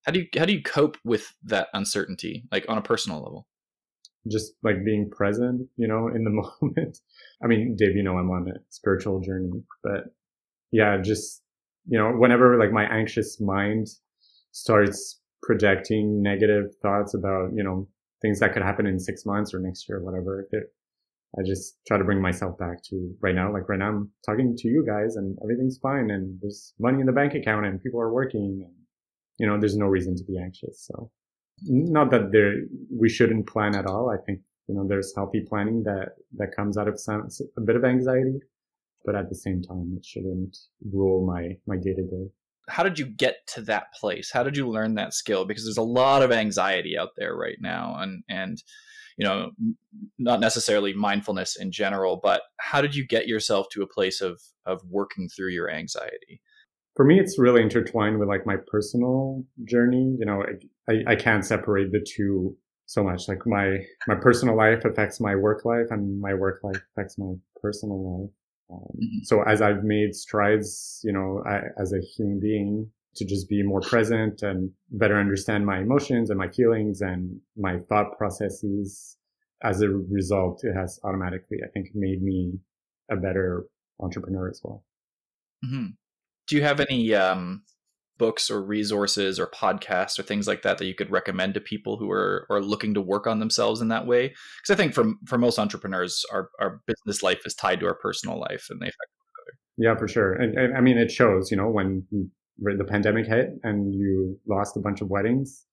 How 0.05 0.11
do 0.11 0.19
you 0.19 0.27
how 0.37 0.45
do 0.45 0.53
you 0.53 0.61
cope 0.63 0.97
with 1.03 1.33
that 1.43 1.67
uncertainty, 1.73 2.47
like 2.51 2.65
on 2.67 2.77
a 2.77 2.81
personal 2.81 3.21
level? 3.21 3.47
Just 4.27 4.53
like 4.63 4.83
being 4.83 5.09
present, 5.09 5.67
you 5.77 5.87
know, 5.87 6.07
in 6.07 6.23
the 6.23 6.29
moment. 6.61 6.99
I 7.43 7.47
mean, 7.47 7.75
Dave, 7.75 7.95
you 7.95 8.03
know, 8.03 8.17
I'm 8.17 8.29
on 8.31 8.47
a 8.49 8.59
spiritual 8.69 9.19
journey, 9.21 9.63
but 9.83 10.05
yeah, 10.71 10.97
just 11.01 11.43
you 11.87 11.97
know, 11.99 12.11
whenever 12.11 12.57
like 12.57 12.71
my 12.71 12.85
anxious 12.85 13.39
mind 13.39 13.87
starts 14.51 15.21
projecting 15.43 16.23
negative 16.23 16.75
thoughts 16.81 17.13
about 17.13 17.51
you 17.53 17.63
know 17.63 17.87
things 18.25 18.39
that 18.39 18.53
could 18.53 18.63
happen 18.63 18.87
in 18.87 18.99
six 18.99 19.23
months 19.23 19.53
or 19.53 19.59
next 19.59 19.87
year 19.87 19.99
or 19.99 20.03
whatever, 20.03 20.47
I 21.37 21.43
just 21.43 21.77
try 21.85 21.97
to 21.97 22.03
bring 22.03 22.21
myself 22.21 22.57
back 22.57 22.81
to 22.89 23.15
right 23.21 23.35
now. 23.35 23.53
Like 23.53 23.69
right 23.69 23.77
now, 23.77 23.89
I'm 23.89 24.11
talking 24.25 24.55
to 24.57 24.67
you 24.67 24.83
guys, 24.85 25.15
and 25.15 25.37
everything's 25.43 25.77
fine, 25.77 26.09
and 26.09 26.39
there's 26.41 26.73
money 26.79 27.01
in 27.01 27.05
the 27.05 27.11
bank 27.11 27.35
account, 27.35 27.65
and 27.65 27.83
people 27.83 28.01
are 28.01 28.11
working, 28.11 28.63
and 28.65 28.73
you 29.37 29.45
know, 29.45 29.59
there's 29.59 29.77
no 29.77 29.85
reason 29.85 30.15
to 30.15 30.23
be 30.23 30.39
anxious. 30.39 30.87
So, 30.87 31.11
not 31.67 32.09
that 32.11 32.31
there 32.31 32.53
we 32.89 33.09
shouldn't 33.09 33.47
plan 33.47 33.75
at 33.75 33.85
all. 33.85 34.09
I 34.09 34.17
think 34.25 34.39
you 34.67 34.75
know 34.75 34.87
there's 34.87 35.13
healthy 35.15 35.41
planning 35.47 35.83
that 35.83 36.09
that 36.37 36.55
comes 36.55 36.77
out 36.77 36.87
of 36.87 36.99
some 36.99 37.27
a 37.57 37.61
bit 37.61 37.75
of 37.75 37.85
anxiety, 37.85 38.39
but 39.05 39.15
at 39.15 39.29
the 39.29 39.35
same 39.35 39.61
time, 39.61 39.93
it 39.97 40.05
shouldn't 40.05 40.57
rule 40.91 41.25
my 41.25 41.57
my 41.67 41.75
day 41.75 41.93
to 41.93 42.03
day. 42.03 42.27
How 42.67 42.83
did 42.83 42.97
you 42.97 43.05
get 43.05 43.45
to 43.47 43.61
that 43.61 43.93
place 43.93 44.31
how 44.31 44.43
did 44.43 44.57
you 44.57 44.67
learn 44.67 44.95
that 44.95 45.13
skill 45.13 45.45
because 45.45 45.63
there's 45.63 45.77
a 45.77 45.81
lot 45.81 46.21
of 46.21 46.31
anxiety 46.31 46.97
out 46.97 47.09
there 47.17 47.35
right 47.35 47.57
now 47.59 47.95
and 47.99 48.23
and 48.29 48.63
you 49.17 49.25
know 49.25 49.51
not 50.17 50.39
necessarily 50.39 50.93
mindfulness 50.93 51.55
in 51.55 51.71
general 51.71 52.19
but 52.21 52.41
how 52.59 52.81
did 52.81 52.95
you 52.95 53.05
get 53.05 53.27
yourself 53.27 53.67
to 53.71 53.81
a 53.81 53.87
place 53.87 54.21
of 54.21 54.41
of 54.65 54.81
working 54.89 55.29
through 55.29 55.49
your 55.49 55.69
anxiety 55.69 56.41
For 56.95 57.03
me, 57.03 57.19
it's 57.19 57.37
really 57.37 57.61
intertwined 57.61 58.19
with 58.19 58.29
like 58.29 58.45
my 58.45 58.55
personal 58.71 59.43
journey. 59.65 60.15
You 60.17 60.25
know, 60.25 60.43
I, 60.89 61.03
I 61.11 61.15
can't 61.15 61.45
separate 61.45 61.91
the 61.91 61.99
two 61.99 62.55
so 62.85 63.03
much. 63.03 63.27
Like 63.27 63.45
my 63.45 63.79
my 64.07 64.15
personal 64.15 64.55
life 64.55 64.85
affects 64.85 65.19
my 65.19 65.35
work 65.35 65.65
life, 65.65 65.87
and 65.89 66.21
my 66.21 66.33
work 66.33 66.61
life 66.63 66.81
affects 66.95 67.17
my 67.17 67.33
personal 67.61 68.21
life. 68.21 68.31
Um, 68.69 69.03
Mhm. 69.03 69.25
So 69.25 69.43
as 69.43 69.61
I've 69.61 69.83
made 69.83 70.15
strides, 70.15 71.01
you 71.03 71.11
know, 71.13 71.43
I, 71.45 71.61
as 71.79 71.93
a 71.93 71.99
human 72.01 72.39
being, 72.39 72.91
to 73.15 73.25
just 73.25 73.47
be 73.49 73.63
more 73.63 73.79
present 73.81 74.41
and 74.43 74.71
better 74.91 75.15
understand 75.17 75.65
my 75.65 75.79
emotions 75.79 76.29
and 76.29 76.37
my 76.37 76.49
feelings 76.49 77.01
and 77.01 77.39
my 77.55 77.79
thought 77.79 78.17
processes, 78.17 79.17
as 79.63 79.81
a 79.81 79.89
result, 79.89 80.63
it 80.65 80.73
has 80.73 80.99
automatically, 81.03 81.59
I 81.63 81.69
think, 81.69 81.95
made 81.95 82.21
me 82.21 82.59
a 83.09 83.15
better 83.15 83.67
entrepreneur 83.99 84.49
as 84.49 84.61
well. 84.63 84.83
hmm 85.63 85.87
do 86.47 86.55
you 86.55 86.63
have 86.63 86.79
any 86.79 87.13
um 87.13 87.63
books 88.17 88.49
or 88.49 88.61
resources 88.61 89.39
or 89.39 89.47
podcasts 89.47 90.17
or 90.17 90.23
things 90.23 90.47
like 90.47 90.61
that 90.61 90.77
that 90.77 90.85
you 90.85 90.95
could 90.95 91.11
recommend 91.11 91.53
to 91.53 91.59
people 91.59 91.97
who 91.97 92.09
are 92.11 92.45
are 92.49 92.61
looking 92.61 92.93
to 92.93 93.01
work 93.01 93.27
on 93.27 93.39
themselves 93.39 93.81
in 93.81 93.89
that 93.89 94.07
way 94.07 94.27
because 94.27 94.73
i 94.73 94.75
think 94.75 94.93
for 94.93 95.13
for 95.25 95.37
most 95.37 95.59
entrepreneurs 95.59 96.23
our 96.31 96.49
our 96.59 96.81
business 96.87 97.21
life 97.21 97.41
is 97.45 97.53
tied 97.53 97.79
to 97.79 97.85
our 97.85 97.95
personal 97.95 98.39
life 98.39 98.67
and 98.69 98.79
they 98.81 98.87
affect 98.87 99.11
each 99.11 99.41
other. 99.41 99.57
Yeah, 99.77 99.95
for 99.97 100.07
sure. 100.07 100.33
And, 100.33 100.57
and 100.57 100.77
I 100.77 100.81
mean, 100.81 100.97
it 100.97 101.11
shows, 101.11 101.51
you 101.51 101.57
know, 101.57 101.69
when 101.69 102.05
the 102.59 102.85
pandemic 102.85 103.27
hit 103.27 103.49
and 103.63 103.93
you 103.93 104.39
lost 104.47 104.77
a 104.77 104.79
bunch 104.79 105.01
of 105.01 105.09
weddings, 105.09 105.65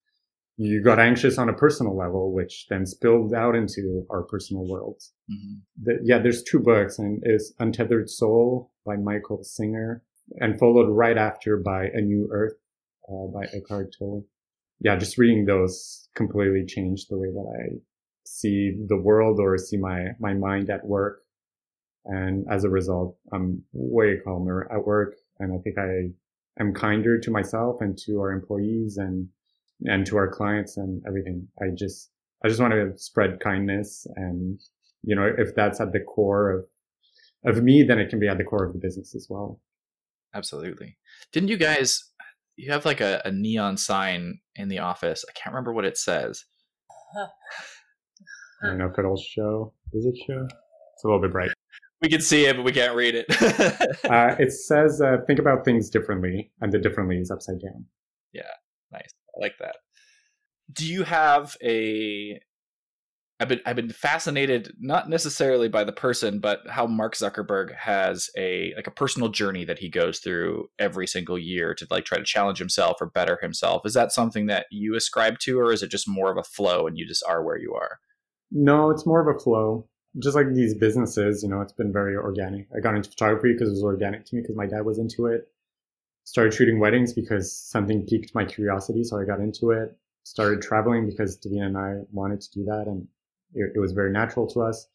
you 0.57 0.83
got 0.83 0.99
anxious 0.99 1.39
on 1.39 1.49
a 1.49 1.55
personal 1.55 1.97
level, 1.97 2.33
which 2.35 2.67
then 2.69 2.85
spilled 2.87 3.35
out 3.35 3.55
into 3.55 4.05
our 4.11 4.23
personal 4.25 4.67
worlds. 4.69 5.13
Mhm. 5.31 5.61
The, 5.83 5.99
yeah, 6.05 6.19
there's 6.19 6.43
two 6.43 6.61
books 6.61 6.99
and 6.99 7.23
is 7.25 7.55
Untethered 7.59 8.11
Soul 8.11 8.73
by 8.85 8.97
Michael 8.97 9.43
Singer 9.43 10.03
and 10.37 10.59
followed 10.59 10.89
right 10.91 11.19
after 11.19 11.57
by 11.57 11.87
A 11.87 12.01
New 12.01 12.29
Earth 12.31 12.55
uh, 13.09 13.27
by 13.27 13.45
Eckhart 13.53 13.95
Tolle. 13.99 14.27
Yeah, 14.81 14.97
just 14.97 15.19
reading 15.19 15.45
those 15.45 16.09
completely 16.15 16.65
changed 16.67 17.07
the 17.09 17.19
way 17.19 17.29
that 17.29 17.55
I 17.61 17.79
see 18.25 18.77
the 18.89 18.97
world 18.97 19.39
or 19.41 19.57
see 19.59 19.77
my, 19.77 20.09
my 20.19 20.35
mind 20.35 20.71
at 20.71 20.85
work. 20.85 21.21
And 22.05 22.47
as 22.51 22.65
a 22.65 22.69
result, 22.69 23.17
I'm 23.33 23.63
way 23.73 24.19
calmer 24.25 24.69
at 24.73 24.85
work. 24.85 25.15
And 25.39 25.53
I 25.53 25.59
think 25.63 25.79
I 25.79 26.11
am 26.61 26.75
kinder 26.75 27.19
to 27.21 27.31
myself 27.31 27.81
and 27.81 27.97
to 27.99 28.21
our 28.21 28.33
employees 28.33 28.97
and, 28.97 29.29
and 29.85 30.05
to 30.07 30.17
our 30.17 30.29
clients 30.29 30.77
and 30.77 31.03
everything. 31.07 31.47
I 31.61 31.67
just, 31.75 32.11
I 32.45 32.49
just 32.49 32.61
want 32.61 32.73
to 32.73 32.99
spread 32.99 33.41
kindness. 33.41 34.07
And, 34.17 34.61
you 35.05 35.15
know, 35.15 35.31
if 35.39 35.55
that's 35.55 35.81
at 35.81 35.93
the 35.93 36.01
core 36.01 36.51
of, 37.45 37.57
of 37.57 37.63
me, 37.63 37.85
then 37.85 38.01
it 38.01 38.09
can 38.09 38.19
be 38.19 38.29
at 38.29 38.39
the 38.39 38.45
core 38.45 38.65
of 38.65 38.73
the 38.73 38.81
business 38.81 39.15
as 39.15 39.29
well. 39.31 39.61
Absolutely. 40.35 40.97
Didn't 41.33 41.49
you 41.49 41.57
guys? 41.57 42.11
You 42.57 42.71
have 42.73 42.85
like 42.85 43.01
a, 43.01 43.23
a 43.25 43.33
neon 43.33 43.77
sign 43.77 44.41
in 44.57 44.69
the 44.69 44.79
office. 44.79 45.25
I 45.29 45.33
can't 45.33 45.55
remember 45.55 45.73
what 45.73 45.85
it 45.85 45.97
says. 45.97 46.45
I 48.63 48.69
don't 48.69 48.79
know 48.79 48.87
if 48.87 48.99
it'll 48.99 49.17
show. 49.17 49.73
Does 49.93 50.07
it 50.07 50.17
show? 50.27 50.47
It's 50.95 51.05
a 51.05 51.07
little 51.07 51.21
bit 51.21 51.33
bright. 51.33 51.51
We 52.01 52.09
can 52.09 52.21
see 52.21 52.47
it, 52.47 52.57
but 52.57 52.65
we 52.65 52.73
can't 52.73 52.97
read 52.97 53.15
it. 53.15 53.27
Uh, 54.11 54.35
it 54.39 54.53
says, 54.53 55.01
uh, 55.01 55.19
think 55.27 55.39
about 55.39 55.65
things 55.65 55.89
differently, 55.89 56.51
and 56.61 56.71
the 56.71 56.79
differently 56.79 57.17
is 57.17 57.31
upside 57.31 57.61
down. 57.61 57.87
Yeah, 58.33 58.43
nice. 58.91 59.09
I 59.35 59.41
like 59.41 59.55
that. 59.61 59.77
Do 60.73 60.87
you 60.87 61.05
have 61.05 61.57
a? 61.63 62.39
I've 63.43 63.49
been 63.49 63.61
I've 63.67 63.75
been 63.75 63.91
fascinated 63.91 64.73
not 64.79 65.09
necessarily 65.09 65.69
by 65.69 65.83
the 65.83 65.93
person, 65.93 66.39
but 66.39 66.61
how 66.69 66.87
Mark 66.87 67.17
Zuckerberg 67.17 67.75
has 67.75 68.31
a 68.37 68.73
like 68.77 68.87
a 68.87 68.93
personal 68.93 69.31
journey 69.31 69.65
that 69.65 69.81
he 69.81 69.89
goes 69.89 70.21
through 70.21 70.69
every 70.79 71.09
single 71.09 71.37
year 71.37 71.75
to 71.75 71.87
like 71.91 72.05
try 72.05 72.19
to 72.19 72.25
challenge 72.25 72.59
himself 72.59 72.99
or 73.01 73.07
better 73.07 73.41
himself. 73.43 73.85
Is 73.85 73.95
that 73.95 74.13
something 74.13 74.47
that 74.47 74.67
you 74.71 74.95
ascribe 74.95 75.41
to, 75.41 75.59
or 75.59 75.73
is 75.73 75.83
it 75.83 75.91
just 75.91 76.07
more 76.07 76.31
of 76.31 76.37
a 76.37 76.45
flow 76.45 76.87
and 76.87 76.97
you 76.97 77.05
just 77.05 77.25
are 77.29 77.43
where 77.43 77.59
you 77.59 77.75
are? 77.75 77.99
No, 78.53 78.91
it's 78.91 79.07
more 79.07 79.29
of 79.29 79.35
a 79.35 79.41
flow. 79.41 79.89
Just 80.23 80.37
like 80.37 80.55
these 80.55 80.75
businesses, 80.75 81.43
you 81.43 81.49
know, 81.49 81.61
it's 81.63 81.73
been 81.73 81.93
very 81.93 82.15
organic. 82.15 82.69
I 82.77 82.79
got 82.79 82.95
into 82.95 83.11
photography 83.11 83.55
because 83.55 83.71
it 83.71 83.73
was 83.73 83.83
organic 83.83 84.25
to 84.27 84.37
me 84.37 84.43
because 84.43 84.55
my 84.55 84.67
dad 84.67 84.83
was 84.83 85.01
into 85.01 85.27
it. 85.27 85.49
Started 86.23 86.55
shooting 86.55 86.79
weddings 86.79 87.13
because 87.13 87.57
something 87.57 88.07
piqued 88.07 88.37
my 88.37 88.45
curiosity, 88.45 89.03
so 89.03 89.19
I 89.21 89.25
got 89.25 89.41
into 89.41 89.73
it. 89.73 89.99
Started 90.23 90.63
traveling 90.63 91.07
because 91.07 91.37
Davina 91.39 91.67
and 91.67 91.77
I 91.77 91.95
wanted 92.13 92.41
to 92.43 92.51
do 92.53 92.65
that, 92.67 92.85
and 92.87 93.09
it, 93.55 93.73
it 93.77 93.79
was 93.79 93.93
very 93.93 94.13
natural 94.13 94.47
to 94.49 94.61
us. 94.63 94.87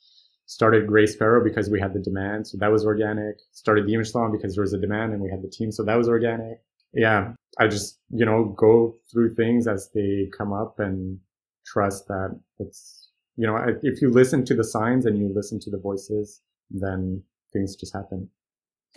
Started 0.46 0.88
Gray 0.88 1.06
Sparrow 1.06 1.43
because 1.43 1.70
we 1.70 1.80
had 1.80 1.93
the 1.93 2.00
demand, 2.00 2.48
so 2.48 2.58
that 2.58 2.72
was 2.72 2.86
organic. 2.86 3.36
Started 3.52 3.86
the 3.86 3.93
image 3.93 4.12
salon 4.12 4.32
because 4.32 4.56
there 4.56 4.62
was 4.62 4.74
a 4.74 4.80
demand 4.80 5.12
and 5.12 5.22
we 5.22 5.30
had 5.30 5.41
the 5.41 5.50
team, 5.50 5.72
so 5.72 5.84
that 5.84 5.96
was 5.98 6.08
organic. 6.08 6.62
Yeah, 6.93 7.34
I 7.60 7.67
just 7.67 8.00
you 8.10 8.26
know 8.26 8.46
go 8.58 8.96
through 9.12 9.36
things 9.36 9.67
as 9.67 9.89
they 9.93 10.30
come 10.38 10.54
up 10.54 10.80
and 10.80 11.20
trust 11.65 12.08
that 12.08 12.39
it's 12.60 13.10
you 13.39 13.46
know, 13.46 13.56
if 13.84 14.02
you 14.02 14.10
listen 14.10 14.43
to 14.46 14.56
the 14.56 14.63
signs 14.63 15.06
and 15.06 15.20
you 15.20 15.32
listen 15.34 15.60
to 15.60 15.70
the 15.70 15.78
voices, 15.78 16.41
then 16.72 17.22
things 17.54 17.76
just 17.76 17.93
happen. 17.93 18.30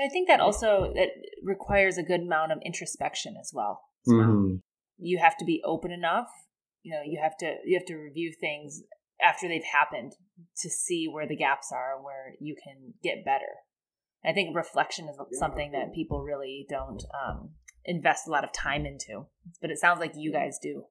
I 0.00 0.08
think 0.08 0.28
that 0.28 0.40
also 0.40 0.92
it 0.94 1.10
requires 1.42 1.98
a 1.98 2.02
good 2.02 2.22
amount 2.22 2.52
of 2.52 2.58
introspection 2.64 3.34
as 3.38 3.50
well. 3.54 3.82
As 4.06 4.12
Mm-hmm. 4.14 4.46
well. 4.46 4.58
You 4.98 5.18
have 5.18 5.36
to 5.38 5.44
be 5.44 5.60
open 5.64 5.90
enough. 5.90 6.28
You 6.82 6.92
know, 6.94 7.02
you 7.04 7.18
have 7.22 7.36
to 7.38 7.56
you 7.66 7.76
have 7.78 7.86
to 7.86 7.96
review 7.96 8.32
things 8.40 8.82
after 9.22 9.48
they've 9.48 9.62
happened 9.72 10.12
to 10.58 10.70
see 10.70 11.06
where 11.10 11.26
the 11.26 11.36
gaps 11.36 11.70
are, 11.72 12.02
where 12.02 12.34
you 12.40 12.54
can 12.62 12.94
get 13.02 13.24
better. 13.24 13.44
I 14.24 14.32
think 14.32 14.54
reflection 14.54 15.08
is 15.08 15.38
something 15.38 15.72
that 15.72 15.94
people 15.94 16.22
really 16.22 16.66
don't 16.68 17.02
um, 17.26 17.50
invest 17.84 18.28
a 18.28 18.30
lot 18.30 18.44
of 18.44 18.52
time 18.52 18.84
into, 18.84 19.26
but 19.60 19.70
it 19.70 19.78
sounds 19.78 20.00
like 20.00 20.12
you 20.14 20.32
guys 20.32 20.58
do. 20.62 20.84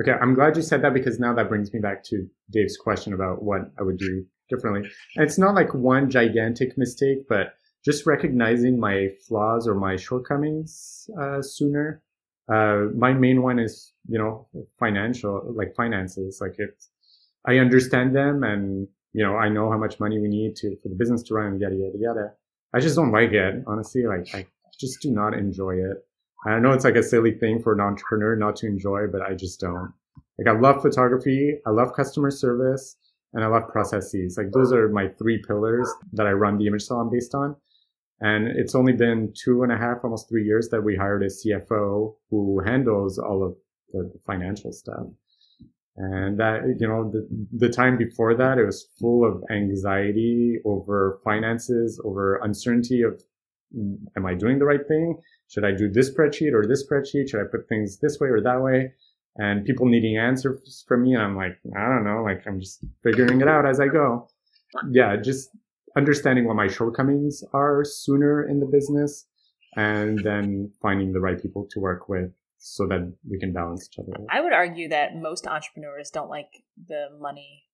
Okay, 0.00 0.12
I'm 0.12 0.34
glad 0.34 0.56
you 0.56 0.62
said 0.62 0.82
that 0.82 0.94
because 0.94 1.18
now 1.18 1.34
that 1.34 1.48
brings 1.48 1.72
me 1.74 1.80
back 1.80 2.02
to 2.04 2.26
Dave's 2.50 2.78
question 2.78 3.12
about 3.12 3.42
what 3.42 3.62
I 3.78 3.82
would 3.82 3.98
do 3.98 4.24
differently. 4.48 4.88
And 5.16 5.26
it's 5.26 5.38
not 5.38 5.54
like 5.54 5.74
one 5.74 6.08
gigantic 6.08 6.78
mistake, 6.78 7.28
but 7.28 7.54
just 7.84 8.06
recognizing 8.06 8.78
my 8.78 9.08
flaws 9.26 9.68
or 9.68 9.74
my 9.74 9.96
shortcomings 9.96 11.08
uh, 11.20 11.42
sooner. 11.42 12.02
Uh, 12.50 12.86
my 12.96 13.12
main 13.12 13.42
one 13.42 13.58
is, 13.58 13.92
you 14.08 14.18
know, 14.18 14.48
financial, 14.78 15.52
like 15.54 15.74
finances. 15.76 16.38
Like 16.40 16.54
it's, 16.58 16.90
I 17.46 17.58
understand 17.58 18.14
them 18.14 18.42
and, 18.42 18.88
you 19.12 19.24
know, 19.24 19.36
I 19.36 19.48
know 19.48 19.70
how 19.70 19.78
much 19.78 19.98
money 20.00 20.18
we 20.20 20.28
need 20.28 20.56
to, 20.56 20.76
for 20.82 20.88
the 20.88 20.94
business 20.94 21.22
to 21.24 21.34
run, 21.34 21.52
and 21.52 21.60
yada, 21.60 21.74
yada, 21.74 21.98
yada. 21.98 22.32
I 22.74 22.80
just 22.80 22.96
don't 22.96 23.12
like 23.12 23.32
it, 23.32 23.64
honestly. 23.66 24.04
Like 24.06 24.28
I 24.34 24.46
just 24.78 25.00
do 25.00 25.10
not 25.10 25.34
enjoy 25.34 25.74
it. 25.76 25.98
I 26.46 26.58
know 26.58 26.72
it's 26.72 26.84
like 26.84 26.96
a 26.96 27.02
silly 27.02 27.32
thing 27.32 27.60
for 27.62 27.72
an 27.74 27.80
entrepreneur 27.80 28.36
not 28.36 28.56
to 28.56 28.66
enjoy, 28.66 29.06
but 29.10 29.22
I 29.22 29.34
just 29.34 29.60
don't. 29.60 29.92
Like 30.38 30.54
I 30.54 30.58
love 30.58 30.80
photography, 30.80 31.58
I 31.66 31.70
love 31.70 31.92
customer 31.94 32.30
service, 32.30 32.96
and 33.32 33.44
I 33.44 33.48
love 33.48 33.68
processes. 33.68 34.36
Like 34.38 34.52
those 34.52 34.72
are 34.72 34.88
my 34.88 35.08
three 35.18 35.42
pillars 35.46 35.88
that 36.12 36.26
I 36.26 36.32
run 36.32 36.58
the 36.58 36.66
image 36.66 36.82
salon 36.82 37.10
based 37.12 37.34
on. 37.34 37.56
And 38.20 38.48
it's 38.48 38.74
only 38.74 38.92
been 38.92 39.32
two 39.34 39.62
and 39.62 39.72
a 39.72 39.76
half, 39.76 39.98
almost 40.04 40.28
three 40.28 40.44
years 40.44 40.68
that 40.70 40.82
we 40.82 40.96
hired 40.96 41.22
a 41.22 41.26
CFO 41.26 42.14
who 42.30 42.60
handles 42.64 43.18
all 43.18 43.44
of 43.44 43.56
the 43.92 44.12
financial 44.26 44.72
stuff. 44.72 45.06
And 46.02 46.38
that, 46.38 46.62
you 46.78 46.88
know, 46.88 47.10
the, 47.10 47.28
the 47.52 47.68
time 47.68 47.98
before 47.98 48.34
that, 48.34 48.56
it 48.56 48.64
was 48.64 48.88
full 48.98 49.22
of 49.22 49.44
anxiety 49.50 50.56
over 50.64 51.20
finances, 51.22 52.00
over 52.06 52.40
uncertainty 52.42 53.02
of, 53.02 53.22
mm, 53.76 53.98
am 54.16 54.24
I 54.24 54.32
doing 54.32 54.58
the 54.58 54.64
right 54.64 54.80
thing? 54.88 55.18
Should 55.48 55.66
I 55.66 55.72
do 55.72 55.90
this 55.90 56.10
spreadsheet 56.10 56.54
or 56.54 56.66
this 56.66 56.88
spreadsheet? 56.88 57.28
Should 57.28 57.42
I 57.42 57.50
put 57.50 57.68
things 57.68 57.98
this 57.98 58.18
way 58.18 58.28
or 58.28 58.40
that 58.40 58.62
way? 58.62 58.94
And 59.36 59.66
people 59.66 59.84
needing 59.84 60.16
answers 60.16 60.86
from 60.88 61.02
me. 61.02 61.12
And 61.12 61.22
I'm 61.22 61.36
like, 61.36 61.58
I 61.76 61.86
don't 61.86 62.04
know. 62.04 62.22
Like 62.22 62.46
I'm 62.46 62.60
just 62.60 62.82
figuring 63.02 63.42
it 63.42 63.48
out 63.48 63.66
as 63.66 63.78
I 63.78 63.88
go. 63.88 64.26
Yeah. 64.90 65.16
Just 65.16 65.50
understanding 65.98 66.46
what 66.46 66.56
my 66.56 66.68
shortcomings 66.68 67.44
are 67.52 67.84
sooner 67.84 68.48
in 68.48 68.58
the 68.58 68.66
business 68.66 69.26
and 69.76 70.18
then 70.20 70.72
finding 70.80 71.12
the 71.12 71.20
right 71.20 71.40
people 71.40 71.68
to 71.72 71.78
work 71.78 72.08
with 72.08 72.32
so 72.60 72.86
that 72.86 73.12
we 73.28 73.38
can 73.40 73.52
balance 73.52 73.88
each 73.90 73.98
other. 73.98 74.12
I 74.30 74.40
would 74.40 74.52
argue 74.52 74.88
that 74.90 75.16
most 75.16 75.46
entrepreneurs 75.46 76.10
don't 76.10 76.28
like 76.28 76.62
the 76.88 77.06
money 77.18 77.64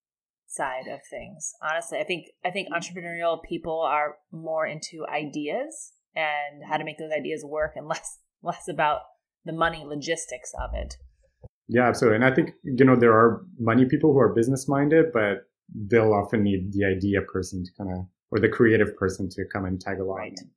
side 0.46 0.86
of 0.86 1.00
things. 1.10 1.52
Honestly, 1.60 1.98
I 1.98 2.04
think 2.04 2.26
I 2.44 2.50
think 2.50 2.68
entrepreneurial 2.72 3.42
people 3.42 3.80
are 3.80 4.16
more 4.30 4.64
into 4.66 5.04
ideas 5.12 5.92
and 6.14 6.64
how 6.68 6.76
to 6.76 6.84
make 6.84 6.98
those 6.98 7.10
ideas 7.12 7.44
work 7.44 7.72
and 7.74 7.86
less 7.88 8.20
less 8.42 8.68
about 8.68 9.00
the 9.44 9.52
money 9.52 9.84
logistics 9.84 10.52
of 10.62 10.70
it. 10.72 10.94
Yeah, 11.68 11.88
absolutely. 11.88 12.16
And 12.16 12.24
I 12.24 12.32
think, 12.32 12.50
you 12.62 12.84
know, 12.84 12.94
there 12.94 13.12
are 13.12 13.44
money 13.58 13.86
people 13.86 14.12
who 14.12 14.20
are 14.20 14.32
business 14.32 14.68
minded, 14.68 15.06
but 15.12 15.48
they'll 15.74 16.12
often 16.12 16.44
need 16.44 16.72
the 16.72 16.84
idea 16.84 17.22
person 17.22 17.64
to 17.64 17.70
kind 17.76 17.90
of, 17.90 18.06
or 18.30 18.38
the 18.38 18.48
creative 18.48 18.96
person 18.96 19.28
to 19.30 19.44
come 19.52 19.64
and 19.64 19.80
tag 19.80 19.98
along 19.98 20.18
Right. 20.18 20.32
and 20.36 20.50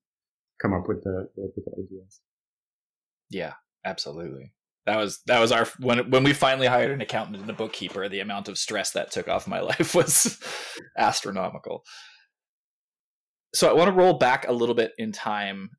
come 0.62 0.74
up 0.74 0.88
with 0.88 1.04
the, 1.04 1.28
with 1.36 1.56
the 1.56 1.72
ideas. 1.72 2.22
Yeah, 3.32 3.54
absolutely. 3.89 4.54
That 4.86 4.97
was 4.97 5.19
that 5.28 5.39
was 5.39 5.52
our 5.52 5.67
when 5.80 6.10
when 6.10 6.23
we 6.23 6.34
finally 6.34 6.67
hired 6.67 6.91
an 6.91 7.02
accountant 7.02 7.38
and 7.38 7.49
a 7.49 7.54
bookkeeper. 7.54 8.10
The 8.10 8.21
amount 8.21 8.47
of 8.47 8.58
stress 8.58 8.91
that 8.91 9.12
took 9.12 9.28
off 9.28 9.47
my 9.47 9.60
life 9.71 9.93
was 9.93 10.39
astronomical. 10.97 11.84
So 13.54 13.69
I 13.69 13.73
want 13.73 13.89
to 13.89 13.95
roll 13.95 14.13
back 14.13 14.47
a 14.47 14.54
little 14.54 14.75
bit 14.75 14.93
in 14.97 15.12
time 15.12 15.71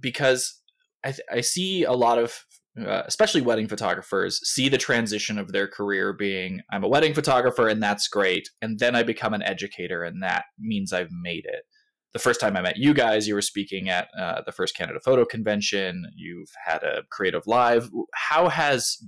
because 0.00 0.60
I 1.04 1.12
th- 1.12 1.26
I 1.30 1.40
see 1.42 1.84
a 1.84 1.92
lot 1.92 2.18
of 2.18 2.44
uh, 2.80 3.02
especially 3.06 3.40
wedding 3.40 3.68
photographers 3.68 4.40
see 4.48 4.68
the 4.68 4.78
transition 4.78 5.38
of 5.38 5.52
their 5.52 5.66
career 5.66 6.12
being 6.12 6.60
I'm 6.70 6.84
a 6.84 6.88
wedding 6.88 7.14
photographer 7.14 7.68
and 7.68 7.82
that's 7.82 8.08
great 8.08 8.48
and 8.62 8.78
then 8.78 8.94
I 8.94 9.02
become 9.02 9.34
an 9.34 9.42
educator 9.42 10.04
and 10.04 10.22
that 10.22 10.44
means 10.58 10.92
I've 10.92 11.10
made 11.10 11.44
it 11.46 11.64
the 12.12 12.18
first 12.18 12.40
time 12.40 12.56
I 12.56 12.62
met 12.62 12.76
you 12.76 12.92
guys, 12.92 13.28
you 13.28 13.34
were 13.34 13.42
speaking 13.42 13.88
at 13.88 14.08
uh, 14.18 14.42
the 14.44 14.52
first 14.52 14.76
Canada 14.76 14.98
Photo 15.04 15.24
Convention. 15.24 16.06
You've 16.14 16.50
had 16.64 16.82
a 16.82 17.02
CreativeLive. 17.12 17.88
How 18.14 18.48
has 18.48 18.98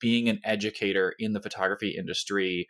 being 0.00 0.28
an 0.28 0.40
educator 0.44 1.14
in 1.18 1.32
the 1.32 1.40
photography 1.40 1.94
industry 1.96 2.68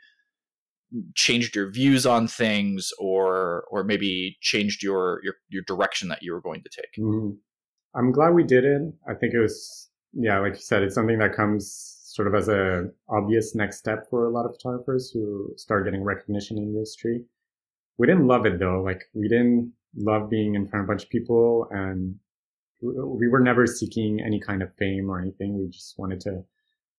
changed 1.14 1.54
your 1.54 1.70
views 1.70 2.06
on 2.06 2.26
things, 2.26 2.92
or 2.98 3.64
or 3.70 3.84
maybe 3.84 4.36
changed 4.40 4.82
your 4.82 5.20
your 5.22 5.34
your 5.48 5.62
direction 5.66 6.08
that 6.08 6.22
you 6.22 6.32
were 6.32 6.40
going 6.40 6.62
to 6.62 6.70
take? 6.70 6.94
hmm 6.96 7.30
I'm 7.94 8.12
glad 8.12 8.34
we 8.34 8.44
did 8.44 8.64
it. 8.64 8.82
I 9.08 9.14
think 9.14 9.34
it 9.34 9.40
was, 9.40 9.88
yeah, 10.12 10.38
like 10.38 10.54
you 10.54 10.60
said, 10.60 10.82
it's 10.82 10.94
something 10.94 11.18
that 11.18 11.34
comes 11.34 11.96
sort 12.04 12.28
of 12.28 12.34
as 12.34 12.48
a 12.48 12.88
obvious 13.08 13.54
next 13.54 13.78
step 13.78 14.08
for 14.10 14.26
a 14.26 14.30
lot 14.30 14.44
of 14.44 14.52
photographers 14.52 15.10
who 15.10 15.52
start 15.56 15.84
getting 15.84 16.02
recognition 16.02 16.58
in 16.58 16.64
the 16.64 16.78
industry. 16.78 17.24
We 17.96 18.06
didn't 18.06 18.26
love 18.26 18.46
it 18.46 18.58
though. 18.58 18.82
Like 18.82 19.04
we 19.14 19.28
didn't 19.28 19.72
love 19.96 20.30
being 20.30 20.54
in 20.54 20.68
front 20.68 20.84
of 20.84 20.88
a 20.88 20.92
bunch 20.92 21.04
of 21.04 21.10
people 21.10 21.66
and 21.70 22.16
we 22.80 23.28
were 23.28 23.40
never 23.40 23.66
seeking 23.66 24.20
any 24.24 24.40
kind 24.40 24.62
of 24.62 24.74
fame 24.76 25.10
or 25.10 25.20
anything. 25.20 25.58
We 25.58 25.68
just 25.68 25.98
wanted 25.98 26.20
to, 26.20 26.44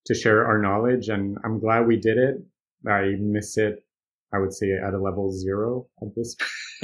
to 0.08 0.14
share 0.14 0.46
our 0.46 0.62
knowledge 0.62 1.08
and 1.08 1.38
I'm 1.46 1.60
glad 1.60 1.88
we 1.88 1.98
did 1.98 2.18
it. 2.18 2.36
I 2.88 3.16
miss 3.20 3.58
it, 3.58 3.84
I 4.34 4.40
would 4.40 4.54
say 4.54 4.72
at 4.74 4.94
a 4.94 5.02
level 5.02 5.32
zero 5.32 5.88
at 6.02 6.16
this. 6.16 6.36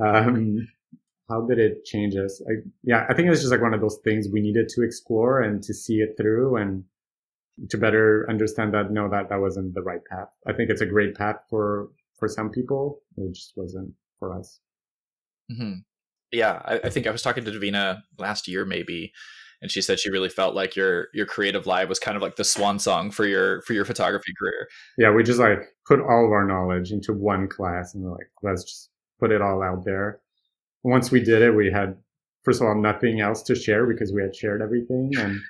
um, 0.00 0.66
how 1.28 1.42
did 1.46 1.58
it 1.58 1.84
change 1.84 2.14
us? 2.16 2.42
I, 2.48 2.68
yeah, 2.82 3.06
I 3.08 3.14
think 3.14 3.26
it 3.26 3.30
was 3.30 3.40
just 3.40 3.52
like 3.52 3.62
one 3.62 3.74
of 3.74 3.80
those 3.80 3.98
things 4.04 4.28
we 4.30 4.40
needed 4.40 4.68
to 4.70 4.82
explore 4.82 5.40
and 5.40 5.62
to 5.62 5.72
see 5.72 5.96
it 5.96 6.16
through 6.18 6.56
and 6.56 6.84
to 7.70 7.78
better 7.78 8.26
understand 8.28 8.74
that 8.74 8.90
no, 8.90 9.08
that 9.08 9.28
that 9.30 9.40
wasn't 9.40 9.74
the 9.74 9.82
right 9.82 10.04
path. 10.10 10.28
I 10.46 10.52
think 10.52 10.70
it's 10.70 10.80
a 10.80 10.86
great 10.86 11.14
path 11.14 11.36
for 11.48 11.88
for 12.18 12.28
some 12.28 12.50
people. 12.50 13.00
It 13.16 13.34
just 13.34 13.52
wasn't 13.56 13.94
for 14.18 14.38
us. 14.38 14.60
Mm-hmm. 15.50 15.80
Yeah, 16.32 16.60
I, 16.64 16.80
I 16.84 16.90
think 16.90 17.06
I 17.06 17.10
was 17.10 17.22
talking 17.22 17.44
to 17.44 17.50
Davina 17.50 18.02
last 18.18 18.48
year, 18.48 18.64
maybe, 18.64 19.12
and 19.62 19.70
she 19.70 19.80
said 19.80 20.00
she 20.00 20.10
really 20.10 20.28
felt 20.28 20.54
like 20.54 20.76
your 20.76 21.08
your 21.14 21.26
CreativeLive 21.26 21.88
was 21.88 21.98
kind 21.98 22.16
of 22.16 22.22
like 22.22 22.36
the 22.36 22.44
swan 22.44 22.78
song 22.78 23.10
for 23.10 23.26
your 23.26 23.62
for 23.62 23.72
your 23.72 23.84
photography 23.84 24.32
career. 24.38 24.68
Yeah, 24.98 25.12
we 25.12 25.22
just 25.22 25.38
like 25.38 25.60
put 25.86 26.00
all 26.00 26.26
of 26.26 26.32
our 26.32 26.46
knowledge 26.46 26.90
into 26.90 27.12
one 27.12 27.48
class 27.48 27.94
and 27.94 28.04
we're 28.04 28.12
like, 28.12 28.30
let's 28.42 28.64
just 28.64 28.90
put 29.20 29.30
it 29.30 29.42
all 29.42 29.62
out 29.62 29.84
there. 29.84 30.20
Once 30.82 31.10
we 31.10 31.20
did 31.20 31.40
it, 31.42 31.52
we 31.52 31.70
had 31.70 31.96
first 32.44 32.60
of 32.60 32.66
all 32.66 32.74
nothing 32.74 33.20
else 33.20 33.42
to 33.42 33.54
share 33.54 33.86
because 33.86 34.12
we 34.12 34.22
had 34.22 34.36
shared 34.36 34.62
everything 34.62 35.10
and 35.16 35.40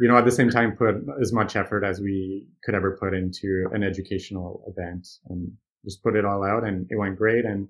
you 0.00 0.08
know 0.08 0.16
at 0.16 0.24
the 0.24 0.32
same 0.32 0.50
time 0.50 0.74
put 0.74 0.96
as 1.20 1.32
much 1.32 1.54
effort 1.56 1.84
as 1.84 2.00
we 2.00 2.46
could 2.64 2.74
ever 2.74 2.96
put 2.98 3.14
into 3.14 3.68
an 3.72 3.82
educational 3.82 4.64
event 4.66 5.06
and 5.28 5.52
just 5.84 6.02
put 6.02 6.16
it 6.16 6.24
all 6.24 6.42
out 6.42 6.64
and 6.64 6.86
it 6.90 6.96
went 6.96 7.16
great 7.16 7.44
and 7.44 7.68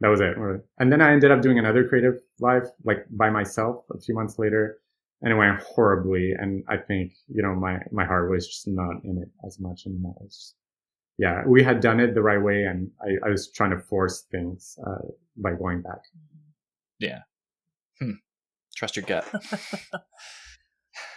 that 0.00 0.08
was 0.08 0.20
it. 0.20 0.36
And 0.78 0.92
then 0.92 1.00
I 1.00 1.12
ended 1.12 1.30
up 1.30 1.42
doing 1.42 1.58
another 1.58 1.86
creative 1.86 2.20
live 2.38 2.64
like 2.84 3.04
by 3.10 3.30
myself 3.30 3.84
a 3.94 4.00
few 4.00 4.14
months 4.14 4.38
later 4.38 4.78
and 5.22 5.32
it 5.32 5.36
went 5.36 5.60
horribly. 5.60 6.32
And 6.38 6.64
I 6.68 6.78
think, 6.78 7.12
you 7.28 7.42
know, 7.42 7.54
my, 7.54 7.78
my 7.92 8.04
heart 8.04 8.30
was 8.30 8.46
just 8.46 8.66
not 8.66 9.04
in 9.04 9.18
it 9.18 9.28
as 9.46 9.58
much 9.60 9.86
anymore. 9.86 10.16
Just, 10.26 10.54
yeah, 11.18 11.42
we 11.46 11.62
had 11.62 11.80
done 11.80 12.00
it 12.00 12.14
the 12.14 12.22
right 12.22 12.42
way. 12.42 12.64
And 12.64 12.90
I, 13.02 13.26
I 13.26 13.30
was 13.30 13.50
trying 13.50 13.70
to 13.70 13.78
force 13.78 14.24
things, 14.30 14.78
uh, 14.86 15.08
by 15.36 15.52
going 15.52 15.82
back. 15.82 16.00
Yeah. 16.98 17.20
Hmm. 17.98 18.12
Trust 18.76 18.96
your 18.96 19.04
gut. 19.04 19.26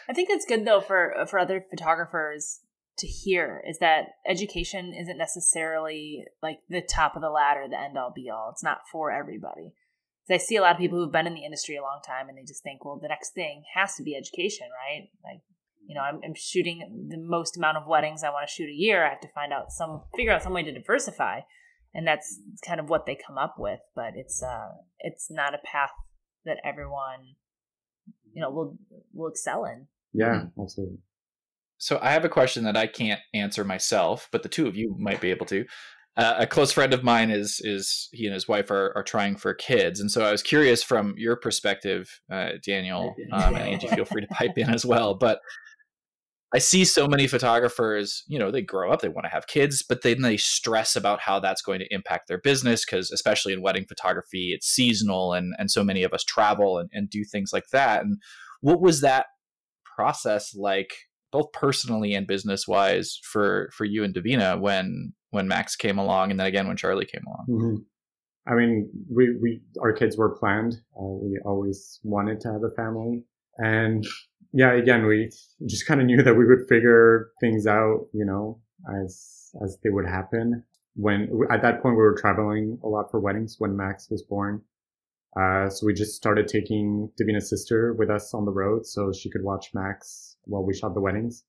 I 0.10 0.14
think 0.14 0.30
it's 0.30 0.46
good 0.46 0.66
though 0.66 0.82
for 0.82 1.16
for 1.30 1.40
other 1.40 1.62
photographers 1.62 2.60
to 2.98 3.08
hear 3.08 3.64
is 3.68 3.80
that 3.80 4.06
education 4.28 4.94
isn't 4.94 5.18
necessarily 5.18 6.26
like 6.42 6.60
the 6.70 6.82
top 6.82 7.16
of 7.16 7.22
the 7.22 7.30
ladder, 7.30 7.66
the 7.70 7.80
end 7.80 7.98
all 7.98 8.12
be 8.14 8.30
all. 8.30 8.50
It's 8.52 8.64
not 8.64 8.82
for 8.92 9.12
everybody. 9.12 9.74
I 10.30 10.38
see 10.38 10.56
a 10.56 10.62
lot 10.62 10.72
of 10.72 10.78
people 10.78 10.98
who've 10.98 11.12
been 11.12 11.28
in 11.28 11.34
the 11.34 11.44
industry 11.44 11.76
a 11.76 11.82
long 11.82 12.00
time 12.06 12.30
and 12.30 12.38
they 12.38 12.44
just 12.44 12.64
think, 12.64 12.86
well, 12.86 12.98
the 13.02 13.10
next 13.10 13.34
thing 13.34 13.64
has 13.74 13.96
to 13.96 14.04
be 14.04 14.16
education, 14.16 14.68
right? 14.72 15.10
Like, 15.24 15.42
you 15.86 15.96
know, 15.96 16.02
I'm, 16.02 16.22
I'm 16.24 16.34
shooting 16.34 17.08
the 17.10 17.18
most 17.18 17.58
amount 17.58 17.78
of 17.78 17.88
weddings 17.88 18.24
I 18.24 18.30
want 18.30 18.48
to 18.48 18.54
shoot 18.54 18.70
a 18.70 18.74
year. 18.74 19.06
I 19.06 19.10
have 19.10 19.22
to 19.22 19.28
find 19.28 19.52
out 19.52 19.72
some, 19.72 20.04
figure 20.16 20.32
out 20.32 20.42
some 20.42 20.54
way 20.54 20.64
to 20.64 20.72
diversify, 20.72 21.42
and 21.94 22.08
that's 22.08 22.40
kind 22.66 22.80
of 22.80 22.90
what 22.90 23.06
they 23.06 23.16
come 23.16 23.38
up 23.38 23.56
with. 23.58 23.82
But 23.94 24.14
it's 24.16 24.42
uh, 24.42 24.70
it's 25.00 25.30
not 25.30 25.54
a 25.54 25.58
path 25.58 25.92
that 26.46 26.58
everyone, 26.64 27.36
you 28.32 28.42
know, 28.42 28.50
will 28.50 28.78
will 29.14 29.30
excel 29.30 29.66
in. 29.66 29.88
Yeah, 30.14 30.46
absolutely. 30.62 31.00
So 31.78 32.00
I 32.02 32.12
have 32.12 32.26
a 32.26 32.30
question 32.30 32.64
that 32.64 32.78
I 32.78 32.88
can't 32.88 33.22
answer 33.34 33.64
myself, 33.64 34.30
but 34.32 34.44
the 34.44 34.50
two 34.50 34.68
of 34.68 34.76
you 34.76 34.96
might 34.98 35.20
be 35.20 35.32
able 35.32 35.46
to. 35.48 35.66
uh, 36.16 36.36
a 36.40 36.48
close 36.48 36.72
friend 36.72 36.94
of 36.94 37.04
mine 37.04 37.32
is 37.32 37.60
is 37.64 38.10
he 38.12 38.26
and 38.26 38.34
his 38.34 38.48
wife 38.48 38.70
are, 38.70 38.94
are 38.96 39.04
trying 39.04 39.36
for 39.36 39.54
kids, 39.54 40.00
and 40.00 40.12
so 40.12 40.24
I 40.24 40.32
was 40.32 40.44
curious 40.44 40.84
from 40.84 41.16
your 41.18 41.36
perspective, 41.36 42.22
uh, 42.32 42.52
Daniel 42.64 43.16
um, 43.32 43.56
and 43.56 43.64
Angie. 43.64 43.88
Feel 43.88 44.06
free 44.06 44.22
to 44.22 44.28
pipe 44.28 44.58
in 44.58 44.70
as 44.70 44.86
well. 44.86 45.16
But 45.16 45.40
I 46.54 46.60
see 46.60 46.86
so 46.86 47.08
many 47.08 47.26
photographers, 47.26 48.24
you 48.28 48.38
know, 48.38 48.52
they 48.52 48.62
grow 48.62 48.92
up, 48.92 49.02
they 49.02 49.10
want 49.10 49.26
to 49.26 49.32
have 49.32 49.48
kids, 49.48 49.82
but 49.82 50.04
then 50.04 50.22
they 50.22 50.38
stress 50.38 50.96
about 50.96 51.20
how 51.20 51.40
that's 51.40 51.64
going 51.64 51.80
to 51.80 51.92
impact 51.92 52.28
their 52.28 52.38
business 52.38 52.86
because, 52.86 53.12
especially 53.12 53.54
in 53.54 53.64
wedding 53.64 53.86
photography, 53.88 54.52
it's 54.54 54.68
seasonal 54.68 55.34
and, 55.34 55.56
and 55.58 55.72
so 55.72 55.84
many 55.84 56.04
of 56.04 56.14
us 56.14 56.24
travel 56.24 56.78
and, 56.78 56.92
and 56.94 57.10
do 57.10 57.24
things 57.24 57.52
like 57.52 57.70
that. 57.72 58.04
And 58.04 58.20
what 58.62 58.80
was 58.80 59.02
that 59.02 59.26
process 59.96 60.54
like, 60.54 60.94
both 61.34 61.52
personally 61.52 62.14
and 62.14 62.26
business 62.26 62.66
wise, 62.68 63.20
for, 63.24 63.70
for 63.74 63.84
you 63.84 64.06
and 64.06 64.16
Davina 64.16 64.58
when 64.60 65.14
when 65.32 65.48
Max 65.48 65.76
came 65.76 65.98
along 65.98 66.30
and 66.32 66.40
then 66.40 66.48
again 66.48 66.68
when 66.68 66.78
Charlie 66.78 67.08
came 67.08 67.24
along? 67.28 67.46
Mm-hmm. 67.50 67.76
I 68.46 68.56
mean, 68.56 68.90
we, 69.10 69.36
we, 69.42 69.62
our 69.82 69.94
kids 69.94 70.16
were 70.18 70.38
planned. 70.38 70.76
Uh, 70.96 71.16
we 71.24 71.40
always 71.46 72.00
wanted 72.04 72.40
to 72.42 72.52
have 72.52 72.64
a 72.64 72.76
family. 72.76 73.24
And 73.58 74.06
yeah, 74.52 74.74
again, 74.74 75.06
we 75.06 75.32
just 75.66 75.88
kind 75.88 76.02
of 76.02 76.06
knew 76.06 76.22
that 76.22 76.36
we 76.36 76.46
would 76.46 76.68
figure 76.70 77.32
things 77.42 77.66
out, 77.66 78.08
you 78.14 78.26
know, 78.26 78.60
as, 79.02 79.50
as 79.64 79.78
they 79.84 79.90
would 79.90 80.06
happen. 80.06 80.64
When 80.96 81.30
at 81.50 81.64
that 81.64 81.82
point 81.82 81.96
we 81.96 82.04
were 82.04 82.18
traveling 82.20 82.78
a 82.84 82.88
lot 82.88 83.10
for 83.10 83.20
weddings 83.20 83.56
when 83.58 83.76
Max 83.76 84.10
was 84.12 84.22
born. 84.22 84.62
Uh, 85.40 85.70
so 85.70 85.88
we 85.88 85.94
just 85.94 86.16
started 86.16 86.48
taking 86.48 87.10
Davina's 87.20 87.50
sister 87.50 87.94
with 87.94 88.12
us 88.12 88.36
on 88.36 88.46
the 88.46 88.52
road 88.52 88.86
so 88.86 89.12
she 89.12 89.32
could 89.32 89.44
watch 89.44 89.72
Max 89.74 90.33
while 90.46 90.64
we 90.64 90.74
shot 90.76 90.94
the 90.94 91.02
weddings. 91.02 91.44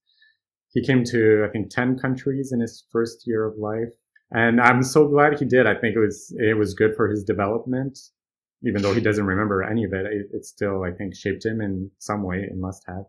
He 0.69 0.85
came 0.85 1.03
to, 1.05 1.45
I 1.47 1.51
think, 1.51 1.69
10 1.69 1.97
countries 1.99 2.51
in 2.51 2.59
his 2.59 2.83
first 2.91 3.25
year 3.25 3.45
of 3.45 3.57
life. 3.57 3.93
And 4.31 4.59
I'm 4.59 4.83
so 4.83 5.07
glad 5.07 5.39
he 5.39 5.45
did. 5.45 5.67
I 5.67 5.75
think 5.75 5.95
it 5.95 5.99
was, 5.99 6.35
it 6.37 6.57
was 6.57 6.73
good 6.73 6.95
for 6.95 7.07
his 7.07 7.23
development 7.23 7.97
even 8.65 8.81
though 8.81 8.93
he 8.93 9.01
doesn't 9.01 9.25
remember 9.25 9.63
any 9.63 9.83
of 9.83 9.93
it, 9.93 10.05
it, 10.05 10.27
it 10.33 10.45
still, 10.45 10.83
I 10.83 10.91
think, 10.91 11.15
shaped 11.15 11.45
him 11.45 11.61
in 11.61 11.89
some 11.99 12.23
way. 12.23 12.37
It 12.37 12.57
must 12.57 12.83
have. 12.87 13.05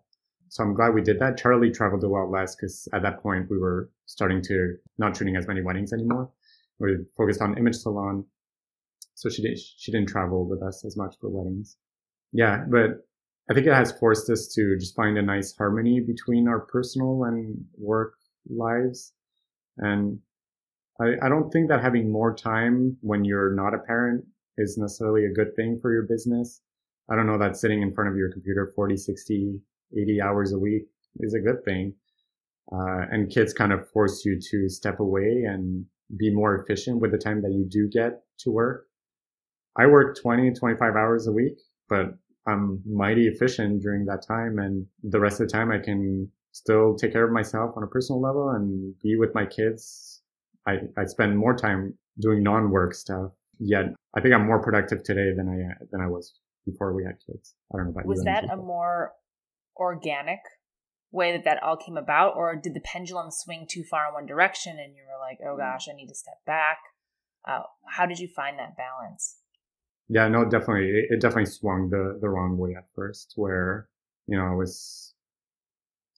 So 0.48 0.62
I'm 0.62 0.74
glad 0.74 0.94
we 0.94 1.02
did 1.02 1.18
that. 1.20 1.38
Charlie 1.38 1.70
traveled 1.70 2.04
a 2.04 2.08
lot 2.08 2.30
less 2.30 2.54
because 2.54 2.88
at 2.92 3.02
that 3.02 3.22
point 3.22 3.50
we 3.50 3.58
were 3.58 3.90
starting 4.04 4.42
to 4.42 4.76
not 4.98 5.16
shooting 5.16 5.36
as 5.36 5.48
many 5.48 5.62
weddings 5.62 5.92
anymore. 5.92 6.30
We 6.78 6.90
were 6.90 6.98
focused 7.16 7.40
on 7.40 7.56
image 7.58 7.76
salon. 7.76 8.24
So 9.14 9.30
she 9.30 9.42
did, 9.42 9.58
she 9.58 9.90
didn't 9.90 10.08
travel 10.08 10.46
with 10.46 10.62
us 10.62 10.84
as 10.84 10.96
much 10.96 11.16
for 11.20 11.30
weddings. 11.30 11.76
Yeah, 12.32 12.64
but 12.68 13.06
I 13.48 13.54
think 13.54 13.66
it 13.66 13.74
has 13.74 13.92
forced 13.92 14.28
us 14.28 14.48
to 14.54 14.76
just 14.78 14.96
find 14.96 15.16
a 15.16 15.22
nice 15.22 15.54
harmony 15.56 16.00
between 16.00 16.48
our 16.48 16.60
personal 16.60 17.24
and 17.24 17.64
work 17.78 18.14
lives. 18.48 19.12
And 19.78 20.18
I, 21.00 21.12
I 21.22 21.28
don't 21.28 21.50
think 21.50 21.68
that 21.68 21.82
having 21.82 22.10
more 22.10 22.34
time 22.34 22.96
when 23.02 23.24
you're 23.24 23.54
not 23.54 23.74
a 23.74 23.78
parent 23.78 24.24
is 24.58 24.76
necessarily 24.78 25.26
a 25.26 25.32
good 25.32 25.54
thing 25.54 25.78
for 25.80 25.92
your 25.92 26.02
business. 26.02 26.60
I 27.08 27.14
don't 27.14 27.26
know 27.26 27.38
that 27.38 27.56
sitting 27.56 27.82
in 27.82 27.92
front 27.94 28.10
of 28.10 28.16
your 28.16 28.32
computer 28.32 28.72
40, 28.74 28.96
60, 28.96 29.60
80 29.96 30.20
hours 30.20 30.52
a 30.52 30.58
week 30.58 30.84
is 31.20 31.34
a 31.34 31.40
good 31.40 31.64
thing. 31.64 31.94
Uh, 32.72 33.06
and 33.12 33.30
kids 33.30 33.52
kind 33.52 33.72
of 33.72 33.88
force 33.90 34.24
you 34.24 34.40
to 34.50 34.68
step 34.68 34.98
away 34.98 35.44
and 35.46 35.84
be 36.18 36.34
more 36.34 36.56
efficient 36.56 37.00
with 37.00 37.12
the 37.12 37.18
time 37.18 37.42
that 37.42 37.52
you 37.52 37.64
do 37.68 37.88
get 37.88 38.22
to 38.40 38.50
work. 38.50 38.86
I 39.78 39.86
work 39.86 40.16
20, 40.20 40.52
25 40.52 40.96
hours 40.96 41.28
a 41.28 41.32
week, 41.32 41.58
but 41.88 42.16
I'm 42.46 42.82
mighty 42.86 43.26
efficient 43.26 43.82
during 43.82 44.04
that 44.06 44.26
time. 44.26 44.58
And 44.58 44.86
the 45.02 45.20
rest 45.20 45.40
of 45.40 45.48
the 45.48 45.52
time 45.52 45.70
I 45.70 45.78
can 45.78 46.30
still 46.52 46.94
take 46.96 47.12
care 47.12 47.24
of 47.24 47.32
myself 47.32 47.72
on 47.76 47.82
a 47.82 47.86
personal 47.86 48.20
level 48.20 48.50
and 48.50 48.94
be 49.02 49.16
with 49.16 49.34
my 49.34 49.44
kids. 49.44 50.22
I, 50.66 50.78
I 50.96 51.04
spend 51.04 51.36
more 51.36 51.54
time 51.54 51.94
doing 52.18 52.42
non-work 52.42 52.94
stuff 52.94 53.32
yet 53.58 53.86
I 54.16 54.20
think 54.20 54.34
I'm 54.34 54.46
more 54.46 54.62
productive 54.62 55.02
today 55.02 55.32
than 55.36 55.48
I 55.48 55.84
than 55.90 56.00
I 56.00 56.08
was 56.08 56.34
before 56.64 56.94
we 56.94 57.04
had 57.04 57.16
kids. 57.26 57.54
I 57.72 57.76
don't 57.76 57.86
know 57.86 57.92
about 57.92 58.06
was 58.06 58.18
you. 58.18 58.24
that 58.24 58.50
a 58.50 58.56
more 58.56 59.12
organic 59.76 60.40
way 61.12 61.32
that 61.32 61.44
that 61.44 61.62
all 61.62 61.76
came 61.76 61.96
about, 61.96 62.34
or 62.36 62.56
did 62.56 62.74
the 62.74 62.80
pendulum 62.80 63.30
swing 63.30 63.66
too 63.68 63.84
far 63.90 64.08
in 64.08 64.14
one 64.14 64.26
direction 64.26 64.78
and 64.78 64.94
you 64.94 65.02
were 65.02 65.20
like, 65.20 65.38
oh 65.46 65.56
gosh, 65.56 65.86
I 65.90 65.94
need 65.94 66.08
to 66.08 66.14
step 66.14 66.38
back? 66.46 66.78
Uh, 67.46 67.62
how 67.90 68.06
did 68.06 68.18
you 68.18 68.28
find 68.34 68.58
that 68.58 68.76
balance? 68.76 69.36
Yeah, 70.08 70.28
no, 70.28 70.44
definitely. 70.44 70.88
It, 70.90 71.06
it 71.10 71.20
definitely 71.20 71.46
swung 71.46 71.90
the, 71.90 72.18
the 72.20 72.28
wrong 72.28 72.56
way 72.58 72.74
at 72.76 72.86
first, 72.94 73.32
where, 73.36 73.88
you 74.26 74.36
know, 74.38 74.44
I 74.46 74.54
was, 74.54 75.14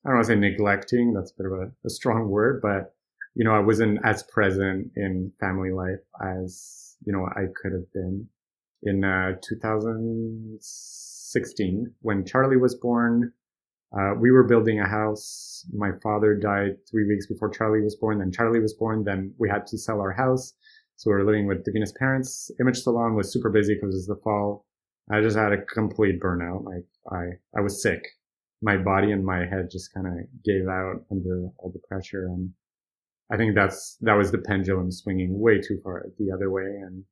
I 0.05 0.09
don't 0.11 0.17
want 0.19 0.27
to 0.29 0.35
say 0.35 0.39
neglecting, 0.39 1.13
that's 1.15 1.33
a 1.33 1.37
bit 1.37 1.47
of 1.47 1.53
a, 1.53 1.71
a 1.87 1.91
strong 1.91 2.29
word, 2.29 2.61
but, 2.63 2.95
you 3.35 3.45
know, 3.45 3.55
I 3.55 3.61
wasn't 3.61 3.99
as 4.05 4.23
present 4.25 4.91
in 4.97 5.33
family 5.41 5.71
life 5.73 6.01
as 6.23 6.97
you 7.05 7.13
know 7.13 7.27
I 7.27 7.47
could 7.61 7.73
have 7.73 7.93
been. 7.93 8.29
In 8.85 9.03
uh, 9.05 9.33
2016, 9.43 11.93
when 12.01 12.25
Charlie 12.25 12.57
was 12.57 12.75
born, 12.77 13.33
uh, 13.99 14.13
we 14.19 14.31
were 14.31 14.45
building 14.45 14.81
a 14.81 14.87
house. 14.89 15.67
My 15.73 15.91
father 16.03 16.35
died 16.35 16.77
three 16.91 17.07
weeks 17.09 17.27
before 17.27 17.49
Charlie 17.51 17.81
was 17.83 17.97
born. 17.97 18.19
Then 18.19 18.33
Charlie 18.33 18.61
was 18.61 18.75
born. 18.75 19.05
Then 19.05 19.33
we 19.39 19.49
had 19.49 19.67
to 19.69 19.79
sell 19.79 20.01
our 20.01 20.13
house. 20.13 20.53
So 20.99 21.11
we 21.11 21.15
were 21.15 21.25
living 21.25 21.47
with 21.47 21.65
Davina's 21.65 21.93
parents. 21.93 22.51
Image 22.61 22.79
salon 22.79 23.15
was 23.15 23.33
super 23.33 23.51
busy 23.51 23.75
because 23.75 23.95
it 23.95 23.99
was 23.99 24.07
the 24.09 24.21
fall. 24.25 24.67
I 25.13 25.21
just 25.21 25.37
had 25.37 25.53
a 25.53 25.63
complete 25.63 26.21
burnout. 26.21 26.65
Like 26.65 26.87
I, 27.13 27.37
I 27.57 27.61
was 27.61 27.81
sick. 27.81 28.05
My 28.63 28.77
body 28.77 29.13
and 29.13 29.25
my 29.25 29.47
head 29.47 29.69
just 29.71 29.95
kind 29.95 30.09
of 30.09 30.15
gave 30.45 30.67
out 30.67 31.05
under 31.13 31.51
all 31.59 31.71
the 31.71 31.79
pressure. 31.89 32.27
And 32.27 32.51
I 33.31 33.37
think 33.37 33.55
that's, 33.55 33.97
that 34.01 34.15
was 34.15 34.33
the 34.33 34.39
pendulum 34.39 34.91
swinging 34.91 35.39
way 35.39 35.61
too 35.61 35.79
far 35.85 36.05
the 36.19 36.33
other 36.33 36.51
way. 36.51 36.65
And 36.65 37.05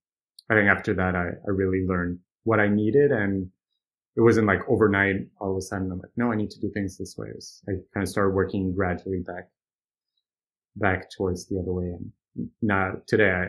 I 0.50 0.54
think 0.54 0.68
after 0.68 0.92
that, 0.94 1.14
I, 1.14 1.28
I 1.28 1.50
really 1.50 1.86
learned 1.86 2.18
what 2.42 2.58
I 2.58 2.66
needed. 2.66 3.12
And 3.12 3.48
it 4.16 4.20
wasn't 4.20 4.48
like 4.48 4.68
overnight, 4.68 5.28
all 5.40 5.52
of 5.52 5.58
a 5.58 5.60
sudden, 5.60 5.92
I'm 5.92 6.00
like, 6.00 6.10
no, 6.16 6.32
I 6.32 6.36
need 6.36 6.50
to 6.50 6.60
do 6.60 6.72
things 6.74 6.98
this 6.98 7.14
way. 7.16 7.28
I 7.68 7.74
kind 7.94 8.02
of 8.02 8.08
started 8.08 8.34
working 8.34 8.74
gradually 8.74 9.22
back, 9.24 9.48
back 10.74 11.08
towards 11.16 11.46
the 11.46 11.60
other 11.60 11.72
way. 11.72 11.84
And 11.84 12.48
now 12.60 12.94
today, 13.06 13.30
I, 13.30 13.46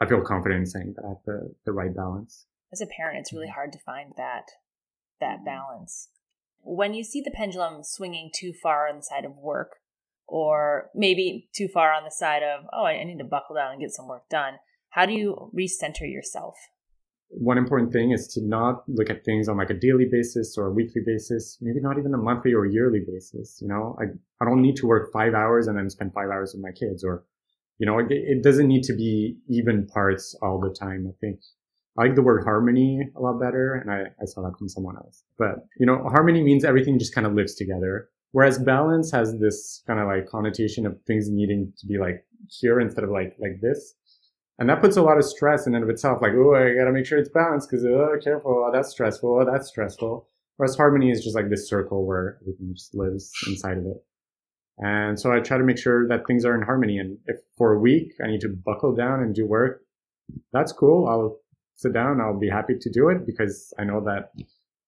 I 0.00 0.06
feel 0.06 0.22
confident 0.22 0.60
in 0.60 0.66
saying 0.66 0.94
that 0.96 1.04
I 1.04 1.08
have 1.10 1.24
the, 1.26 1.54
the 1.64 1.72
right 1.72 1.94
balance. 1.94 2.46
As 2.72 2.80
a 2.80 2.86
parent, 2.86 3.18
it's 3.20 3.32
really 3.32 3.46
mm-hmm. 3.46 3.54
hard 3.54 3.72
to 3.72 3.78
find 3.78 4.12
that, 4.16 4.46
that 5.20 5.36
mm-hmm. 5.36 5.44
balance. 5.44 6.08
When 6.64 6.94
you 6.94 7.04
see 7.04 7.20
the 7.20 7.30
pendulum 7.30 7.82
swinging 7.82 8.30
too 8.34 8.52
far 8.52 8.88
on 8.88 8.96
the 8.96 9.02
side 9.02 9.24
of 9.24 9.36
work, 9.36 9.76
or 10.26 10.90
maybe 10.94 11.48
too 11.54 11.68
far 11.68 11.92
on 11.92 12.04
the 12.04 12.10
side 12.10 12.42
of, 12.42 12.64
oh, 12.72 12.86
I 12.86 13.02
need 13.04 13.18
to 13.18 13.24
buckle 13.24 13.56
down 13.56 13.72
and 13.72 13.80
get 13.80 13.90
some 13.90 14.08
work 14.08 14.28
done. 14.30 14.54
How 14.90 15.04
do 15.04 15.12
you 15.12 15.50
recenter 15.54 16.10
yourself? 16.10 16.54
One 17.28 17.58
important 17.58 17.92
thing 17.92 18.12
is 18.12 18.28
to 18.28 18.42
not 18.42 18.84
look 18.88 19.10
at 19.10 19.24
things 19.24 19.48
on 19.48 19.56
like 19.56 19.70
a 19.70 19.74
daily 19.74 20.06
basis 20.10 20.56
or 20.56 20.66
a 20.66 20.72
weekly 20.72 21.02
basis, 21.04 21.58
maybe 21.60 21.80
not 21.80 21.98
even 21.98 22.14
a 22.14 22.18
monthly 22.18 22.54
or 22.54 22.64
yearly 22.64 23.00
basis. 23.06 23.58
You 23.60 23.68
know, 23.68 23.96
I, 24.00 24.04
I 24.42 24.48
don't 24.48 24.62
need 24.62 24.76
to 24.76 24.86
work 24.86 25.12
five 25.12 25.34
hours 25.34 25.66
and 25.66 25.76
then 25.76 25.90
spend 25.90 26.12
five 26.14 26.30
hours 26.30 26.54
with 26.54 26.62
my 26.62 26.72
kids 26.72 27.04
or, 27.04 27.24
you 27.78 27.86
know, 27.86 27.98
it, 27.98 28.06
it 28.10 28.42
doesn't 28.42 28.68
need 28.68 28.82
to 28.84 28.92
be 28.92 29.36
even 29.48 29.86
parts 29.86 30.36
all 30.42 30.60
the 30.60 30.74
time. 30.74 31.06
I 31.08 31.14
think 31.20 31.40
I 31.98 32.04
like 32.04 32.14
the 32.14 32.22
word 32.22 32.44
harmony 32.44 33.02
a 33.16 33.20
lot 33.20 33.40
better. 33.40 33.74
And 33.74 33.90
I, 33.90 34.04
I 34.20 34.24
saw 34.24 34.42
that 34.42 34.56
from 34.58 34.68
someone 34.68 34.96
else, 34.96 35.24
but 35.38 35.66
you 35.78 35.86
know, 35.86 36.02
harmony 36.08 36.42
means 36.42 36.64
everything 36.64 36.98
just 36.98 37.14
kind 37.14 37.26
of 37.26 37.34
lives 37.34 37.54
together 37.54 38.08
Whereas 38.32 38.58
balance 38.58 39.10
has 39.12 39.38
this 39.38 39.82
kind 39.86 40.00
of 40.00 40.06
like 40.06 40.26
connotation 40.26 40.86
of 40.86 40.98
things 41.06 41.28
needing 41.28 41.72
to 41.78 41.86
be 41.86 41.98
like 41.98 42.24
here 42.48 42.80
instead 42.80 43.04
of 43.04 43.10
like 43.10 43.36
like 43.38 43.60
this. 43.60 43.94
And 44.58 44.68
that 44.68 44.80
puts 44.80 44.96
a 44.96 45.02
lot 45.02 45.18
of 45.18 45.24
stress 45.24 45.66
in 45.66 45.74
and 45.74 45.82
of 45.82 45.90
itself, 45.90 46.20
like, 46.22 46.32
oh, 46.34 46.54
I 46.54 46.74
gotta 46.74 46.92
make 46.92 47.06
sure 47.06 47.18
it's 47.18 47.30
balanced 47.30 47.70
because, 47.70 47.84
oh, 47.84 48.14
uh, 48.14 48.20
careful, 48.20 48.64
oh, 48.68 48.70
that's 48.72 48.90
stressful, 48.90 49.40
oh, 49.40 49.50
that's 49.50 49.68
stressful. 49.68 50.28
Whereas 50.56 50.76
harmony 50.76 51.10
is 51.10 51.24
just 51.24 51.34
like 51.34 51.48
this 51.48 51.68
circle 51.68 52.06
where 52.06 52.38
everything 52.42 52.72
just 52.74 52.94
lives 52.94 53.32
inside 53.46 53.78
of 53.78 53.86
it. 53.86 54.04
And 54.84 55.18
so 55.18 55.32
I 55.32 55.38
try 55.38 55.58
to 55.58 55.64
make 55.64 55.78
sure 55.78 56.08
that 56.08 56.26
things 56.26 56.44
are 56.44 56.56
in 56.56 56.62
harmony. 56.62 56.98
And 56.98 57.16
if 57.26 57.36
for 57.56 57.72
a 57.72 57.78
week 57.78 58.14
I 58.22 58.26
need 58.26 58.40
to 58.40 58.48
buckle 58.48 58.94
down 58.94 59.20
and 59.20 59.32
do 59.32 59.46
work, 59.46 59.82
that's 60.52 60.72
cool. 60.72 61.06
I'll 61.06 61.38
sit 61.76 61.92
down. 61.92 62.20
I'll 62.20 62.38
be 62.38 62.48
happy 62.48 62.74
to 62.80 62.90
do 62.90 63.08
it 63.08 63.24
because 63.24 63.72
I 63.78 63.84
know 63.84 64.02
that 64.04 64.32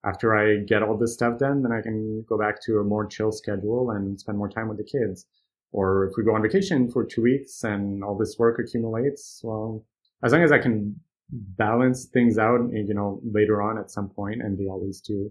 after 0.05 0.37
I 0.37 0.65
get 0.65 0.83
all 0.83 0.99
this 0.99 1.15
stuff 1.15 1.39
done, 1.39 1.63
then 1.63 1.71
I 1.71 1.81
can 1.81 2.25
go 2.29 2.37
back 2.37 2.61
to 2.63 2.79
a 2.79 2.85
more 2.85 3.07
chill 3.07 3.31
schedule 3.31 3.93
and 3.93 4.19
spend 4.19 4.37
more 4.37 4.49
time 4.49 4.69
with 4.69 4.79
the 4.79 4.85
kids. 4.85 5.27
Or 5.71 6.07
if 6.07 6.15
we 6.17 6.25
go 6.25 6.35
on 6.35 6.43
vacation 6.43 6.91
for 6.91 7.05
two 7.05 7.23
weeks 7.23 7.63
and 7.63 8.03
all 8.03 8.19
this 8.19 8.37
work 8.37 8.59
accumulates, 8.59 9.41
well, 9.45 9.85
as 10.25 10.33
long 10.33 10.43
as 10.43 10.51
I 10.51 10.59
can 10.59 10.99
balance 11.31 12.07
things 12.07 12.37
out, 12.37 12.61
you 12.73 12.95
know, 12.95 13.21
later 13.25 13.63
on 13.63 13.79
at 13.79 13.91
some 13.93 14.09
point, 14.09 14.43
and 14.43 14.59
they 14.59 14.67
always 14.67 15.01
do, 15.01 15.31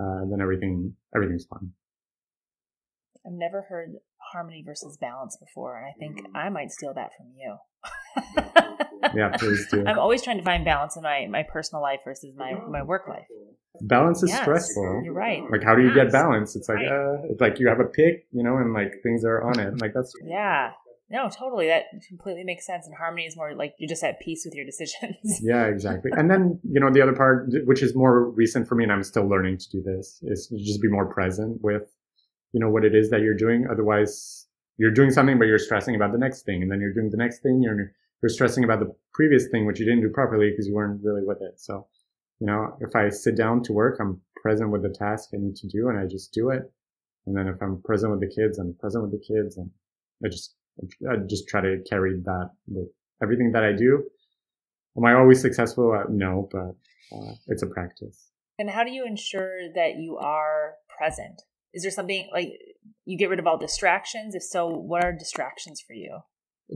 uh, 0.00 0.24
then 0.28 0.40
everything, 0.40 0.92
everything's 1.14 1.46
fine. 1.46 1.72
I've 3.26 3.32
never 3.32 3.62
heard 3.62 3.94
harmony 4.32 4.62
versus 4.64 4.96
balance 5.00 5.36
before, 5.36 5.76
and 5.76 5.86
I 5.86 5.92
think 5.98 6.26
I 6.34 6.48
might 6.48 6.70
steal 6.70 6.94
that 6.94 7.10
from 7.16 7.26
you. 7.36 7.56
yeah, 9.14 9.36
please 9.36 9.66
do. 9.70 9.84
I'm 9.86 9.98
always 9.98 10.22
trying 10.22 10.38
to 10.38 10.44
find 10.44 10.64
balance 10.64 10.96
in 10.96 11.02
my, 11.02 11.26
my 11.30 11.42
personal 11.42 11.82
life 11.82 12.00
versus 12.04 12.34
my, 12.36 12.54
my 12.68 12.82
work 12.82 13.08
life. 13.08 13.26
Balance 13.80 14.22
is 14.22 14.30
yes, 14.30 14.42
stressful. 14.42 15.02
You're 15.04 15.14
right. 15.14 15.42
Like, 15.50 15.62
how 15.64 15.74
do 15.74 15.82
you 15.82 15.94
get 15.94 16.12
balance? 16.12 16.54
It's 16.56 16.68
like, 16.68 16.78
right. 16.78 16.88
uh, 16.88 17.22
it's 17.30 17.40
like 17.40 17.58
you 17.58 17.68
have 17.68 17.80
a 17.80 17.84
pick, 17.84 18.26
you 18.30 18.42
know, 18.42 18.58
and 18.58 18.72
like 18.72 18.92
things 19.02 19.24
are 19.24 19.42
on 19.42 19.58
it. 19.58 19.74
Like 19.80 19.92
that's 19.94 20.12
yeah, 20.24 20.72
No, 21.10 21.28
totally. 21.28 21.68
That 21.68 21.84
completely 22.08 22.44
makes 22.44 22.66
sense. 22.66 22.86
And 22.86 22.94
harmony 22.94 23.24
is 23.24 23.36
more 23.36 23.54
like 23.54 23.74
you're 23.78 23.88
just 23.88 24.04
at 24.04 24.20
peace 24.20 24.42
with 24.44 24.54
your 24.54 24.66
decisions. 24.66 25.40
yeah, 25.42 25.64
exactly. 25.74 26.10
And 26.14 26.30
then, 26.30 26.60
you 26.62 26.80
know, 26.80 26.90
the 26.90 27.00
other 27.00 27.14
part, 27.14 27.48
which 27.64 27.82
is 27.82 27.94
more 27.94 28.30
recent 28.30 28.68
for 28.68 28.74
me, 28.74 28.84
and 28.84 28.92
I'm 28.92 29.02
still 29.02 29.28
learning 29.28 29.58
to 29.58 29.70
do 29.70 29.82
this, 29.82 30.20
is 30.22 30.48
just 30.48 30.82
be 30.82 30.88
more 30.88 31.06
present 31.06 31.60
with, 31.62 31.88
you 32.52 32.60
know, 32.60 32.70
what 32.70 32.84
it 32.84 32.94
is 32.94 33.10
that 33.10 33.20
you're 33.20 33.36
doing. 33.36 33.66
Otherwise, 33.70 34.46
you're 34.78 34.90
doing 34.90 35.10
something, 35.10 35.38
but 35.38 35.46
you're 35.46 35.58
stressing 35.58 35.94
about 35.94 36.12
the 36.12 36.18
next 36.18 36.42
thing. 36.42 36.62
And 36.62 36.70
then 36.70 36.80
you're 36.80 36.92
doing 36.92 37.10
the 37.10 37.16
next 37.16 37.40
thing. 37.40 37.62
You're, 37.62 37.92
you're 38.22 38.30
stressing 38.30 38.64
about 38.64 38.80
the 38.80 38.94
previous 39.12 39.48
thing, 39.48 39.66
which 39.66 39.80
you 39.80 39.86
didn't 39.86 40.02
do 40.02 40.10
properly 40.10 40.50
because 40.50 40.66
you 40.66 40.74
weren't 40.74 41.02
really 41.02 41.24
with 41.24 41.38
it. 41.40 41.60
So, 41.60 41.86
you 42.40 42.46
know, 42.46 42.76
if 42.80 42.94
I 42.94 43.08
sit 43.08 43.36
down 43.36 43.62
to 43.64 43.72
work, 43.72 43.98
I'm 44.00 44.20
present 44.42 44.70
with 44.70 44.82
the 44.82 44.90
task 44.90 45.30
I 45.34 45.38
need 45.38 45.56
to 45.56 45.68
do 45.68 45.88
and 45.88 45.98
I 45.98 46.06
just 46.06 46.32
do 46.32 46.50
it. 46.50 46.70
And 47.26 47.36
then 47.36 47.46
if 47.46 47.62
I'm 47.62 47.80
present 47.82 48.10
with 48.10 48.20
the 48.20 48.34
kids, 48.34 48.58
I'm 48.58 48.74
present 48.80 49.04
with 49.04 49.12
the 49.12 49.24
kids 49.24 49.56
and 49.56 49.70
I 50.24 50.28
just 50.28 50.54
I 51.08 51.16
just 51.28 51.48
try 51.48 51.60
to 51.60 51.82
carry 51.88 52.18
that 52.24 52.50
with 52.66 52.88
everything 53.22 53.52
that 53.52 53.62
I 53.62 53.72
do. 53.72 54.04
Am 54.96 55.04
I 55.04 55.14
always 55.14 55.40
successful? 55.40 55.92
Uh, 55.92 56.04
no, 56.10 56.48
but 56.50 56.74
uh, 57.16 57.34
it's 57.46 57.62
a 57.62 57.66
practice. 57.66 58.30
And 58.58 58.70
how 58.70 58.84
do 58.84 58.90
you 58.90 59.06
ensure 59.06 59.72
that 59.74 59.96
you 59.96 60.16
are 60.18 60.74
present? 60.98 61.42
Is 61.74 61.82
there 61.82 61.90
something 61.90 62.28
like 62.32 62.48
you 63.04 63.16
get 63.18 63.30
rid 63.30 63.38
of 63.38 63.46
all 63.46 63.58
distractions? 63.58 64.34
If 64.34 64.42
so, 64.42 64.66
what 64.66 65.04
are 65.04 65.12
distractions 65.12 65.80
for 65.80 65.94
you? 65.94 66.18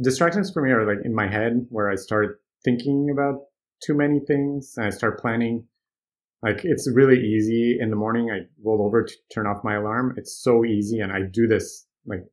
Distractions 0.02 0.50
for 0.50 0.62
me 0.62 0.70
are 0.70 0.86
like 0.86 1.04
in 1.04 1.14
my 1.14 1.28
head 1.28 1.66
where 1.70 1.90
I 1.90 1.94
start 1.94 2.40
thinking 2.64 3.08
about 3.12 3.40
too 3.84 3.94
many 3.94 4.20
things 4.26 4.74
and 4.76 4.86
I 4.86 4.90
start 4.90 5.20
planning. 5.20 5.66
Like 6.42 6.60
it's 6.64 6.90
really 6.92 7.18
easy 7.18 7.78
in 7.80 7.90
the 7.90 7.96
morning. 7.96 8.30
I 8.30 8.46
roll 8.62 8.82
over 8.84 9.04
to 9.04 9.14
turn 9.32 9.46
off 9.46 9.64
my 9.64 9.76
alarm. 9.76 10.14
It's 10.16 10.42
so 10.42 10.64
easy. 10.64 11.00
And 11.00 11.12
I 11.12 11.20
do 11.30 11.46
this 11.46 11.86
like 12.06 12.24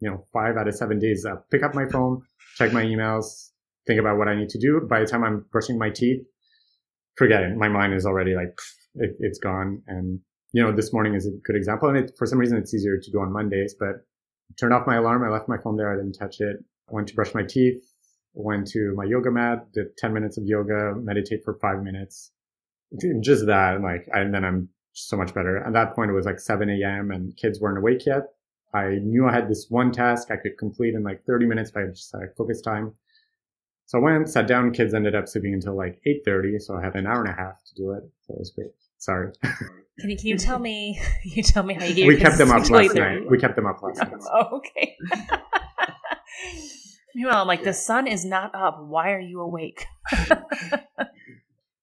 you 0.00 0.10
know, 0.10 0.24
five 0.32 0.56
out 0.56 0.68
of 0.68 0.74
seven 0.74 0.98
days, 0.98 1.26
I 1.26 1.34
pick 1.50 1.62
up 1.62 1.74
my 1.74 1.86
phone, 1.88 2.22
check 2.56 2.72
my 2.72 2.84
emails, 2.84 3.50
think 3.86 3.98
about 3.98 4.18
what 4.18 4.28
I 4.28 4.36
need 4.36 4.48
to 4.50 4.58
do. 4.58 4.86
By 4.88 5.00
the 5.00 5.06
time 5.06 5.24
I'm 5.24 5.44
brushing 5.50 5.78
my 5.78 5.90
teeth, 5.90 6.20
forget 7.16 7.42
it. 7.42 7.56
My 7.56 7.68
mind 7.68 7.94
is 7.94 8.06
already 8.06 8.34
like, 8.34 8.56
it, 8.94 9.16
has 9.22 9.38
gone. 9.38 9.82
And, 9.86 10.20
you 10.52 10.62
know, 10.62 10.72
this 10.72 10.92
morning 10.92 11.14
is 11.14 11.26
a 11.26 11.30
good 11.44 11.56
example. 11.56 11.88
And 11.88 11.98
it, 11.98 12.12
for 12.16 12.26
some 12.26 12.38
reason, 12.38 12.56
it's 12.58 12.72
easier 12.74 12.98
to 12.98 13.10
do 13.10 13.20
on 13.20 13.32
Mondays, 13.32 13.74
but 13.78 14.06
turned 14.58 14.72
off 14.72 14.86
my 14.86 14.96
alarm. 14.96 15.22
I 15.22 15.28
left 15.28 15.48
my 15.48 15.58
phone 15.58 15.76
there. 15.76 15.92
I 15.92 15.96
didn't 15.96 16.14
touch 16.14 16.40
it. 16.40 16.56
I 16.88 16.94
went 16.94 17.08
to 17.08 17.14
brush 17.14 17.34
my 17.34 17.42
teeth, 17.42 17.82
went 18.32 18.66
to 18.68 18.94
my 18.96 19.04
yoga 19.04 19.30
mat, 19.30 19.70
did 19.72 19.96
10 19.98 20.12
minutes 20.12 20.38
of 20.38 20.44
yoga, 20.46 20.94
meditate 20.96 21.44
for 21.44 21.58
five 21.60 21.82
minutes. 21.82 22.30
Just 23.20 23.46
that. 23.46 23.82
Like, 23.82 24.08
and 24.12 24.32
then 24.32 24.44
I'm 24.44 24.70
so 24.94 25.16
much 25.16 25.34
better. 25.34 25.58
At 25.58 25.74
that 25.74 25.94
point, 25.94 26.10
it 26.10 26.14
was 26.14 26.24
like 26.24 26.40
7 26.40 26.68
a.m. 26.70 27.10
and 27.10 27.36
kids 27.36 27.60
weren't 27.60 27.78
awake 27.78 28.06
yet. 28.06 28.22
I 28.74 28.98
knew 29.02 29.26
I 29.26 29.32
had 29.32 29.48
this 29.48 29.66
one 29.68 29.92
task 29.92 30.30
I 30.30 30.36
could 30.36 30.58
complete 30.58 30.94
in 30.94 31.02
like 31.02 31.24
30 31.26 31.46
minutes 31.46 31.70
if 31.70 31.76
I 31.76 31.86
just 31.86 32.12
had 32.12 32.34
focus 32.36 32.60
time. 32.60 32.94
So 33.86 33.98
I 33.98 34.02
went, 34.02 34.28
sat 34.28 34.46
down, 34.46 34.72
kids 34.72 34.92
ended 34.92 35.14
up 35.14 35.28
sleeping 35.28 35.54
until 35.54 35.76
like 35.76 36.00
8.30. 36.06 36.60
So 36.60 36.76
I 36.76 36.82
had 36.82 36.94
an 36.94 37.06
hour 37.06 37.20
and 37.22 37.32
a 37.32 37.36
half 37.36 37.62
to 37.66 37.74
do 37.74 37.92
it. 37.92 38.02
So 38.26 38.34
it 38.34 38.38
was 38.38 38.50
great. 38.50 38.72
Sorry. 38.98 39.32
Can 40.00 40.10
you, 40.10 40.16
can 40.16 40.26
you 40.28 40.38
tell 40.38 40.58
me, 40.58 41.00
you 41.24 41.42
tell 41.42 41.62
me 41.62 41.74
how 41.74 41.84
you 41.84 41.94
gave 41.94 42.06
We 42.06 42.16
kept 42.16 42.38
them 42.38 42.50
up 42.50 42.68
last 42.68 42.94
night. 42.94 43.28
We 43.28 43.38
kept 43.38 43.56
them 43.56 43.66
up 43.66 43.82
last 43.82 43.98
night. 43.98 44.12
Oh, 44.32 44.58
okay. 44.58 44.96
Meanwhile, 47.14 47.40
I'm 47.42 47.48
like, 47.48 47.64
the 47.64 47.72
sun 47.72 48.06
is 48.06 48.24
not 48.24 48.54
up. 48.54 48.78
Why 48.80 49.10
are 49.12 49.20
you 49.20 49.40
awake? 49.40 49.86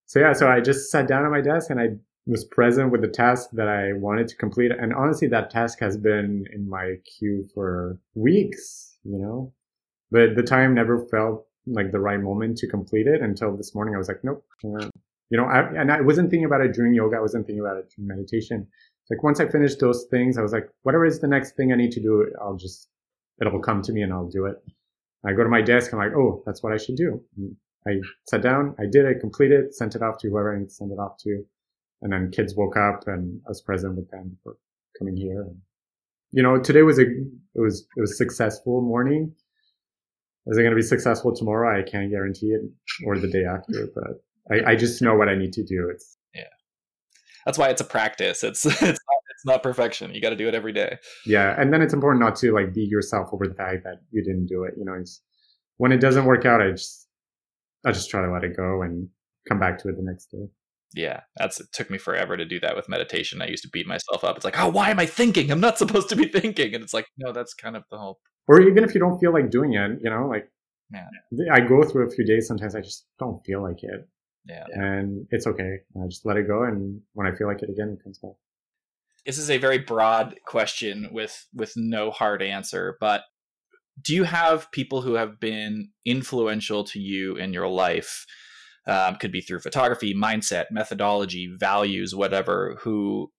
so 0.06 0.18
yeah, 0.18 0.32
so 0.32 0.48
I 0.48 0.60
just 0.60 0.90
sat 0.90 1.08
down 1.08 1.26
at 1.26 1.30
my 1.30 1.42
desk 1.42 1.68
and 1.68 1.78
I 1.78 1.88
was 2.26 2.44
present 2.44 2.90
with 2.90 3.02
the 3.02 3.08
task 3.08 3.50
that 3.52 3.68
I 3.68 3.92
wanted 3.92 4.28
to 4.28 4.36
complete. 4.36 4.70
And 4.70 4.94
honestly, 4.94 5.28
that 5.28 5.50
task 5.50 5.80
has 5.80 5.96
been 5.98 6.46
in 6.52 6.68
my 6.68 6.94
queue 7.18 7.46
for 7.54 7.98
weeks, 8.14 8.96
you 9.04 9.18
know, 9.18 9.52
but 10.10 10.36
the 10.36 10.42
time 10.42 10.74
never 10.74 11.06
felt 11.06 11.46
like 11.66 11.92
the 11.92 12.00
right 12.00 12.20
moment 12.20 12.56
to 12.58 12.68
complete 12.68 13.06
it 13.06 13.20
until 13.20 13.56
this 13.56 13.74
morning. 13.74 13.94
I 13.94 13.98
was 13.98 14.08
like, 14.08 14.24
nope. 14.24 14.44
You 15.30 15.38
know, 15.38 15.44
I, 15.44 15.60
and 15.80 15.90
I 15.90 16.00
wasn't 16.00 16.30
thinking 16.30 16.44
about 16.44 16.60
it 16.60 16.72
during 16.72 16.94
yoga. 16.94 17.16
I 17.16 17.20
wasn't 17.20 17.46
thinking 17.46 17.64
about 17.64 17.78
it 17.78 17.92
during 17.96 18.08
meditation. 18.08 18.66
Like 19.10 19.22
once 19.22 19.40
I 19.40 19.48
finished 19.48 19.80
those 19.80 20.06
things, 20.10 20.38
I 20.38 20.42
was 20.42 20.52
like, 20.52 20.68
whatever 20.82 21.04
is 21.04 21.20
the 21.20 21.28
next 21.28 21.56
thing 21.56 21.72
I 21.72 21.76
need 21.76 21.92
to 21.92 22.00
do, 22.00 22.32
I'll 22.40 22.56
just, 22.56 22.88
it'll 23.40 23.60
come 23.60 23.82
to 23.82 23.92
me 23.92 24.02
and 24.02 24.12
I'll 24.12 24.28
do 24.28 24.46
it. 24.46 24.56
I 25.24 25.32
go 25.32 25.42
to 25.42 25.48
my 25.48 25.62
desk. 25.62 25.92
I'm 25.92 25.98
like, 25.98 26.16
oh, 26.16 26.42
that's 26.46 26.62
what 26.62 26.72
I 26.72 26.76
should 26.76 26.96
do. 26.96 27.20
I 27.86 28.00
sat 28.28 28.42
down, 28.42 28.74
I 28.80 28.84
did 28.90 29.04
it, 29.04 29.20
completed, 29.20 29.66
it, 29.66 29.74
sent 29.74 29.94
it 29.94 30.02
off 30.02 30.18
to 30.18 30.28
whoever 30.28 30.54
I 30.54 30.58
need 30.58 30.68
to 30.68 30.74
send 30.74 30.90
it 30.90 30.98
off 30.98 31.18
to 31.20 31.44
and 32.02 32.12
then 32.12 32.30
kids 32.30 32.54
woke 32.56 32.76
up 32.76 33.04
and 33.06 33.40
I 33.46 33.50
was 33.50 33.62
present 33.62 33.96
with 33.96 34.10
them 34.10 34.36
for 34.42 34.56
coming 34.98 35.16
here. 35.16 35.42
And, 35.42 35.56
you 36.30 36.42
know, 36.42 36.58
today 36.58 36.82
was 36.82 36.98
a, 36.98 37.02
it 37.02 37.60
was, 37.60 37.86
it 37.96 38.00
was 38.00 38.18
successful 38.18 38.80
morning. 38.82 39.32
Is 40.46 40.58
it 40.58 40.62
going 40.62 40.70
to 40.70 40.76
be 40.76 40.82
successful 40.82 41.34
tomorrow? 41.34 41.78
I 41.78 41.82
can't 41.82 42.10
guarantee 42.10 42.48
it 42.48 42.62
or 43.04 43.18
the 43.18 43.28
day 43.28 43.44
after, 43.44 43.88
but 43.94 44.22
I, 44.50 44.72
I 44.72 44.76
just 44.76 45.02
know 45.02 45.14
what 45.14 45.28
I 45.28 45.34
need 45.34 45.52
to 45.54 45.64
do. 45.64 45.88
It's 45.92 46.16
yeah. 46.34 46.42
That's 47.44 47.58
why 47.58 47.68
it's 47.68 47.80
a 47.80 47.84
practice. 47.84 48.42
It's, 48.42 48.64
it's 48.66 48.82
not, 48.82 48.90
it's 48.90 49.46
not 49.46 49.62
perfection. 49.62 50.14
You 50.14 50.20
got 50.20 50.30
to 50.30 50.36
do 50.36 50.48
it 50.48 50.54
every 50.54 50.72
day. 50.72 50.98
Yeah. 51.24 51.54
And 51.60 51.72
then 51.72 51.82
it's 51.82 51.94
important 51.94 52.22
not 52.22 52.36
to 52.36 52.52
like 52.52 52.74
beat 52.74 52.90
yourself 52.90 53.28
over 53.32 53.46
the 53.46 53.54
fact 53.54 53.84
that 53.84 54.00
you 54.10 54.22
didn't 54.22 54.46
do 54.46 54.64
it. 54.64 54.74
You 54.76 54.84
know, 54.84 54.94
it's, 54.94 55.20
when 55.76 55.92
it 55.92 56.00
doesn't 56.00 56.24
work 56.24 56.44
out, 56.44 56.60
I 56.60 56.70
just, 56.70 57.06
I 57.84 57.92
just 57.92 58.10
try 58.10 58.22
to 58.22 58.32
let 58.32 58.44
it 58.44 58.56
go 58.56 58.82
and 58.82 59.08
come 59.48 59.60
back 59.60 59.78
to 59.78 59.88
it 59.88 59.96
the 59.96 60.02
next 60.02 60.26
day 60.26 60.48
yeah 60.94 61.20
that's 61.36 61.60
it 61.60 61.66
took 61.72 61.90
me 61.90 61.98
forever 61.98 62.36
to 62.36 62.44
do 62.44 62.60
that 62.60 62.76
with 62.76 62.88
meditation 62.88 63.42
i 63.42 63.46
used 63.46 63.62
to 63.62 63.68
beat 63.68 63.86
myself 63.86 64.24
up 64.24 64.36
it's 64.36 64.44
like 64.44 64.58
oh 64.58 64.68
why 64.68 64.90
am 64.90 64.98
i 64.98 65.06
thinking 65.06 65.50
i'm 65.50 65.60
not 65.60 65.78
supposed 65.78 66.08
to 66.08 66.16
be 66.16 66.26
thinking 66.40 66.74
and 66.74 66.82
it's 66.82 66.94
like 66.94 67.06
no 67.18 67.32
that's 67.32 67.54
kind 67.54 67.76
of 67.76 67.84
the 67.90 67.98
whole 67.98 68.18
or 68.48 68.60
even 68.60 68.84
if 68.84 68.94
you 68.94 69.00
don't 69.00 69.18
feel 69.18 69.32
like 69.32 69.50
doing 69.50 69.74
it 69.74 69.98
you 70.02 70.10
know 70.10 70.26
like 70.26 70.48
yeah. 70.92 71.06
i 71.52 71.60
go 71.60 71.82
through 71.82 72.06
a 72.06 72.10
few 72.10 72.24
days 72.24 72.46
sometimes 72.46 72.74
i 72.74 72.80
just 72.80 73.06
don't 73.18 73.44
feel 73.44 73.62
like 73.62 73.82
it 73.82 74.08
yeah. 74.48 74.64
And 74.72 75.26
it's 75.30 75.46
okay. 75.46 75.78
I 76.00 76.06
just 76.06 76.24
let 76.24 76.36
it 76.36 76.46
go 76.46 76.64
and 76.64 77.00
when 77.14 77.26
i 77.26 77.34
feel 77.34 77.46
like 77.46 77.62
it 77.62 77.70
again 77.70 77.96
it 77.98 78.02
comes 78.02 78.18
back. 78.18 78.32
This 79.24 79.38
is 79.38 79.50
a 79.50 79.58
very 79.58 79.78
broad 79.78 80.36
question 80.46 81.08
with 81.10 81.46
with 81.54 81.72
no 81.76 82.10
hard 82.10 82.42
answer 82.42 82.96
but 83.00 83.22
do 84.02 84.14
you 84.14 84.24
have 84.24 84.70
people 84.72 85.02
who 85.02 85.14
have 85.14 85.40
been 85.40 85.90
influential 86.04 86.84
to 86.84 86.98
you 86.98 87.36
in 87.36 87.52
your 87.52 87.68
life 87.68 88.26
um, 88.86 89.16
could 89.16 89.32
be 89.32 89.40
through 89.40 89.60
photography, 89.60 90.14
mindset, 90.14 90.66
methodology, 90.70 91.52
values, 91.58 92.14
whatever, 92.14 92.76
who 92.80 93.32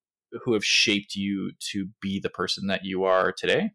who 0.43 0.53
have 0.53 0.66
shaped 0.66 1.16
you 1.16 1.51
to 1.72 1.88
be 2.01 2.20
the 2.20 2.30
person 2.30 2.68
that 2.68 2.84
you 2.84 3.05
are 3.05 3.32
today? 3.32 3.72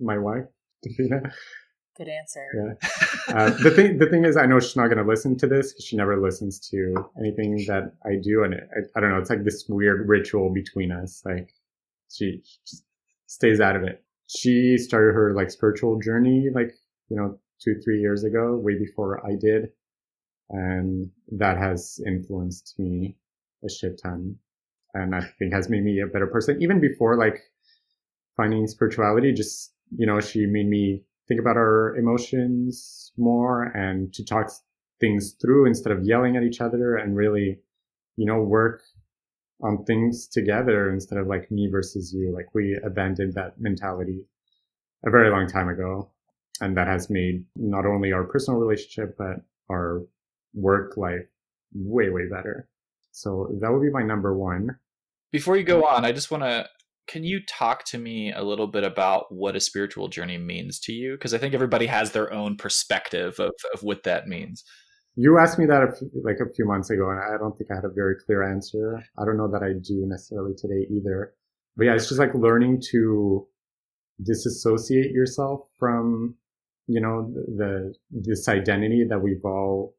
My 0.00 0.18
wife, 0.18 0.46
Good 1.96 2.08
answer. 2.08 2.46
Yeah. 2.54 2.88
Uh, 3.28 3.50
the 3.62 3.70
thing, 3.70 3.98
the 3.98 4.06
thing 4.06 4.24
is, 4.24 4.36
I 4.36 4.46
know 4.46 4.58
she's 4.58 4.76
not 4.76 4.86
going 4.86 4.98
to 4.98 5.08
listen 5.08 5.36
to 5.38 5.46
this 5.46 5.72
because 5.72 5.84
she 5.84 5.96
never 5.96 6.20
listens 6.20 6.58
to 6.70 6.94
anything 7.18 7.64
that 7.68 7.94
I 8.04 8.16
do, 8.22 8.44
and 8.44 8.54
it, 8.54 8.68
I, 8.74 8.98
I, 8.98 9.00
don't 9.00 9.10
know. 9.10 9.18
It's 9.18 9.30
like 9.30 9.44
this 9.44 9.66
weird 9.68 10.08
ritual 10.08 10.52
between 10.52 10.90
us. 10.90 11.22
Like 11.24 11.54
she 12.10 12.42
stays 13.26 13.60
out 13.60 13.76
of 13.76 13.84
it. 13.84 14.02
She 14.26 14.76
started 14.78 15.14
her 15.14 15.34
like 15.34 15.50
spiritual 15.50 16.00
journey, 16.00 16.48
like 16.52 16.72
you 17.08 17.16
know, 17.16 17.38
two, 17.62 17.80
three 17.84 18.00
years 18.00 18.24
ago, 18.24 18.56
way 18.56 18.78
before 18.78 19.24
I 19.26 19.36
did 19.38 19.70
and 20.52 21.10
that 21.32 21.56
has 21.56 22.00
influenced 22.06 22.74
me 22.78 23.16
a 23.64 23.70
shit 23.70 23.98
ton 24.02 24.36
and 24.94 25.14
i 25.14 25.20
think 25.38 25.52
has 25.52 25.68
made 25.68 25.82
me 25.82 26.00
a 26.00 26.06
better 26.06 26.26
person 26.26 26.62
even 26.62 26.80
before 26.80 27.16
like 27.16 27.40
finding 28.36 28.66
spirituality 28.66 29.32
just 29.32 29.72
you 29.96 30.06
know 30.06 30.20
she 30.20 30.46
made 30.46 30.68
me 30.68 31.02
think 31.28 31.40
about 31.40 31.56
our 31.56 31.96
emotions 31.96 33.12
more 33.16 33.64
and 33.64 34.12
to 34.14 34.24
talk 34.24 34.50
things 35.00 35.34
through 35.40 35.66
instead 35.66 35.92
of 35.92 36.04
yelling 36.04 36.36
at 36.36 36.42
each 36.42 36.60
other 36.60 36.96
and 36.96 37.16
really 37.16 37.58
you 38.16 38.26
know 38.26 38.40
work 38.42 38.82
on 39.62 39.84
things 39.84 40.26
together 40.26 40.90
instead 40.90 41.18
of 41.18 41.26
like 41.26 41.50
me 41.50 41.68
versus 41.70 42.12
you 42.12 42.32
like 42.34 42.54
we 42.54 42.78
abandoned 42.84 43.34
that 43.34 43.60
mentality 43.60 44.24
a 45.04 45.10
very 45.10 45.30
long 45.30 45.46
time 45.46 45.68
ago 45.68 46.10
and 46.60 46.76
that 46.76 46.86
has 46.86 47.10
made 47.10 47.44
not 47.56 47.86
only 47.86 48.12
our 48.12 48.24
personal 48.24 48.60
relationship 48.60 49.16
but 49.16 49.36
our 49.70 50.02
work 50.54 50.96
life 50.96 51.26
way, 51.74 52.10
way 52.10 52.28
better. 52.28 52.68
So 53.10 53.48
that 53.60 53.72
would 53.72 53.82
be 53.82 53.90
my 53.90 54.02
number 54.02 54.34
one. 54.34 54.78
Before 55.30 55.56
you 55.56 55.64
go 55.64 55.84
on, 55.84 56.04
I 56.04 56.12
just 56.12 56.30
want 56.30 56.42
to 56.42 56.68
can 57.06 57.24
you 57.24 57.40
talk 57.46 57.84
to 57.86 57.98
me 57.98 58.32
a 58.32 58.42
little 58.42 58.66
bit 58.66 58.84
about 58.84 59.26
what 59.30 59.56
a 59.56 59.60
spiritual 59.60 60.08
journey 60.08 60.38
means 60.38 60.78
to 60.80 60.92
you? 60.92 61.12
Because 61.12 61.34
I 61.34 61.38
think 61.38 61.54
everybody 61.54 61.86
has 61.86 62.12
their 62.12 62.32
own 62.32 62.56
perspective 62.56 63.38
of, 63.38 63.52
of 63.74 63.82
what 63.82 64.04
that 64.04 64.26
means. 64.26 64.64
You 65.14 65.38
asked 65.38 65.58
me 65.58 65.66
that 65.66 65.82
a 65.82 65.92
few, 65.92 66.10
like 66.24 66.38
a 66.40 66.52
few 66.54 66.64
months 66.64 66.90
ago, 66.90 67.10
and 67.10 67.20
I 67.20 67.36
don't 67.38 67.56
think 67.56 67.70
I 67.70 67.74
had 67.74 67.84
a 67.84 67.90
very 67.90 68.14
clear 68.24 68.42
answer. 68.42 69.02
I 69.18 69.24
don't 69.24 69.36
know 69.36 69.50
that 69.50 69.62
I 69.62 69.72
do 69.72 70.06
necessarily 70.06 70.54
today 70.56 70.86
either. 70.90 71.34
But 71.76 71.86
yeah, 71.86 71.94
it's 71.94 72.08
just 72.08 72.18
like 72.18 72.34
learning 72.34 72.82
to 72.92 73.46
disassociate 74.22 75.10
yourself 75.10 75.60
from, 75.78 76.36
you 76.86 77.00
know, 77.00 77.30
the 77.32 77.94
this 78.10 78.48
identity 78.48 79.04
that 79.08 79.20
we've 79.20 79.44
all 79.44 79.94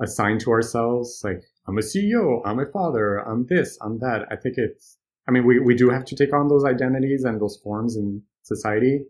assigned 0.00 0.40
to 0.40 0.50
ourselves 0.50 1.20
like 1.24 1.42
i'm 1.66 1.78
a 1.78 1.80
ceo 1.80 2.40
i'm 2.44 2.60
a 2.60 2.66
father 2.66 3.18
i'm 3.18 3.46
this 3.48 3.78
i'm 3.82 3.98
that 3.98 4.26
i 4.30 4.36
think 4.36 4.54
it's 4.56 4.97
i 5.28 5.30
mean 5.30 5.44
we, 5.44 5.58
we 5.58 5.74
do 5.74 5.90
have 5.90 6.04
to 6.04 6.16
take 6.16 6.32
on 6.32 6.48
those 6.48 6.64
identities 6.64 7.24
and 7.24 7.40
those 7.40 7.58
forms 7.62 7.96
in 7.96 8.22
society 8.42 9.04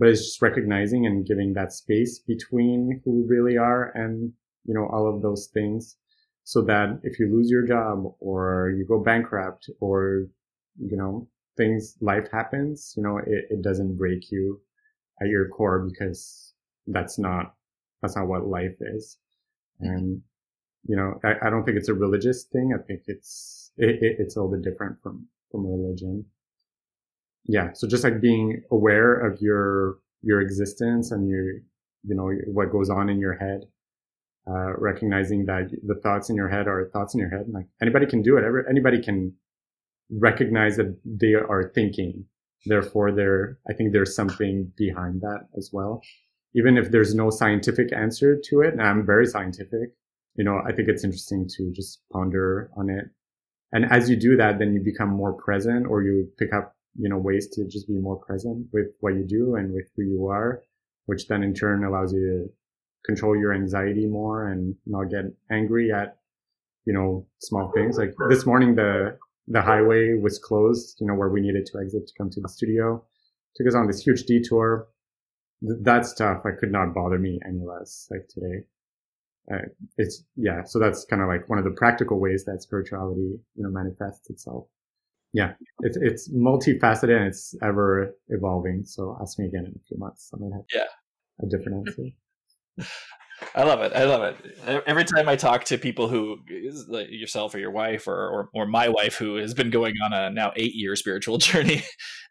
but 0.00 0.08
it's 0.08 0.24
just 0.24 0.42
recognizing 0.42 1.04
and 1.04 1.26
giving 1.26 1.52
that 1.52 1.74
space 1.74 2.18
between 2.18 3.02
who 3.04 3.20
we 3.20 3.28
really 3.28 3.58
are 3.58 3.92
and, 3.94 4.32
you 4.64 4.72
know, 4.72 4.88
all 4.90 5.06
of 5.06 5.20
those 5.20 5.50
things 5.52 5.96
so 6.42 6.62
that 6.62 6.98
if 7.02 7.20
you 7.20 7.26
lose 7.30 7.50
your 7.50 7.66
job 7.66 8.04
or 8.18 8.72
you 8.78 8.86
go 8.86 8.98
bankrupt 8.98 9.68
or, 9.78 10.26
you 10.78 10.96
know, 10.96 11.28
things, 11.58 11.98
life 12.00 12.26
happens, 12.32 12.94
you 12.96 13.02
know, 13.02 13.18
it, 13.18 13.44
it 13.50 13.62
doesn't 13.62 13.98
break 13.98 14.30
you 14.32 14.58
at 15.20 15.28
your 15.28 15.48
core 15.48 15.86
because 15.86 16.54
that's 16.86 17.18
not, 17.18 17.54
that's 18.00 18.16
not 18.16 18.26
what 18.26 18.46
life 18.46 18.76
is. 18.80 19.18
And, 19.80 20.22
you 20.88 20.96
know, 20.96 21.20
I, 21.22 21.46
I 21.46 21.50
don't 21.50 21.64
think 21.64 21.76
it's 21.76 21.90
a 21.90 21.94
religious 21.94 22.44
thing. 22.44 22.72
I 22.74 22.82
think 22.82 23.02
it's, 23.06 23.70
it, 23.76 24.02
it, 24.02 24.16
it's 24.18 24.34
a 24.34 24.42
little 24.42 24.56
bit 24.56 24.64
different 24.64 24.96
from, 25.02 25.26
from 25.50 25.66
religion. 25.66 26.24
Yeah. 27.46 27.70
So 27.74 27.88
just 27.88 28.04
like 28.04 28.20
being 28.20 28.62
aware 28.70 29.14
of 29.14 29.40
your, 29.40 29.98
your 30.22 30.40
existence 30.40 31.10
and 31.10 31.28
your, 31.28 31.52
you 32.04 32.14
know, 32.14 32.30
what 32.46 32.70
goes 32.70 32.90
on 32.90 33.08
in 33.08 33.18
your 33.18 33.34
head 33.34 33.62
uh, 34.48 34.72
recognizing 34.78 35.44
that 35.46 35.70
the 35.86 35.94
thoughts 35.96 36.30
in 36.30 36.36
your 36.36 36.48
head 36.48 36.66
are 36.66 36.88
thoughts 36.92 37.14
in 37.14 37.20
your 37.20 37.28
head. 37.28 37.46
Like 37.52 37.66
anybody 37.80 38.06
can 38.06 38.22
do 38.22 38.36
it. 38.36 38.44
Anybody 38.68 39.02
can 39.02 39.34
recognize 40.10 40.76
that 40.76 40.96
they 41.04 41.34
are 41.34 41.70
thinking. 41.74 42.24
Therefore, 42.66 43.12
there, 43.12 43.58
I 43.68 43.72
think 43.72 43.92
there's 43.92 44.14
something 44.14 44.72
behind 44.76 45.20
that 45.22 45.46
as 45.56 45.70
well. 45.72 46.02
Even 46.54 46.76
if 46.76 46.90
there's 46.90 47.14
no 47.14 47.30
scientific 47.30 47.92
answer 47.92 48.38
to 48.50 48.60
it, 48.60 48.72
and 48.72 48.82
I'm 48.82 49.06
very 49.06 49.26
scientific, 49.26 49.90
you 50.34 50.44
know, 50.44 50.60
I 50.66 50.72
think 50.72 50.88
it's 50.88 51.04
interesting 51.04 51.48
to 51.56 51.72
just 51.72 52.02
ponder 52.12 52.70
on 52.76 52.90
it. 52.90 53.04
And 53.72 53.84
as 53.90 54.10
you 54.10 54.16
do 54.16 54.36
that, 54.36 54.58
then 54.58 54.74
you 54.74 54.80
become 54.82 55.08
more 55.10 55.32
present 55.32 55.86
or 55.86 56.02
you 56.02 56.28
pick 56.38 56.52
up, 56.52 56.74
you 56.96 57.08
know, 57.08 57.18
ways 57.18 57.48
to 57.52 57.66
just 57.68 57.86
be 57.86 57.98
more 57.98 58.16
present 58.16 58.66
with 58.72 58.88
what 59.00 59.14
you 59.14 59.24
do 59.24 59.54
and 59.54 59.72
with 59.72 59.88
who 59.96 60.02
you 60.02 60.26
are, 60.26 60.62
which 61.06 61.28
then 61.28 61.42
in 61.42 61.54
turn 61.54 61.84
allows 61.84 62.12
you 62.12 62.20
to 62.20 62.52
control 63.06 63.36
your 63.36 63.54
anxiety 63.54 64.06
more 64.06 64.48
and 64.48 64.74
not 64.86 65.04
get 65.04 65.24
angry 65.50 65.92
at, 65.92 66.18
you 66.84 66.92
know, 66.92 67.26
small 67.38 67.70
things. 67.72 67.96
Like 67.96 68.14
this 68.28 68.44
morning, 68.44 68.74
the, 68.74 69.16
the 69.46 69.62
highway 69.62 70.14
was 70.20 70.38
closed, 70.38 70.96
you 71.00 71.06
know, 71.06 71.14
where 71.14 71.28
we 71.28 71.40
needed 71.40 71.66
to 71.66 71.78
exit 71.78 72.06
to 72.08 72.12
come 72.18 72.30
to 72.30 72.40
the 72.40 72.48
studio. 72.48 73.04
Took 73.56 73.68
us 73.68 73.74
on 73.74 73.86
this 73.86 74.02
huge 74.02 74.24
detour. 74.24 74.88
Th- 75.62 75.78
that 75.82 76.06
stuff, 76.06 76.42
I 76.44 76.50
could 76.58 76.72
not 76.72 76.94
bother 76.94 77.18
me 77.18 77.38
any 77.46 77.64
less 77.64 78.08
like 78.10 78.26
today. 78.28 78.64
Uh, 79.52 79.58
it's, 79.96 80.24
yeah. 80.36 80.62
So 80.64 80.78
that's 80.78 81.04
kind 81.04 81.22
of 81.22 81.28
like 81.28 81.48
one 81.48 81.58
of 81.58 81.64
the 81.64 81.72
practical 81.72 82.20
ways 82.20 82.44
that 82.44 82.62
spirituality, 82.62 83.38
you 83.54 83.62
know, 83.62 83.70
manifests 83.70 84.30
itself. 84.30 84.66
Yeah. 85.32 85.52
It's, 85.80 85.96
it's 85.96 86.32
multifaceted 86.32 87.16
and 87.16 87.26
it's 87.26 87.54
ever 87.62 88.14
evolving. 88.28 88.84
So 88.84 89.16
ask 89.20 89.38
me 89.38 89.46
again 89.46 89.64
in 89.66 89.72
a 89.72 89.84
few 89.88 89.98
months. 89.98 90.30
I 90.34 90.38
might 90.38 90.52
have 90.52 90.64
yeah. 90.72 91.44
a 91.44 91.46
different 91.46 91.88
answer. 91.88 92.88
I 93.54 93.64
love 93.64 93.80
it. 93.80 93.92
I 93.94 94.04
love 94.04 94.22
it. 94.22 94.82
Every 94.86 95.04
time 95.04 95.28
I 95.28 95.34
talk 95.34 95.64
to 95.64 95.78
people 95.78 96.08
who, 96.08 96.38
like 96.88 97.08
yourself 97.10 97.54
or 97.54 97.58
your 97.58 97.70
wife 97.70 98.06
or, 98.06 98.14
or, 98.14 98.48
or 98.54 98.66
my 98.66 98.88
wife, 98.88 99.16
who 99.16 99.36
has 99.36 99.54
been 99.54 99.70
going 99.70 99.94
on 100.04 100.12
a 100.12 100.30
now 100.30 100.52
eight 100.56 100.74
year 100.74 100.94
spiritual 100.94 101.38
journey, 101.38 101.82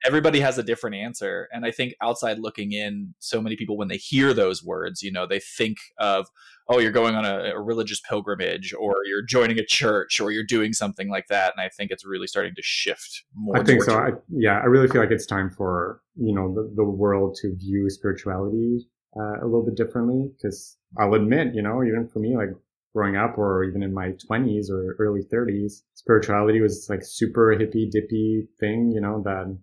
everybody 0.06 0.40
has 0.40 0.58
a 0.58 0.64
different 0.64 0.96
answer. 0.96 1.48
And 1.52 1.66
I 1.66 1.72
think 1.72 1.94
outside 2.02 2.40
looking 2.40 2.72
in, 2.72 3.16
so 3.20 3.42
many 3.42 3.56
people 3.56 3.78
when 3.78 3.88
they 3.88 3.98
hear 3.98 4.34
those 4.34 4.64
words, 4.64 5.02
you 5.02 5.12
know, 5.12 5.26
they 5.26 5.40
think 5.40 5.78
of, 5.98 6.28
oh, 6.70 6.80
you're 6.80 6.92
going 6.92 7.16
on 7.16 7.26
a, 7.26 7.52
a 7.56 7.60
religious 7.60 8.00
pilgrimage, 8.00 8.74
or 8.74 8.96
you're 9.06 9.24
joining 9.24 9.60
a 9.60 9.66
church, 9.66 10.20
or 10.20 10.32
you're 10.32 10.44
doing 10.44 10.74
something 10.74 11.10
like 11.10 11.28
that. 11.28 11.54
And 11.56 11.66
I 11.66 11.70
think 11.70 11.92
it's 11.92 12.06
really 12.06 12.28
starting 12.28 12.56
to 12.56 12.62
shift 12.62 13.24
more. 13.36 13.58
I 13.58 13.64
think 13.64 13.84
so. 13.84 13.98
I, 13.98 14.12
yeah, 14.30 14.60
I 14.60 14.66
really 14.66 14.88
feel 14.88 15.02
like 15.02 15.12
it's 15.12 15.26
time 15.26 15.50
for 15.50 16.02
you 16.16 16.34
know 16.34 16.54
the, 16.54 16.72
the 16.76 16.84
world 16.84 17.38
to 17.42 17.56
view 17.56 17.90
spirituality 17.90 18.88
uh, 19.18 19.40
a 19.42 19.46
little 19.46 19.66
bit 19.66 19.76
differently 19.76 20.30
because 20.38 20.78
I'll 20.98 21.14
admit, 21.14 21.54
you 21.54 21.62
know, 21.62 21.84
even 21.84 22.08
for 22.08 22.20
me, 22.20 22.36
like 22.36 22.50
growing 22.94 23.16
up 23.16 23.38
or 23.38 23.64
even 23.64 23.84
in 23.84 23.94
my 23.94 24.14
20s 24.30 24.70
or 24.70 24.96
early 25.00 25.22
30s, 25.32 25.82
spirituality 25.94 26.62
was 26.62 26.88
like 26.90 27.02
super 27.04 27.52
hippy 27.52 27.90
dippy 27.90 28.48
thing, 28.60 28.92
you 28.92 29.02
know, 29.02 29.22
that 29.24 29.58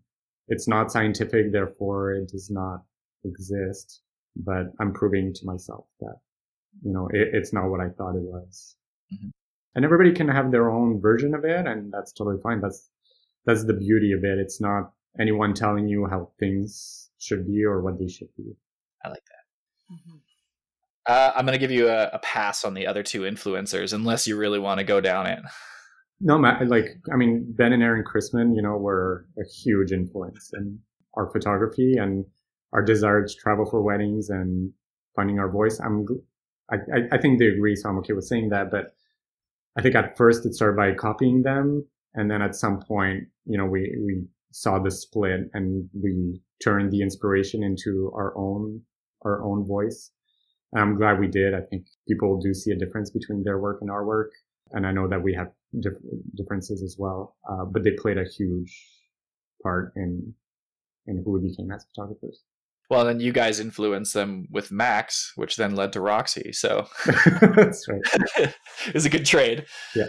it's 0.49 0.69
not 0.69 0.93
scientific, 0.93 1.53
therefore 1.53 2.13
it 2.13 2.29
does 2.29 2.51
not 2.51 2.83
exist. 3.25 4.03
But 4.37 4.67
I'm 4.81 4.93
proving 4.93 5.33
to 5.33 5.47
myself 5.47 5.87
that, 6.01 6.17
you 6.83 6.93
know, 6.93 7.09
it, 7.13 7.29
it's 7.33 7.53
not 7.53 7.69
what 7.69 7.81
I 7.81 7.89
thought 7.89 8.17
it 8.17 8.23
was. 8.23 8.77
Mm-hmm. 9.13 9.29
And 9.75 9.85
everybody 9.85 10.13
can 10.13 10.29
have 10.29 10.51
their 10.51 10.71
own 10.71 11.01
version 11.01 11.35
of 11.35 11.45
it, 11.45 11.67
and 11.67 11.93
that's 11.93 12.13
totally 12.13 12.39
fine. 12.43 12.61
That's 12.61 12.89
that's 13.45 13.65
the 13.65 13.75
beauty 13.75 14.13
of 14.13 14.25
it. 14.25 14.39
It's 14.39 14.61
not 14.61 14.93
anyone 15.21 15.55
telling 15.55 15.89
you 15.89 16.07
how 16.07 16.31
things 16.41 17.11
should 17.19 17.47
be 17.47 17.65
or 17.65 17.83
what 17.83 17.99
they 17.99 18.09
should 18.09 18.29
be. 18.37 18.57
I 19.05 19.09
like 19.09 19.23
that. 19.25 19.95
Mm-hmm. 19.95 20.17
Uh, 21.07 21.33
I'm 21.37 21.47
going 21.47 21.53
to 21.53 21.61
give 21.61 21.71
you 21.71 21.89
a, 21.89 22.11
a, 22.13 22.19
pass 22.19 22.65
on 22.65 22.75
the 22.75 22.89
other 22.89 23.05
two 23.05 23.21
influencers, 23.21 23.93
unless 23.93 24.27
you 24.27 24.37
really 24.37 24.59
want 24.59 24.79
to 24.79 24.85
go 24.85 25.01
down 25.01 25.27
it. 25.27 25.39
No, 26.21 26.37
Matt, 26.37 26.67
like, 26.69 26.89
I 27.13 27.17
mean, 27.17 27.45
Ben 27.57 27.73
and 27.73 27.83
Erin 27.83 28.03
Chrisman, 28.03 28.57
you 28.57 28.63
know, 28.63 28.77
were 28.77 29.27
a 29.39 29.45
huge 29.45 29.93
influence 29.93 30.51
in 30.55 30.81
our 31.15 31.31
photography 31.31 31.97
and 31.97 32.25
our 32.73 32.83
desire 32.83 33.25
to 33.25 33.35
travel 33.35 33.67
for 33.67 33.83
weddings 33.83 34.31
and 34.31 34.73
finding 35.15 35.39
our 35.39 35.51
voice. 35.51 35.79
I'm, 35.79 36.07
I, 36.71 36.77
I 37.13 37.19
think 37.19 37.39
they 37.39 37.47
agree, 37.47 37.77
so 37.77 37.89
I'm 37.89 37.99
okay 37.99 38.13
with 38.13 38.25
saying 38.25 38.49
that. 38.51 38.71
But 38.71 38.87
I 39.77 39.83
think 39.83 39.95
at 39.95 40.17
first 40.17 40.47
it 40.47 40.55
started 40.55 40.77
by 40.77 40.93
copying 40.95 41.43
them. 41.43 41.87
And 42.15 42.31
then 42.31 42.43
at 42.43 42.57
some 42.57 42.81
point, 42.81 43.25
you 43.45 43.59
know, 43.59 43.67
we, 43.67 43.95
we 44.05 44.25
saw 44.53 44.79
the 44.79 44.91
split 44.91 45.51
and 45.53 45.89
we 45.93 46.41
turned 46.65 46.91
the 46.91 47.03
inspiration 47.03 47.63
into 47.63 48.11
our 48.15 48.37
own, 48.37 48.81
our 49.23 49.45
own 49.45 49.67
voice. 49.67 50.11
I'm 50.75 50.97
glad 50.97 51.21
we 51.21 51.29
did. 51.29 51.55
I 51.55 51.61
think 51.61 51.87
people 52.09 52.41
do 52.41 52.53
see 52.53 52.73
a 52.73 52.77
difference 52.77 53.11
between 53.11 53.45
their 53.45 53.59
work 53.59 53.79
and 53.81 53.91
our 53.91 54.05
work. 54.05 54.33
And 54.73 54.87
I 54.87 54.93
know 54.93 55.07
that 55.09 55.23
we 55.23 55.35
have 55.35 55.53
diff- 55.79 56.03
differences 56.35 56.83
as 56.83 56.97
well. 56.99 57.37
Uh, 57.49 57.65
but 57.65 57.85
they 57.85 57.93
played 57.93 58.19
a 58.19 58.25
huge 58.25 58.83
part 59.63 59.93
in, 59.95 60.35
in 61.07 61.23
who 61.25 61.33
we 61.33 61.49
became 61.49 61.71
as 61.71 61.87
photographers. 61.95 62.43
Well, 62.89 63.05
then 63.05 63.21
you 63.21 63.33
guys 63.33 63.59
influenced 63.59 64.15
them 64.15 64.47
with 64.51 64.71
Max, 64.71 65.33
which 65.35 65.57
then 65.57 65.75
led 65.75 65.93
to 65.95 66.01
Roxy. 66.01 66.53
So 66.53 66.87
that's 67.41 67.87
right. 67.89 68.01
it 68.87 68.95
was 68.95 69.07
a 69.07 69.11
good 69.11 69.27
trade. 69.27 69.67
Yeah. 69.95 70.07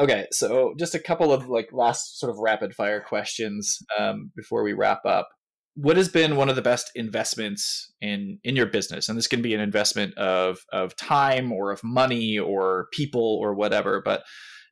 Okay, 0.00 0.26
so 0.32 0.74
just 0.78 0.94
a 0.94 0.98
couple 0.98 1.32
of 1.32 1.48
like 1.48 1.68
last 1.72 2.18
sort 2.18 2.30
of 2.30 2.38
rapid 2.38 2.74
fire 2.74 3.00
questions 3.00 3.78
um, 3.98 4.32
before 4.34 4.64
we 4.64 4.72
wrap 4.72 5.04
up 5.04 5.28
what 5.74 5.96
has 5.96 6.08
been 6.08 6.36
one 6.36 6.48
of 6.48 6.56
the 6.56 6.62
best 6.62 6.90
investments 6.94 7.92
in 8.00 8.38
in 8.44 8.56
your 8.56 8.66
business 8.66 9.08
and 9.08 9.16
this 9.16 9.26
can 9.26 9.40
be 9.40 9.54
an 9.54 9.60
investment 9.60 10.16
of 10.18 10.58
of 10.72 10.94
time 10.96 11.50
or 11.50 11.70
of 11.70 11.82
money 11.82 12.38
or 12.38 12.88
people 12.92 13.38
or 13.40 13.54
whatever 13.54 14.02
but 14.04 14.22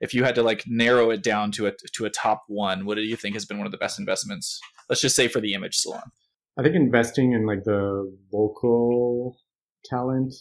if 0.01 0.13
you 0.13 0.25
had 0.25 0.35
to 0.35 0.43
like 0.43 0.65
narrow 0.67 1.11
it 1.11 1.23
down 1.23 1.51
to 1.53 1.67
a 1.67 1.73
to 1.95 2.05
a 2.05 2.11
top 2.11 2.43
one 2.49 2.85
what 2.85 2.97
do 2.97 3.03
you 3.03 3.17
think 3.17 3.35
has 3.35 3.47
been 3.47 3.59
one 3.59 3.67
of 3.67 3.73
the 3.73 3.79
best 3.79 3.99
investments 3.99 4.61
let's 4.89 5.01
just 5.01 5.17
say 5.17 5.27
for 5.27 5.41
the 5.41 5.55
image 5.55 5.77
salon 5.77 6.11
i 6.61 6.63
think 6.63 6.77
investing 6.77 7.33
in 7.33 7.47
like 7.47 7.65
the 7.65 8.17
local 8.33 9.37
talent 9.85 10.33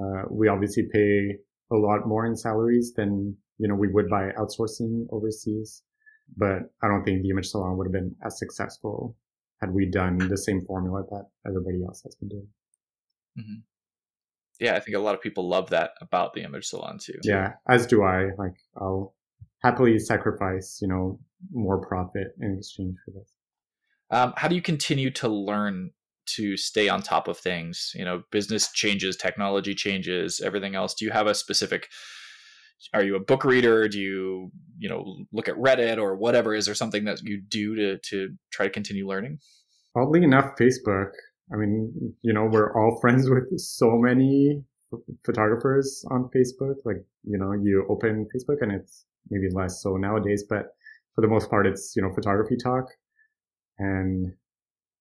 uh, 0.00 0.22
we 0.30 0.48
obviously 0.48 0.84
pay 0.92 1.36
a 1.72 1.76
lot 1.76 2.06
more 2.06 2.24
in 2.24 2.36
salaries 2.36 2.92
than 2.96 3.36
you 3.58 3.68
know 3.68 3.74
we 3.74 3.88
would 3.88 4.08
by 4.08 4.30
outsourcing 4.38 5.06
overseas 5.10 5.82
but 6.36 6.60
i 6.82 6.88
don't 6.88 7.04
think 7.04 7.22
the 7.22 7.30
image 7.30 7.48
salon 7.48 7.76
would 7.76 7.86
have 7.86 7.92
been 7.92 8.14
as 8.24 8.38
successful 8.38 9.16
had 9.60 9.72
we 9.72 9.86
done 9.86 10.16
the 10.16 10.38
same 10.38 10.62
formula 10.62 11.02
that 11.10 11.26
everybody 11.46 11.82
else 11.84 12.02
has 12.02 12.14
been 12.16 12.28
doing. 12.28 12.48
Mm-hmm. 13.38 13.60
Yeah, 14.58 14.74
I 14.74 14.80
think 14.80 14.96
a 14.96 15.00
lot 15.00 15.14
of 15.14 15.20
people 15.20 15.48
love 15.48 15.70
that 15.70 15.92
about 16.00 16.34
the 16.34 16.42
image 16.42 16.66
salon 16.66 16.98
too. 16.98 17.18
Yeah, 17.22 17.52
as 17.68 17.86
do 17.86 18.02
I. 18.02 18.30
Like, 18.38 18.56
I'll 18.76 19.14
happily 19.62 19.98
sacrifice, 19.98 20.78
you 20.82 20.88
know, 20.88 21.20
more 21.50 21.80
profit 21.86 22.28
in 22.40 22.56
exchange 22.58 22.96
for 23.04 23.12
this. 23.12 23.32
Um, 24.10 24.32
how 24.36 24.48
do 24.48 24.54
you 24.54 24.62
continue 24.62 25.10
to 25.12 25.28
learn 25.28 25.90
to 26.36 26.56
stay 26.56 26.88
on 26.88 27.02
top 27.02 27.28
of 27.28 27.38
things? 27.38 27.92
You 27.94 28.04
know, 28.04 28.22
business 28.30 28.70
changes, 28.72 29.16
technology 29.16 29.74
changes, 29.74 30.40
everything 30.40 30.74
else. 30.74 30.94
Do 30.94 31.04
you 31.04 31.10
have 31.10 31.26
a 31.26 31.34
specific 31.34 31.88
are 32.94 33.02
you 33.02 33.16
a 33.16 33.20
book 33.20 33.44
reader? 33.44 33.88
Do 33.88 33.98
you 33.98 34.50
you 34.78 34.88
know 34.88 35.24
look 35.32 35.48
at 35.48 35.56
reddit 35.56 35.98
or 35.98 36.16
whatever? 36.16 36.54
Is 36.54 36.66
there 36.66 36.74
something 36.74 37.04
that 37.04 37.22
you 37.22 37.40
do 37.40 37.74
to 37.76 37.98
to 37.98 38.30
try 38.52 38.66
to 38.66 38.72
continue 38.72 39.06
learning? 39.06 39.38
Oddly 39.96 40.22
enough 40.22 40.52
facebook. 40.58 41.10
I 41.52 41.56
mean 41.56 42.14
you 42.22 42.32
know 42.32 42.48
we're 42.50 42.74
all 42.74 42.98
friends 43.00 43.28
with 43.28 43.58
so 43.58 43.96
many 43.96 44.62
photographers 45.24 46.04
on 46.10 46.30
facebook. 46.34 46.76
Like 46.84 47.04
you 47.24 47.38
know 47.38 47.52
you 47.52 47.86
open 47.88 48.26
facebook 48.34 48.62
and 48.62 48.72
it's 48.72 49.04
maybe 49.28 49.48
less 49.52 49.82
so 49.82 49.96
nowadays 49.96 50.44
but 50.48 50.74
for 51.14 51.20
the 51.20 51.28
most 51.28 51.50
part 51.50 51.66
it's 51.66 51.92
you 51.94 52.02
know 52.02 52.10
photography 52.14 52.56
talk 52.56 52.86
and 53.80 54.32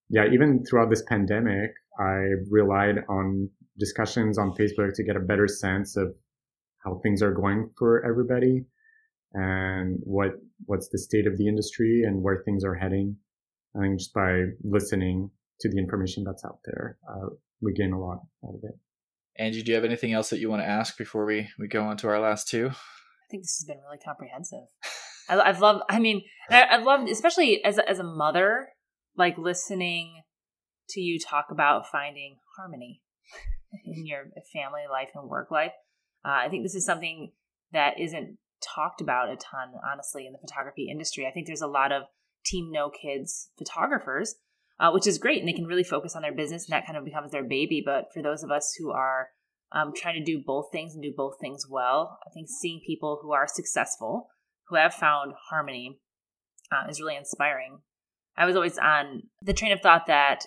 yeah 0.10 0.26
even 0.34 0.64
throughout 0.66 0.90
this 0.90 1.04
pandemic 1.08 1.72
i 2.00 2.20
relied 2.50 2.98
on 3.08 3.50
discussions 3.78 4.38
on 4.38 4.52
facebook 4.60 4.94
to 4.94 5.04
get 5.04 5.16
a 5.16 5.20
better 5.20 5.48
sense 5.48 5.96
of 5.96 6.16
how 6.84 7.00
things 7.04 7.22
are 7.22 7.34
going 7.34 7.70
for 7.78 8.04
everybody 8.06 8.66
and 9.34 10.00
what 10.04 10.32
what's 10.66 10.90
the 10.90 10.98
state 10.98 11.28
of 11.28 11.38
the 11.38 11.48
industry 11.48 12.04
and 12.06 12.22
where 12.22 12.42
things 12.44 12.64
are 12.64 12.76
heading. 12.76 13.16
I 13.76 13.82
think 13.82 14.00
just 14.00 14.14
by 14.14 14.46
listening 14.64 15.30
to 15.62 15.70
the 15.70 15.78
information 15.78 16.24
that's 16.24 16.44
out 16.44 16.60
there. 16.66 16.98
Uh, 17.08 17.30
we 17.62 17.74
gain 17.74 17.94
a 17.94 18.00
lot 18.00 18.20
out 18.46 18.56
of 18.56 18.64
it. 18.64 18.78
Angie, 19.38 19.62
do 19.62 19.72
you 19.72 19.76
have 19.76 19.86
anything 19.86 20.14
else 20.14 20.30
that 20.32 20.40
you 20.40 20.50
want 20.50 20.62
to 20.62 20.68
ask 20.68 20.98
before 20.98 21.26
we, 21.26 21.48
we 21.60 21.68
go 21.68 21.84
on 21.84 21.98
to 21.98 22.08
our 22.08 22.20
last 22.20 22.48
two? 22.48 22.68
I 22.70 23.26
think 23.30 23.44
this 23.44 23.58
has 23.60 23.66
been 23.66 23.82
really 23.86 24.00
comprehensive. 24.04 24.66
I, 25.30 25.40
I've 25.40 25.62
loved. 25.62 25.84
I 25.90 26.00
mean, 26.00 26.24
I, 26.50 26.66
I've 26.72 26.84
loved, 26.84 27.10
especially 27.10 27.64
as 27.64 27.78
a, 27.78 27.88
as 27.88 28.00
a 28.00 28.04
mother, 28.04 28.70
like 29.16 29.38
listening 29.38 30.24
to 30.90 31.02
you 31.02 31.20
talk 31.20 31.48
about 31.52 31.90
finding 31.90 32.38
harmony 32.58 33.02
in 33.86 34.06
your 34.06 34.24
family 34.54 34.82
life 34.90 35.10
and 35.16 35.30
work 35.30 35.52
life. 35.52 35.74
Uh, 36.26 36.46
I 36.46 36.50
think 36.50 36.64
this 36.64 36.76
is 36.76 36.86
something 36.86 37.32
that 37.72 38.00
isn't 38.00 38.38
talked 38.62 39.02
about 39.02 39.30
a 39.30 39.36
ton, 39.36 39.74
honestly, 39.90 40.26
in 40.26 40.34
the 40.34 40.40
photography 40.40 40.90
industry. 40.92 41.26
I 41.26 41.32
think 41.32 41.48
there's 41.48 41.62
a 41.62 41.68
lot 41.68 41.92
of 41.92 42.04
team 42.46 42.72
no 42.72 42.90
kids 42.90 43.50
photographers, 43.58 44.36
uh, 44.80 44.92
which 44.92 45.08
is 45.08 45.18
great, 45.18 45.40
and 45.40 45.48
they 45.48 45.54
can 45.54 45.66
really 45.66 45.84
focus 45.84 46.16
on 46.16 46.22
their 46.22 46.34
business, 46.34 46.66
and 46.66 46.74
that 46.74 46.86
kind 46.86 46.98
of 46.98 47.06
becomes 47.06 47.32
their 47.32 47.44
baby. 47.44 47.82
But 47.86 48.06
for 48.14 48.22
those 48.22 48.44
of 48.44 48.52
us 48.52 48.76
who 48.80 48.92
are 48.92 49.30
um, 49.72 49.94
trying 49.96 50.16
to 50.16 50.24
do 50.24 50.42
both 50.46 50.70
things 50.72 50.94
and 50.94 51.04
do 51.04 51.14
both 51.16 51.36
things 51.40 51.66
well, 51.70 52.20
I 52.26 52.32
think 52.34 52.48
seeing 52.50 52.82
people 52.86 53.20
who 53.22 53.32
are 53.32 53.48
successful, 53.48 54.30
who 54.70 54.76
have 54.76 54.93
found 54.93 55.34
harmony, 55.49 55.99
uh, 56.72 56.89
is 56.89 57.01
really 57.01 57.15
inspiring. 57.15 57.80
I 58.38 58.45
was 58.45 58.55
always 58.55 58.78
on 58.78 59.24
the 59.41 59.53
train 59.53 59.72
of 59.72 59.82
thought 59.82 60.07
that 60.07 60.45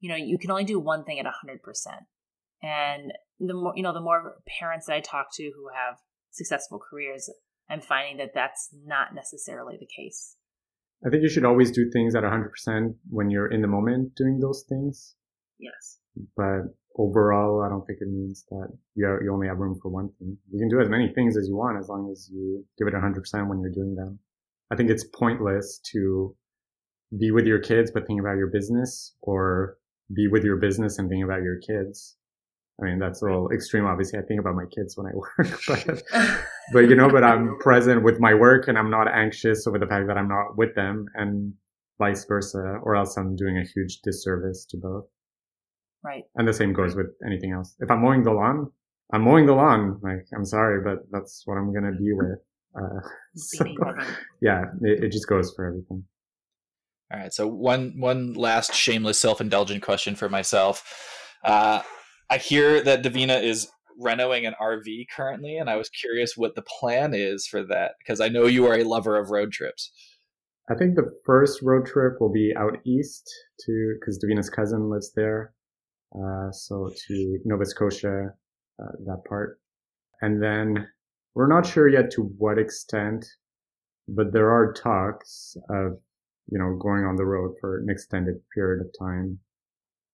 you 0.00 0.10
know 0.10 0.16
you 0.16 0.38
can 0.38 0.50
only 0.50 0.64
do 0.64 0.78
one 0.78 1.04
thing 1.04 1.18
at 1.18 1.26
100% 1.26 1.30
and 2.62 3.12
the 3.40 3.54
more 3.54 3.72
you 3.76 3.82
know 3.82 3.92
the 3.92 4.00
more 4.00 4.36
parents 4.58 4.86
that 4.86 4.94
i 4.94 5.00
talk 5.00 5.26
to 5.34 5.42
who 5.42 5.68
have 5.74 5.96
successful 6.30 6.78
careers 6.78 7.30
i'm 7.70 7.80
finding 7.80 8.16
that 8.18 8.32
that's 8.34 8.70
not 8.84 9.14
necessarily 9.14 9.76
the 9.78 9.86
case. 9.86 10.36
I 11.04 11.10
think 11.10 11.22
you 11.22 11.28
should 11.28 11.44
always 11.44 11.70
do 11.70 11.90
things 11.90 12.14
at 12.14 12.22
100% 12.22 12.94
when 13.10 13.30
you're 13.30 13.48
in 13.50 13.60
the 13.60 13.68
moment 13.68 14.14
doing 14.14 14.40
those 14.40 14.64
things. 14.66 15.14
Yes. 15.58 15.98
But 16.36 16.74
overall 16.98 17.62
i 17.62 17.68
don't 17.68 17.86
think 17.86 17.98
it 18.00 18.08
means 18.08 18.44
that 18.50 18.68
you, 18.94 19.18
you 19.22 19.32
only 19.32 19.46
have 19.46 19.58
room 19.58 19.78
for 19.80 19.88
one 19.90 20.08
thing 20.18 20.36
you 20.50 20.58
can 20.58 20.68
do 20.68 20.80
as 20.80 20.88
many 20.88 21.12
things 21.14 21.36
as 21.36 21.48
you 21.48 21.56
want 21.56 21.78
as 21.78 21.88
long 21.88 22.10
as 22.10 22.28
you 22.32 22.64
give 22.78 22.88
it 22.88 22.94
100% 22.94 23.48
when 23.48 23.60
you're 23.60 23.70
doing 23.70 23.94
them 23.94 24.18
i 24.70 24.76
think 24.76 24.90
it's 24.90 25.04
pointless 25.04 25.80
to 25.92 26.34
be 27.18 27.30
with 27.30 27.46
your 27.46 27.58
kids 27.58 27.90
but 27.90 28.06
think 28.06 28.20
about 28.20 28.36
your 28.36 28.48
business 28.48 29.14
or 29.22 29.76
be 30.14 30.28
with 30.28 30.44
your 30.44 30.56
business 30.56 30.98
and 30.98 31.08
think 31.08 31.24
about 31.24 31.42
your 31.42 31.58
kids 31.58 32.16
I 32.80 32.84
mean, 32.84 32.98
that's 32.98 33.22
a 33.22 33.24
little 33.24 33.50
extreme. 33.50 33.86
Obviously, 33.86 34.18
I 34.18 34.22
think 34.22 34.38
about 34.38 34.54
my 34.54 34.66
kids 34.66 34.96
when 34.96 35.06
I 35.06 35.14
work, 35.14 35.60
but, 35.66 36.02
but 36.72 36.80
you 36.80 36.94
know, 36.94 37.08
but 37.08 37.24
I'm 37.24 37.58
present 37.58 38.02
with 38.02 38.20
my 38.20 38.34
work 38.34 38.68
and 38.68 38.76
I'm 38.76 38.90
not 38.90 39.08
anxious 39.08 39.66
over 39.66 39.78
the 39.78 39.86
fact 39.86 40.08
that 40.08 40.18
I'm 40.18 40.28
not 40.28 40.56
with 40.56 40.74
them 40.74 41.06
and 41.14 41.54
vice 41.98 42.26
versa, 42.26 42.78
or 42.82 42.94
else 42.94 43.16
I'm 43.16 43.36
doing 43.36 43.56
a 43.56 43.64
huge 43.64 44.00
disservice 44.02 44.66
to 44.66 44.76
both. 44.76 45.06
Right. 46.04 46.24
And 46.36 46.46
the 46.46 46.52
same 46.52 46.72
goes 46.72 46.94
with 46.94 47.06
anything 47.26 47.52
else. 47.52 47.74
If 47.80 47.90
I'm 47.90 48.02
mowing 48.02 48.22
the 48.22 48.32
lawn, 48.32 48.70
I'm 49.12 49.22
mowing 49.22 49.46
the 49.46 49.54
lawn. 49.54 50.00
Like, 50.02 50.26
I'm 50.34 50.44
sorry, 50.44 50.80
but 50.82 51.06
that's 51.10 51.42
what 51.46 51.56
I'm 51.56 51.72
going 51.72 51.92
to 51.92 51.98
be 51.98 52.12
with. 52.12 52.38
Uh, 52.74 53.00
so, 53.34 53.64
yeah, 54.40 54.64
it, 54.82 55.04
it 55.04 55.12
just 55.12 55.28
goes 55.28 55.52
for 55.54 55.66
everything. 55.66 56.04
All 57.12 57.20
right. 57.20 57.32
So 57.32 57.46
one, 57.46 57.94
one 57.98 58.34
last 58.34 58.74
shameless 58.74 59.18
self-indulgent 59.18 59.82
question 59.82 60.16
for 60.16 60.28
myself. 60.28 60.84
Uh, 61.44 61.82
I 62.28 62.38
hear 62.38 62.82
that 62.82 63.04
Davina 63.04 63.42
is 63.42 63.68
renoing 64.00 64.46
an 64.46 64.54
RV 64.60 65.06
currently, 65.14 65.56
and 65.56 65.70
I 65.70 65.76
was 65.76 65.88
curious 65.88 66.36
what 66.36 66.54
the 66.54 66.62
plan 66.62 67.14
is 67.14 67.46
for 67.46 67.62
that 67.64 67.92
because 67.98 68.20
I 68.20 68.28
know 68.28 68.46
you 68.46 68.66
are 68.66 68.78
a 68.78 68.84
lover 68.84 69.18
of 69.18 69.30
road 69.30 69.52
trips. 69.52 69.92
I 70.68 70.74
think 70.74 70.96
the 70.96 71.10
first 71.24 71.62
road 71.62 71.86
trip 71.86 72.20
will 72.20 72.32
be 72.32 72.52
out 72.56 72.78
east 72.84 73.30
to 73.60 73.94
because 74.00 74.18
Davina's 74.18 74.50
cousin 74.50 74.90
lives 74.90 75.12
there, 75.14 75.54
so 76.50 76.90
to 77.08 77.38
Nova 77.44 77.64
Scotia, 77.66 78.30
uh, 78.82 78.92
that 79.06 79.22
part, 79.28 79.60
and 80.22 80.42
then 80.42 80.88
we're 81.34 81.48
not 81.48 81.66
sure 81.66 81.88
yet 81.88 82.10
to 82.12 82.22
what 82.38 82.58
extent, 82.58 83.26
but 84.08 84.32
there 84.32 84.50
are 84.50 84.72
talks 84.72 85.56
of 85.68 85.98
you 86.50 86.58
know 86.58 86.76
going 86.80 87.04
on 87.04 87.16
the 87.16 87.24
road 87.24 87.54
for 87.60 87.78
an 87.78 87.88
extended 87.90 88.36
period 88.54 88.80
of 88.84 88.92
time, 88.98 89.38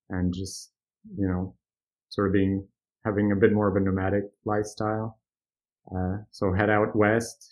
and 0.09 0.33
just 0.33 0.71
you 1.17 1.27
know 1.27 1.55
sort 2.09 2.27
of 2.27 2.33
being 2.33 2.67
having 3.05 3.31
a 3.31 3.35
bit 3.35 3.53
more 3.53 3.69
of 3.69 3.75
a 3.75 3.79
nomadic 3.79 4.23
lifestyle. 4.45 5.19
Uh, 5.93 6.17
so 6.31 6.53
head 6.53 6.69
out 6.69 6.95
west, 6.95 7.47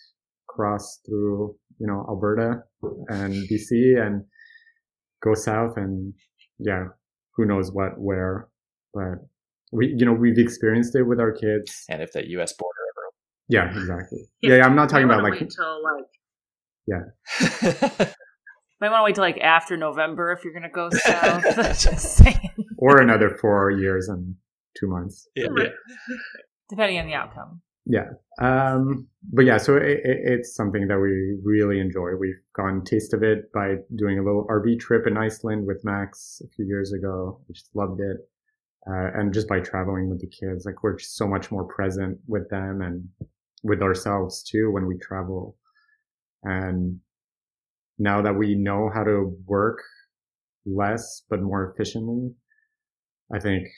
cross 0.48 1.00
through 1.06 1.56
you 1.78 1.86
know 1.86 2.04
Alberta 2.08 2.62
and 3.08 3.34
BC, 3.48 4.00
and 4.00 4.24
go 5.22 5.34
south, 5.34 5.76
and 5.76 6.12
yeah, 6.58 6.84
who 7.36 7.44
knows 7.44 7.72
what 7.72 7.98
where, 7.98 8.48
but 8.94 9.26
we 9.72 9.94
you 9.96 10.04
know 10.04 10.12
we've 10.12 10.38
experienced 10.38 10.94
it 10.94 11.04
with 11.04 11.20
our 11.20 11.32
kids. 11.32 11.84
And 11.88 12.02
if 12.02 12.12
that 12.12 12.26
U.S. 12.28 12.52
border 12.52 12.78
ever. 12.92 13.12
Yeah, 13.48 13.80
exactly. 13.80 14.24
yeah, 14.40 14.56
yeah 14.56 14.64
I'm 14.64 14.76
not 14.76 14.88
talking 14.88 15.04
about 15.04 15.22
like. 15.22 15.38
Till, 15.38 15.82
like 15.82 16.04
yeah. 16.86 18.06
Might 18.82 18.90
want 18.90 19.02
to 19.02 19.04
wait 19.04 19.14
till 19.14 19.22
like 19.22 19.38
after 19.38 19.76
November 19.76 20.32
if 20.32 20.42
you're 20.42 20.52
gonna 20.52 20.68
go 20.68 20.90
south. 20.92 21.44
Just 21.78 22.16
saying. 22.16 22.50
Or 22.78 23.00
another 23.00 23.30
four 23.40 23.70
years 23.70 24.08
and 24.08 24.34
two 24.76 24.88
months. 24.88 25.28
Yeah. 25.36 25.46
yeah. 25.56 25.68
Depending 26.68 26.98
on 26.98 27.06
the 27.06 27.14
outcome. 27.14 27.62
Yeah. 27.84 28.10
Um, 28.40 29.08
but 29.32 29.44
yeah, 29.44 29.58
so 29.58 29.76
it, 29.76 30.00
it, 30.04 30.18
it's 30.24 30.54
something 30.54 30.86
that 30.88 30.98
we 30.98 31.38
really 31.44 31.80
enjoy. 31.80 32.10
We've 32.18 32.40
gone 32.54 32.84
taste 32.84 33.12
of 33.12 33.22
it 33.22 33.52
by 33.52 33.76
doing 33.96 34.18
a 34.18 34.22
little 34.22 34.46
RV 34.48 34.80
trip 34.80 35.06
in 35.06 35.16
Iceland 35.16 35.66
with 35.66 35.84
Max 35.84 36.40
a 36.44 36.48
few 36.54 36.64
years 36.64 36.92
ago. 36.92 37.40
We 37.48 37.54
just 37.54 37.74
loved 37.74 38.00
it. 38.00 38.18
Uh, 38.88 39.10
and 39.14 39.32
just 39.32 39.48
by 39.48 39.60
traveling 39.60 40.08
with 40.08 40.20
the 40.20 40.26
kids, 40.26 40.64
like 40.64 40.82
we're 40.82 40.96
just 40.96 41.16
so 41.16 41.28
much 41.28 41.50
more 41.50 41.64
present 41.64 42.18
with 42.26 42.48
them 42.50 42.82
and 42.82 43.08
with 43.62 43.80
ourselves 43.80 44.42
too 44.42 44.72
when 44.72 44.86
we 44.86 44.98
travel. 44.98 45.56
And 46.42 46.98
now 47.98 48.22
that 48.22 48.34
we 48.34 48.56
know 48.56 48.90
how 48.92 49.04
to 49.04 49.36
work 49.46 49.82
less 50.66 51.22
but 51.30 51.42
more 51.42 51.72
efficiently, 51.72 52.32
I 53.32 53.38
think 53.38 53.68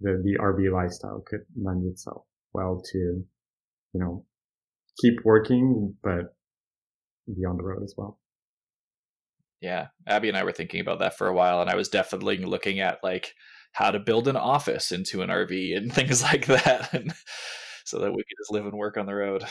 the, 0.00 0.20
the 0.22 0.36
RV 0.38 0.72
lifestyle 0.72 1.22
could 1.26 1.40
lend 1.56 1.86
itself 1.86 2.24
well 2.52 2.82
to, 2.92 3.24
you 3.92 4.00
know, 4.00 4.24
keep 5.00 5.14
working, 5.24 5.94
but 6.02 6.34
be 7.26 7.44
on 7.44 7.56
the 7.56 7.64
road 7.64 7.82
as 7.82 7.94
well. 7.96 8.18
Yeah. 9.60 9.88
Abby 10.06 10.28
and 10.28 10.36
I 10.36 10.44
were 10.44 10.52
thinking 10.52 10.80
about 10.80 11.00
that 11.00 11.16
for 11.16 11.26
a 11.26 11.34
while, 11.34 11.60
and 11.60 11.70
I 11.70 11.76
was 11.76 11.88
definitely 11.88 12.38
looking 12.38 12.80
at 12.80 12.98
like 13.02 13.34
how 13.72 13.90
to 13.90 14.00
build 14.00 14.26
an 14.26 14.36
office 14.36 14.90
into 14.90 15.22
an 15.22 15.30
RV 15.30 15.76
and 15.76 15.92
things 15.94 16.22
like 16.22 16.46
that. 16.46 16.92
And 16.92 17.12
so 17.84 17.98
that 18.00 18.10
we 18.10 18.18
could 18.18 18.36
just 18.40 18.52
live 18.52 18.66
and 18.66 18.74
work 18.74 18.96
on 18.96 19.06
the 19.06 19.14
road. 19.14 19.44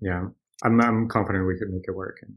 Yeah. 0.00 0.24
I'm, 0.64 0.80
I'm 0.80 1.08
confident 1.08 1.46
we 1.46 1.58
could 1.58 1.70
make 1.70 1.84
it 1.86 1.94
work. 1.94 2.18
And 2.22 2.34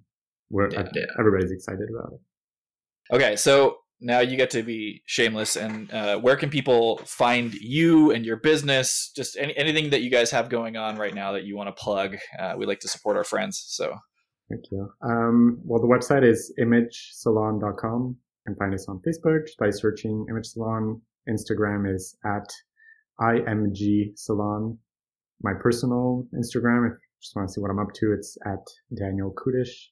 we're, 0.49 0.69
yeah, 0.69 0.87
yeah. 0.93 1.05
everybody's 1.19 1.51
excited 1.51 1.87
about 1.89 2.13
it. 2.13 3.15
Okay. 3.15 3.35
So 3.35 3.77
now 3.99 4.19
you 4.19 4.37
get 4.37 4.49
to 4.51 4.63
be 4.63 5.01
shameless 5.05 5.55
and 5.55 5.91
uh, 5.91 6.17
where 6.19 6.35
can 6.35 6.49
people 6.49 6.97
find 6.99 7.53
you 7.53 8.11
and 8.11 8.25
your 8.25 8.37
business? 8.37 9.11
Just 9.15 9.37
any, 9.37 9.55
anything 9.57 9.89
that 9.89 10.01
you 10.01 10.09
guys 10.09 10.31
have 10.31 10.49
going 10.49 10.77
on 10.77 10.97
right 10.97 11.13
now 11.13 11.31
that 11.33 11.43
you 11.43 11.55
want 11.55 11.67
to 11.67 11.83
plug 11.83 12.17
uh, 12.39 12.53
we 12.57 12.65
like 12.65 12.79
to 12.79 12.87
support 12.87 13.17
our 13.17 13.23
friends 13.23 13.63
so. 13.67 13.95
Thank 14.49 14.63
you. 14.71 14.89
Um, 15.01 15.59
well 15.63 15.81
the 15.81 15.87
website 15.87 16.23
is 16.23 16.53
imagesalon.com 16.59 18.17
can 18.47 18.55
find 18.55 18.73
us 18.73 18.87
on 18.87 19.01
facebook 19.05 19.45
by 19.59 19.69
searching 19.69 20.25
image 20.29 20.45
salon. 20.45 21.01
Instagram 21.29 21.93
is 21.93 22.15
at 22.25 22.49
img 23.19 24.11
salon 24.15 24.77
my 25.41 25.51
personal 25.59 26.27
instagram 26.35 26.87
if 26.87 26.93
you 26.93 26.99
just 27.19 27.35
want 27.35 27.47
to 27.47 27.53
see 27.53 27.61
what 27.61 27.71
i'm 27.71 27.79
up 27.79 27.91
to 27.93 28.13
it's 28.13 28.37
at 28.45 28.63
daniel 28.95 29.33
kudish 29.33 29.89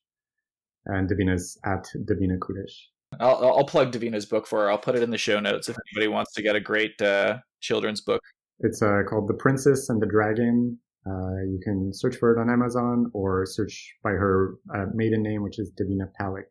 and 0.85 1.09
davina's 1.09 1.57
at 1.65 1.85
davina 2.07 2.37
kudish 2.37 2.75
I'll, 3.19 3.57
I'll 3.57 3.65
plug 3.65 3.91
Davina's 3.91 4.25
book 4.25 4.47
for 4.47 4.61
her. 4.63 4.71
I'll 4.71 4.77
put 4.77 4.95
it 4.95 5.03
in 5.03 5.09
the 5.09 5.17
show 5.17 5.39
notes 5.39 5.69
if 5.69 5.77
anybody 5.89 6.07
wants 6.07 6.33
to 6.33 6.41
get 6.41 6.55
a 6.55 6.59
great 6.59 7.01
uh, 7.01 7.37
children's 7.61 8.01
book. 8.01 8.21
It's 8.59 8.81
uh, 8.81 9.01
called 9.09 9.27
The 9.27 9.33
Princess 9.33 9.89
and 9.89 10.01
the 10.01 10.05
Dragon. 10.05 10.77
Uh, 11.07 11.43
you 11.47 11.59
can 11.63 11.93
search 11.93 12.15
for 12.15 12.35
it 12.35 12.39
on 12.39 12.49
Amazon 12.49 13.11
or 13.13 13.45
search 13.45 13.93
by 14.03 14.11
her 14.11 14.55
uh, 14.73 14.85
maiden 14.93 15.21
name, 15.21 15.43
which 15.43 15.59
is 15.59 15.71
Davina 15.79 16.07
Palik, 16.19 16.45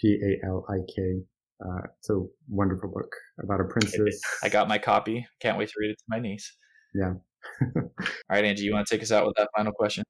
P 0.00 0.18
A 0.22 0.46
L 0.46 0.66
I 0.68 0.78
K. 0.94 1.20
Uh, 1.64 1.80
it's 1.98 2.10
a 2.10 2.20
wonderful 2.48 2.90
book 2.90 3.10
about 3.42 3.60
a 3.60 3.64
princess. 3.64 4.20
I 4.42 4.48
got 4.48 4.68
my 4.68 4.78
copy. 4.78 5.26
Can't 5.40 5.58
wait 5.58 5.68
to 5.68 5.74
read 5.78 5.90
it 5.90 5.98
to 5.98 6.04
my 6.08 6.20
niece. 6.20 6.56
Yeah. 6.94 7.14
All 7.76 7.90
right, 8.30 8.44
Angie, 8.44 8.64
you 8.64 8.74
want 8.74 8.86
to 8.86 8.94
take 8.94 9.02
us 9.02 9.12
out 9.12 9.26
with 9.26 9.34
that 9.36 9.48
final 9.56 9.72
question? 9.72 10.04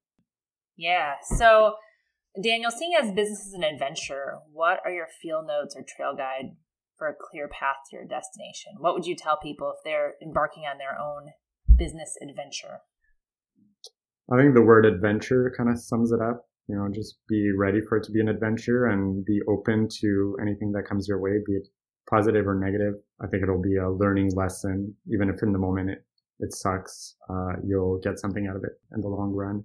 Yeah. 0.77 1.15
So 1.37 1.75
Daniel, 2.43 2.71
seeing 2.71 2.95
as 2.95 3.11
business 3.13 3.47
is 3.47 3.55
an 3.55 3.65
adventure, 3.65 4.39
what 4.53 4.81
are 4.85 4.93
your 4.93 5.09
field 5.21 5.47
notes 5.47 5.75
or 5.77 5.83
trail 5.83 6.15
guide 6.17 6.57
for 6.97 7.09
a 7.09 7.15
clear 7.19 7.49
path 7.49 7.77
to 7.91 7.97
your 7.97 8.05
destination? 8.05 8.75
What 8.79 8.95
would 8.95 9.07
you 9.07 9.17
tell 9.17 9.39
people 9.39 9.73
if 9.77 9.83
they're 9.85 10.15
embarking 10.23 10.65
on 10.65 10.79
their 10.79 10.99
own 10.99 11.33
business 11.77 12.17
adventure? 12.23 12.81
I 14.31 14.37
think 14.37 14.55
the 14.55 14.63
word 14.63 14.85
adventure 14.85 15.53
kind 15.57 15.71
of 15.71 15.81
sums 15.81 16.13
it 16.13 16.21
up. 16.21 16.45
You 16.69 16.77
know, 16.77 16.89
just 16.93 17.17
be 17.29 17.51
ready 17.57 17.81
for 17.81 17.97
it 17.97 18.05
to 18.05 18.13
be 18.13 18.21
an 18.21 18.29
adventure 18.29 18.87
and 18.87 19.25
be 19.25 19.41
open 19.49 19.89
to 20.01 20.37
anything 20.43 20.73
that 20.73 20.85
comes 20.87 21.09
your 21.09 21.19
way, 21.19 21.39
be 21.47 21.55
it 21.55 21.67
positive 22.11 22.47
or 22.47 22.55
negative. 22.55 22.95
I 23.23 23.27
think 23.27 23.43
it'll 23.43 23.63
be 23.63 23.77
a 23.77 23.91
learning 23.91 24.33
lesson, 24.35 24.95
even 25.11 25.31
if 25.31 25.43
in 25.43 25.53
the 25.53 25.59
moment 25.59 25.91
it, 25.91 26.05
it 26.41 26.53
sucks. 26.53 27.17
Uh, 27.31 27.53
you'll 27.67 28.01
get 28.05 28.19
something 28.19 28.47
out 28.47 28.57
of 28.57 28.65
it 28.65 28.73
in 28.95 29.01
the 29.01 29.09
long 29.09 29.33
run. 29.33 29.65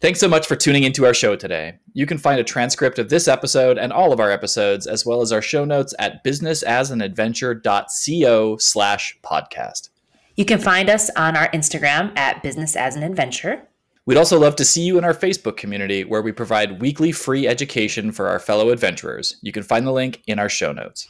Thanks 0.00 0.20
so 0.20 0.28
much 0.28 0.46
for 0.46 0.54
tuning 0.54 0.84
into 0.84 1.04
our 1.04 1.12
show 1.12 1.34
today. 1.34 1.80
You 1.92 2.06
can 2.06 2.18
find 2.18 2.38
a 2.38 2.44
transcript 2.44 3.00
of 3.00 3.08
this 3.08 3.26
episode 3.26 3.78
and 3.78 3.92
all 3.92 4.12
of 4.12 4.20
our 4.20 4.30
episodes, 4.30 4.86
as 4.86 5.04
well 5.04 5.22
as 5.22 5.32
our 5.32 5.42
show 5.42 5.64
notes 5.64 5.92
at 5.98 6.22
businessasanadventure.co 6.22 8.56
slash 8.58 9.18
podcast. 9.24 9.88
You 10.36 10.44
can 10.44 10.60
find 10.60 10.88
us 10.88 11.10
on 11.16 11.36
our 11.36 11.50
Instagram 11.50 12.16
at 12.16 12.44
Business 12.44 12.76
as 12.76 12.94
an 12.94 13.02
Adventure. 13.02 13.66
We'd 14.06 14.18
also 14.18 14.38
love 14.38 14.54
to 14.56 14.64
see 14.64 14.82
you 14.82 14.98
in 14.98 15.04
our 15.04 15.14
Facebook 15.14 15.56
community 15.56 16.04
where 16.04 16.22
we 16.22 16.30
provide 16.30 16.80
weekly 16.80 17.10
free 17.10 17.48
education 17.48 18.12
for 18.12 18.28
our 18.28 18.38
fellow 18.38 18.70
adventurers. 18.70 19.36
You 19.42 19.50
can 19.50 19.64
find 19.64 19.84
the 19.84 19.90
link 19.90 20.22
in 20.28 20.38
our 20.38 20.48
show 20.48 20.70
notes. 20.70 21.08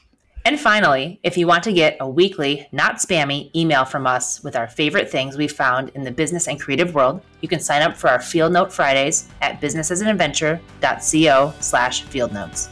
And 0.49 0.59
finally, 0.59 1.21
if 1.23 1.37
you 1.37 1.47
want 1.47 1.63
to 1.65 1.75
get 1.75 1.99
a 2.01 2.09
weekly, 2.09 2.67
not 2.73 2.97
spammy 2.97 3.55
email 3.55 3.85
from 3.85 4.07
us 4.07 4.43
with 4.43 4.57
our 4.57 4.67
favorite 4.67 5.11
things 5.11 5.37
we've 5.37 5.53
found 5.53 5.91
in 5.91 6.05
the 6.05 6.11
business 6.11 6.49
and 6.49 6.59
creative 6.59 6.95
world, 6.95 7.21
you 7.43 7.49
can 7.49 7.61
sign 7.61 7.83
up 7.83 7.95
for 7.95 8.09
our 8.09 8.19
Field 8.19 8.55
Note 8.55 8.73
Fridays 8.73 9.29
at 9.43 9.61
businessasanadventure.co 9.61 11.55
slash 11.61 12.03
field 12.05 12.33
notes. 12.33 12.71